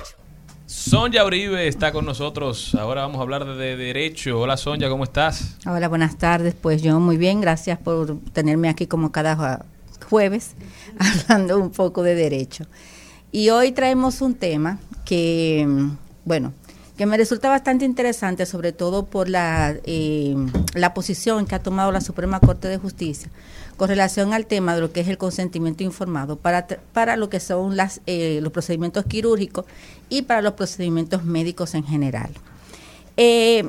[0.65, 2.73] Sonia Uribe está con nosotros.
[2.75, 4.39] Ahora vamos a hablar de, de derecho.
[4.39, 5.57] Hola Sonia, ¿cómo estás?
[5.67, 6.55] Hola, buenas tardes.
[6.55, 9.63] Pues yo muy bien, gracias por tenerme aquí como cada jue-
[10.09, 10.51] jueves
[11.27, 12.63] hablando un poco de derecho.
[13.33, 15.89] Y hoy traemos un tema que, mm,
[16.23, 16.53] bueno,
[16.97, 20.35] que me resulta bastante interesante, sobre todo por la, eh,
[20.73, 23.30] la posición que ha tomado la Suprema Corte de Justicia
[23.76, 27.41] con relación al tema de lo que es el consentimiento informado para, para lo que
[27.41, 29.65] son las, eh, los procedimientos quirúrgicos
[30.07, 32.30] y para los procedimientos médicos en general.
[33.17, 33.67] Eh,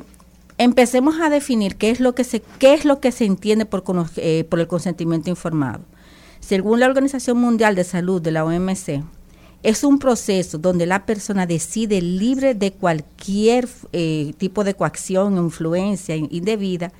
[0.57, 3.83] empecemos a definir qué es lo que se, qué es lo que se entiende por,
[3.83, 5.81] por el consentimiento informado.
[6.39, 9.03] Según la Organización Mundial de Salud de la OMC,
[9.63, 15.43] es un proceso donde la persona decide libre de cualquier eh, tipo de coacción o
[15.43, 16.91] influencia in- indebida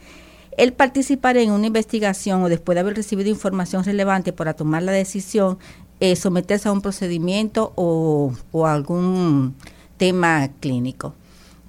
[0.57, 4.91] el participar en una investigación o después de haber recibido información relevante para tomar la
[4.91, 5.59] decisión,
[5.99, 9.53] eh, someterse a un procedimiento o, o algún
[9.97, 11.13] tema clínico.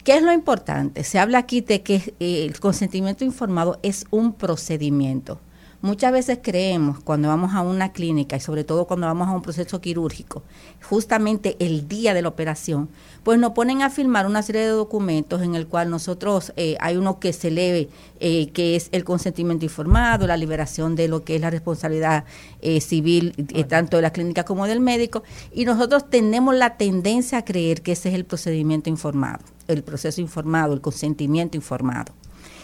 [0.04, 1.04] ¿Qué es lo importante?
[1.04, 5.38] Se habla aquí de que eh, el consentimiento informado es un procedimiento.
[5.80, 9.42] Muchas veces creemos cuando vamos a una clínica y sobre todo cuando vamos a un
[9.42, 10.42] proceso quirúrgico,
[10.82, 12.88] justamente el día de la operación,
[13.22, 16.96] pues nos ponen a firmar una serie de documentos en el cual nosotros eh, hay
[16.96, 17.88] uno que se lee
[18.18, 22.24] eh, que es el consentimiento informado, la liberación de lo que es la responsabilidad
[22.60, 25.22] eh, civil eh, tanto de la clínica como del médico
[25.52, 30.20] y nosotros tenemos la tendencia a creer que ese es el procedimiento informado, el proceso
[30.20, 32.12] informado, el consentimiento informado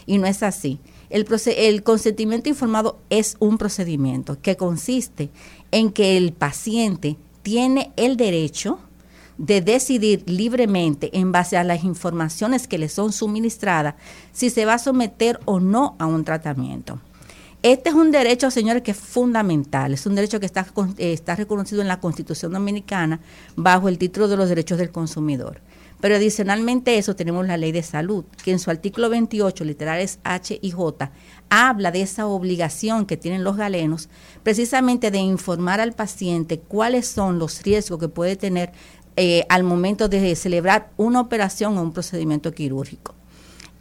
[0.05, 0.81] y no es así.
[1.15, 5.31] El, consentimiento informado es un procedimiento que consiste
[5.71, 8.81] en que el paciente tiene el derecho
[9.39, 13.95] de decidir libremente en base a las informaciones que le son suministradas
[14.33, 16.99] si se va a someter o no a un tratamiento.
[17.63, 19.95] Este es un derecho, señores, que es fundamental.
[19.95, 20.67] Es un derecho que está,
[20.99, 23.21] eh, está reconocido en la Constitución Dominicana
[23.55, 25.61] bajo el título de los derechos del consumidor.
[26.05, 30.19] Pero adicionalmente a eso tenemos la ley de salud, que en su artículo 28, literales
[30.23, 31.11] H y J,
[31.49, 34.11] habla de esa obligación que tienen los galenos,
[34.43, 38.71] precisamente de informar al paciente cuáles son los riesgos que puede tener
[39.17, 43.15] eh, al momento de celebrar una operación o un procedimiento quirúrgico.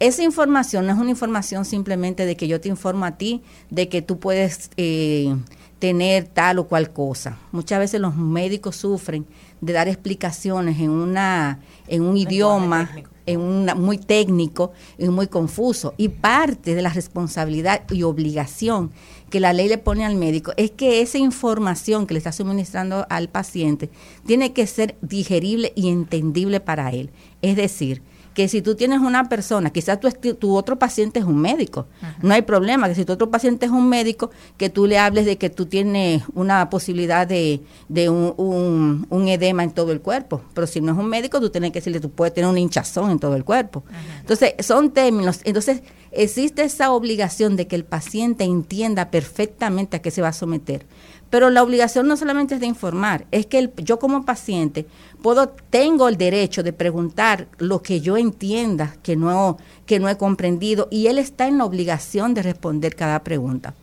[0.00, 3.90] Esa información no es una información simplemente de que yo te informo a ti de
[3.90, 5.36] que tú puedes eh,
[5.78, 7.36] tener tal o cual cosa.
[7.52, 9.26] Muchas veces los médicos sufren
[9.60, 12.90] de dar explicaciones en una en un idioma
[13.26, 15.94] en una, muy técnico y muy confuso.
[15.96, 18.90] Y parte de la responsabilidad y obligación
[19.30, 23.06] que la ley le pone al médico es que esa información que le está suministrando
[23.08, 23.90] al paciente
[24.26, 27.10] tiene que ser digerible y entendible para él.
[27.42, 28.02] Es decir,
[28.34, 31.86] que si tú tienes una persona, quizás tu, tu otro paciente es un médico,
[32.20, 35.24] no hay problema, que si tu otro paciente es un médico, que tú le hables
[35.24, 40.00] de que tú tienes una posibilidad de, de un, un- un edema en todo el
[40.00, 42.58] cuerpo, pero si no es un médico, tú tienes que decirle, tú puedes tener una
[42.60, 43.84] hinchazón en todo el cuerpo.
[44.20, 50.10] Entonces, son términos, entonces existe esa obligación de que el paciente entienda perfectamente a qué
[50.10, 50.86] se va a someter.
[51.30, 54.86] Pero la obligación no solamente es de informar, es que el- yo como paciente
[55.22, 59.56] puedo, tengo el derecho de preguntar lo que yo entienda que no,
[59.86, 63.74] que no he comprendido y él está en la obligación de responder cada pregunta.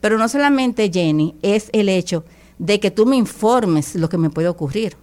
[0.00, 2.24] Pero no solamente, Jenny, es el hecho
[2.58, 4.96] de que tú me informes lo que me puede ocurrir.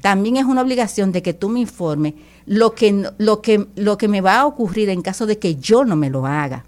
[0.00, 2.14] También es una obligación de que tú me informes
[2.46, 5.84] lo que, lo, que, lo que me va a ocurrir en caso de que yo
[5.84, 6.64] no me lo haga.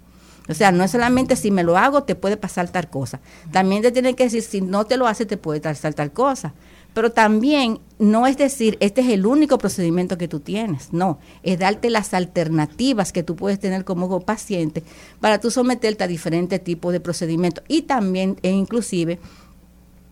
[0.49, 3.19] O sea, no es solamente si me lo hago te puede pasar tal cosa.
[3.51, 6.53] También te tienen que decir si no te lo hace te puede pasar tal cosa.
[6.93, 10.93] Pero también no es decir, este es el único procedimiento que tú tienes.
[10.93, 14.83] No, es darte las alternativas que tú puedes tener como paciente
[15.19, 19.19] para tú someterte a diferentes tipos de procedimientos y también e inclusive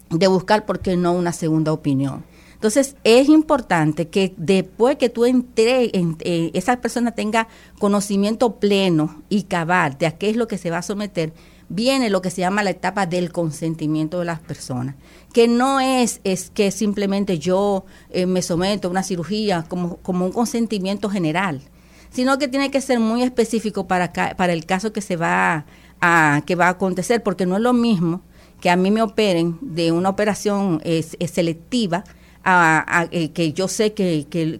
[0.09, 2.23] de buscar, ¿por qué no?, una segunda opinión.
[2.61, 7.47] Entonces, es importante que después que tú entre, en- eh, esa persona tenga
[7.79, 11.33] conocimiento pleno y cabal de a qué es lo que se va a someter,
[11.69, 14.93] viene lo que se llama la etapa del consentimiento de las personas,
[15.33, 20.27] que no es, es que simplemente yo eh, me someto a una cirugía como, como
[20.27, 21.61] un consentimiento general,
[22.11, 25.65] sino que tiene que ser muy específico para, ca- para el caso que se va
[25.99, 28.21] a, que va a acontecer, porque no es lo mismo
[28.59, 32.03] que a mí me operen de una operación eh, selectiva
[32.43, 34.59] a, eh, que yo sé que, que,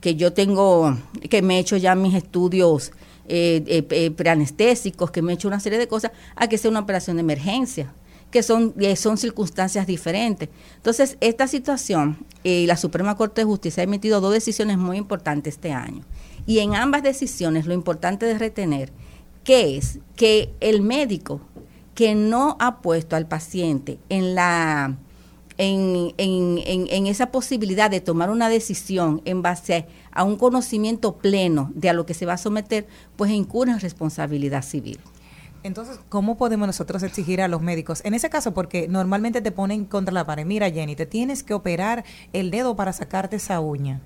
[0.00, 0.96] que, yo tengo,
[1.28, 2.92] que me he hecho ya mis estudios
[3.30, 6.70] eh, eh, eh, preanestésicos, que me he hecho una serie de cosas, a que sea
[6.70, 7.92] una operación de emergencia
[8.30, 10.50] que son, son circunstancias diferentes.
[10.76, 15.72] Entonces, esta situación, la Suprema Corte de Justicia ha emitido dos decisiones muy importantes este
[15.72, 16.04] año.
[16.46, 18.92] Y en ambas decisiones, lo importante de retener,
[19.44, 21.40] que es que el médico
[21.94, 24.98] que no ha puesto al paciente en la
[25.58, 31.16] en, en, en, en esa posibilidad de tomar una decisión en base a, un conocimiento
[31.18, 32.86] pleno de a lo que se va a someter,
[33.16, 35.00] pues incurre en responsabilidad civil.
[35.64, 38.00] Entonces, ¿cómo podemos nosotros exigir a los médicos?
[38.04, 40.46] En ese caso, porque normalmente te ponen contra la pared.
[40.46, 44.00] Mira, Jenny, te tienes que operar el dedo para sacarte esa uña.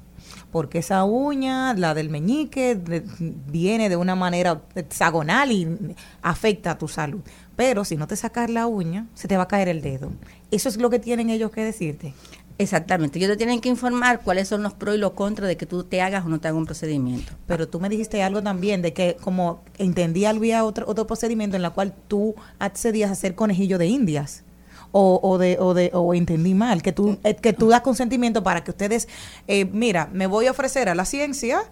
[0.51, 2.81] Porque esa uña, la del meñique,
[3.19, 7.21] viene de una manera hexagonal y afecta a tu salud.
[7.55, 10.11] Pero si no te sacas la uña, se te va a caer el dedo.
[10.53, 12.15] Eso es lo que tienen ellos que decirte.
[12.59, 13.19] Exactamente.
[13.19, 15.83] Ellos te tienen que informar cuáles son los pros y los contras de que tú
[15.83, 17.33] te hagas o no te hagas un procedimiento.
[17.47, 21.63] Pero tú me dijiste algo también de que como entendí había otro otro procedimiento en
[21.63, 24.45] la cual tú accedías a hacer conejillo de indias.
[24.95, 28.43] O, o de o de o entendí mal que tú eh, que tú das consentimiento
[28.43, 29.09] para que ustedes
[29.49, 31.63] eh, mira me voy a ofrecer a la ciencia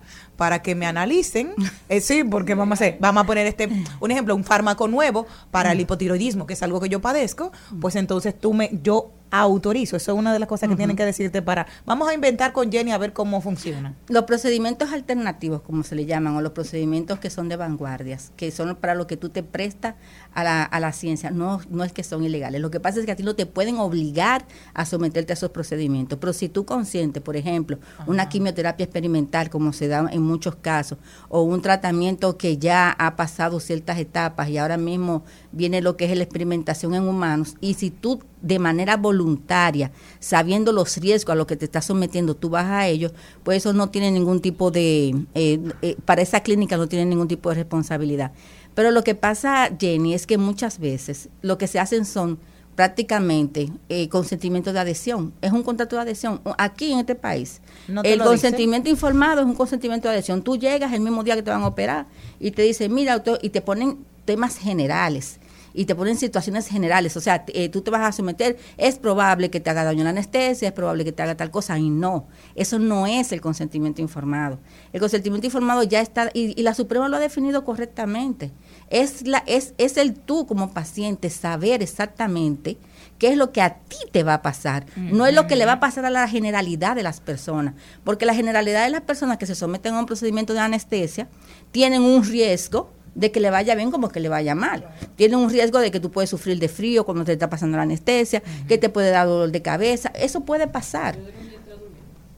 [0.40, 1.52] para que me analicen.
[1.90, 3.68] Eh, sí porque vamos a hacer vamos a poner este
[4.00, 7.94] un ejemplo un fármaco nuevo para el hipotiroidismo que es algo que yo padezco pues
[7.96, 9.96] entonces tú me yo autorizo.
[9.96, 12.70] Eso es una de las cosas que tienen que decirte para vamos a inventar con
[12.70, 13.94] Jenny a ver cómo funciona.
[14.08, 18.50] Los procedimientos alternativos, como se le llaman, o los procedimientos que son de vanguardias, que
[18.50, 19.94] son para lo que tú te prestas
[20.32, 22.60] a la, a la ciencia, no, no es que son ilegales.
[22.60, 24.44] Lo que pasa es que a ti no te pueden obligar
[24.74, 26.18] a someterte a esos procedimientos.
[26.20, 30.98] Pero si tú conscientes, por ejemplo, una quimioterapia experimental, como se da en muchos casos,
[31.28, 36.04] o un tratamiento que ya ha pasado ciertas etapas y ahora mismo viene lo que
[36.10, 41.36] es la experimentación en humanos, y si tú de manera voluntaria, sabiendo los riesgos a
[41.36, 43.12] los que te estás sometiendo, tú vas a ellos,
[43.42, 47.28] pues eso no tiene ningún tipo de, eh, eh, para esa clínica no tiene ningún
[47.28, 48.32] tipo de responsabilidad.
[48.80, 52.38] Pero lo que pasa, Jenny, es que muchas veces lo que se hacen son
[52.76, 55.34] prácticamente eh, consentimiento de adhesión.
[55.42, 56.40] Es un contrato de adhesión.
[56.56, 58.24] Aquí en este país, No el dice.
[58.24, 60.40] consentimiento informado es un consentimiento de adhesión.
[60.40, 62.06] Tú llegas el mismo día que te van a operar
[62.38, 65.40] y te dicen, mira, doctor, y te ponen temas generales
[65.72, 67.16] y te ponen situaciones generales.
[67.16, 70.10] O sea, eh, tú te vas a someter, es probable que te haga daño la
[70.10, 72.26] anestesia, es probable que te haga tal cosa, y no.
[72.56, 74.58] Eso no es el consentimiento informado.
[74.92, 78.50] El consentimiento informado ya está, y, y la Suprema lo ha definido correctamente.
[78.90, 82.76] Es, la, es, es el tú como paciente saber exactamente
[83.18, 84.86] qué es lo que a ti te va a pasar.
[84.96, 87.74] No es lo que le va a pasar a la generalidad de las personas.
[88.02, 91.28] Porque la generalidad de las personas que se someten a un procedimiento de anestesia
[91.70, 94.88] tienen un riesgo de que le vaya bien como que le vaya mal.
[95.16, 97.82] Tienen un riesgo de que tú puedes sufrir de frío cuando te está pasando la
[97.82, 100.10] anestesia, que te puede dar dolor de cabeza.
[100.14, 101.18] Eso puede pasar.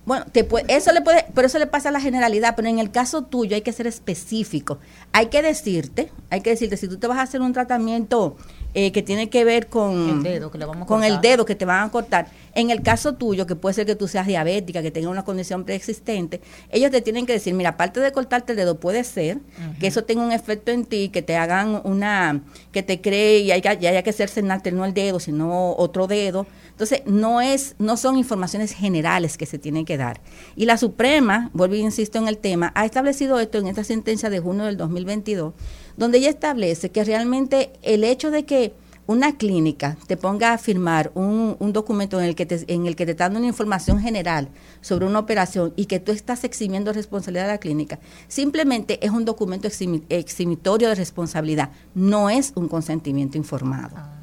[0.04, 2.80] Bueno, te puede- eso le puede, pero eso le pasa a la generalidad, pero en
[2.80, 4.78] el caso tuyo hay que ser específico.
[5.12, 8.36] Hay que decirte, hay que decirte, si tú te vas a hacer un tratamiento
[8.74, 11.44] eh, que tiene que ver con El dedo que le vamos a con el dedo
[11.44, 14.26] que te van a cortar, en el caso tuyo, que puede ser que tú seas
[14.26, 18.52] diabética, que tengas una condición preexistente, ellos te tienen que decir, mira, aparte de cortarte
[18.52, 19.38] el dedo, puede ser
[19.78, 22.40] que eso tenga un efecto en ti, que te hagan una,
[22.72, 26.46] que te cree y haya, y haya que hacerse no el dedo, sino otro dedo.
[26.72, 30.20] Entonces, no es, no son informaciones generales que se tienen que dar.
[30.56, 34.30] Y la Suprema, vuelvo e insisto en el tema, ha establecido esto en esta sentencia
[34.30, 35.54] de junio del 2022,
[35.96, 38.74] donde ella establece que realmente el hecho de que
[39.06, 43.04] una clínica te ponga a firmar un, documento en el que te, en el que
[43.04, 44.48] te está dando una información general
[44.80, 49.24] sobre una operación y que tú estás eximiendo responsabilidad de la clínica, simplemente es un
[49.24, 54.21] documento eximi- eximitorio de responsabilidad, no es un consentimiento informado.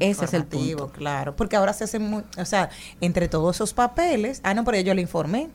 [0.00, 0.92] Ese es el punto.
[0.92, 2.70] Claro, porque ahora se hacen, mu- o sea,
[3.00, 5.48] entre todos esos papeles, ah, no, pero yo le informé,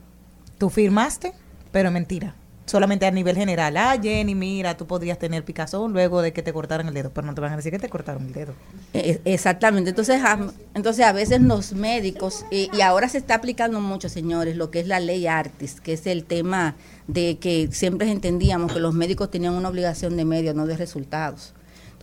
[0.57, 1.34] tú firmaste,
[1.72, 2.35] pero mentira.
[2.67, 6.51] Solamente a nivel general, ah, Jenny, mira, tú podrías tener picazón luego de que te
[6.51, 8.53] cortaran el dedo, pero no te van a decir que te cortaron el dedo.
[8.95, 9.91] Eh, Exactamente.
[9.91, 10.39] Entonces, a,
[10.73, 14.80] entonces a veces los médicos, y, y ahora se está aplicando mucho, señores, lo que
[14.80, 16.73] es la ley Artis, que es el tema
[17.07, 21.53] de que siempre entendíamos que los médicos tenían una obligación de medios, no de resultados.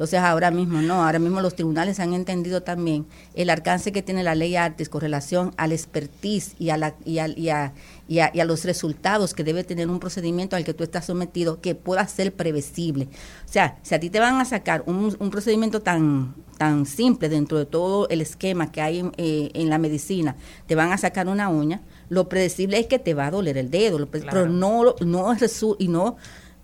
[0.02, 4.24] Entonces ahora mismo no, ahora mismo los tribunales han entendido también el alcance que tiene
[4.24, 7.72] la ley Artis con relación al expertise y a, la, y, a, y, a,
[8.08, 11.06] y, a, y a los resultados que debe tener un procedimiento al que tú estás
[11.06, 13.04] sometido que pueda ser previsible.
[13.48, 17.28] O sea, si a ti te van a sacar un, un procedimiento tan, tan simple
[17.28, 20.34] dentro de todo el esquema que hay en, eh, en la medicina,
[20.66, 23.70] te van a sacar una uña, lo predecible es que te va a doler el
[23.70, 24.26] dedo, Claro.
[24.28, 25.36] pero no, no,
[25.78, 26.16] y no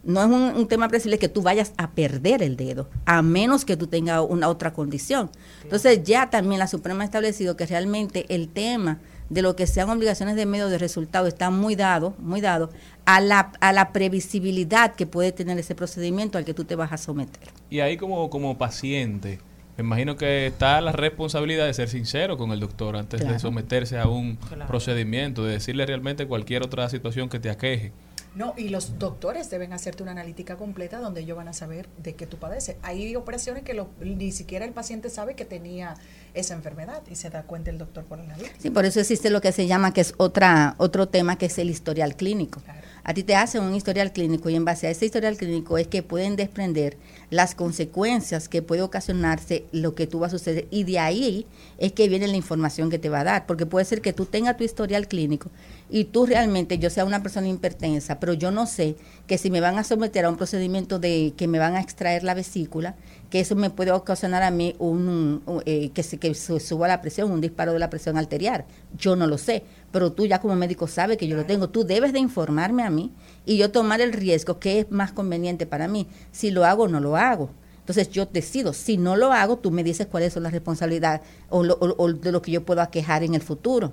[0.04, 3.64] no es un, un tema predecible que tú vayas a perder el dedo, a menos
[3.64, 5.30] que tú tengas una otra condición.
[5.62, 8.98] Entonces ya también la Suprema ha establecido que realmente el tema
[9.28, 12.70] de lo que sean obligaciones de medio de resultado está muy dado, muy dado
[13.04, 16.92] a la, a la previsibilidad que puede tener ese procedimiento al que tú te vas
[16.92, 17.48] a someter.
[17.68, 19.38] Y ahí como, como paciente,
[19.76, 23.98] me imagino que está la responsabilidad de ser sincero con el doctor antes de someterse
[23.98, 24.66] a un Claro.
[24.66, 27.92] procedimiento, de decirle realmente cualquier otra situación que te aqueje.
[28.38, 32.14] No, y los doctores deben hacerte una analítica completa donde ellos van a saber de
[32.14, 32.76] qué tú padeces.
[32.82, 35.96] Hay operaciones que lo- ni siquiera el paciente sabe que tenía
[36.34, 38.54] esa enfermedad y se da cuenta el doctor por la analítica.
[38.60, 41.58] Sí, por eso existe lo que se llama, que es otra otro tema, que es
[41.58, 42.62] el historial clínico.
[43.02, 45.88] A ti te hacen un historial clínico y en base a ese historial clínico es
[45.88, 46.96] que pueden desprender
[47.30, 51.46] las consecuencias que puede ocasionarse lo que tú va a suceder y de ahí
[51.78, 54.26] es que viene la información que te va a dar, porque puede ser que tú
[54.26, 55.50] tengas tu historial clínico
[55.90, 58.96] y tú realmente, yo sea una persona hipertensa, pero yo no sé
[59.26, 62.24] que si me van a someter a un procedimiento de que me van a extraer
[62.24, 62.94] la vesícula,
[63.30, 67.00] que eso me puede ocasionar a mí un, un, eh, que, se, que suba la
[67.00, 68.64] presión, un disparo de la presión arterial.
[68.98, 71.68] Yo no lo sé, pero tú ya como médico sabes que yo lo tengo.
[71.70, 73.12] Tú debes de informarme a mí
[73.46, 76.06] y yo tomar el riesgo que es más conveniente para mí.
[76.32, 77.50] Si lo hago o no lo hago.
[77.80, 81.64] Entonces yo decido, si no lo hago, tú me dices cuáles son las responsabilidades o,
[81.64, 83.92] lo- o- o de lo que yo puedo aquejar en el futuro.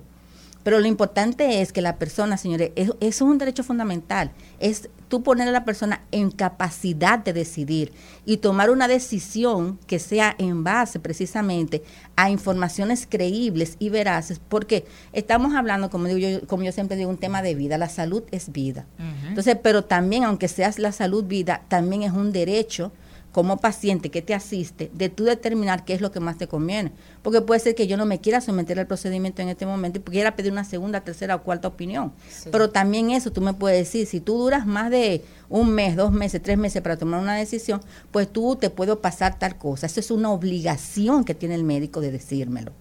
[0.66, 4.32] Pero lo importante es que la persona, señores, es- eso es un derecho fundamental.
[4.60, 7.94] Es tú poner a la persona en capacidad de decidir
[8.26, 11.84] y tomar una decisión que sea en base precisamente
[12.16, 17.12] a informaciones creíbles y veraces, porque estamos hablando, como digo yo, como yo siempre digo,
[17.12, 17.78] un tema de vida.
[17.78, 18.88] La salud es vida.
[19.28, 22.92] Entonces, pero también, aunque seas la salud vida, también es un derecho
[23.36, 26.94] como paciente que te asiste, de tú determinar qué es lo que más te conviene.
[27.22, 30.04] Porque puede ser que yo no me quiera someter al procedimiento en este momento y
[30.04, 32.14] quiera pedir una segunda, tercera o cuarta opinión.
[32.50, 36.14] Pero también eso tú me puedes decir, si tú duras más de un mes, dos
[36.14, 37.82] meses, tres meses para tomar una decisión,
[38.12, 39.88] pues tú te puedo pasar tal cosa.
[39.88, 42.72] Eso es una obligación que tiene el médico de decírmelo.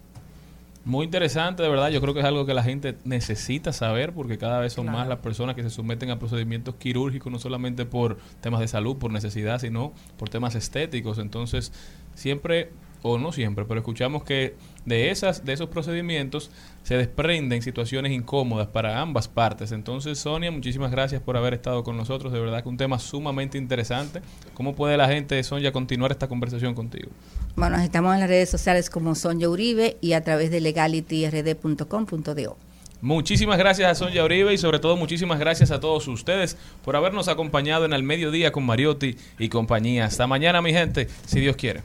[0.84, 1.88] Muy interesante, de verdad.
[1.88, 5.08] Yo creo que es algo que la gente necesita saber porque cada vez son más
[5.08, 9.10] las personas que se someten a procedimientos quirúrgicos, no solamente por temas de salud, por
[9.10, 11.18] necesidad, sino por temas estéticos.
[11.18, 11.72] Entonces,
[12.14, 12.70] siempre
[13.00, 14.56] o no siempre, pero escuchamos que
[14.86, 16.50] de esas de esos procedimientos
[16.82, 19.72] se desprenden situaciones incómodas para ambas partes.
[19.72, 22.32] Entonces, Sonia, muchísimas gracias por haber estado con nosotros.
[22.32, 24.20] De verdad que un tema sumamente interesante.
[24.52, 27.10] ¿Cómo puede la gente, Sonia, continuar esta conversación contigo?
[27.56, 32.56] Bueno, estamos en las redes sociales como Sonja Uribe y a través de legalityrd.com.do.
[33.00, 37.28] Muchísimas gracias a Sonia Uribe y sobre todo muchísimas gracias a todos ustedes por habernos
[37.28, 40.06] acompañado en el mediodía con Mariotti y compañía.
[40.06, 41.82] Hasta mañana, mi gente, si Dios quiere.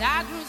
[0.00, 0.48] I could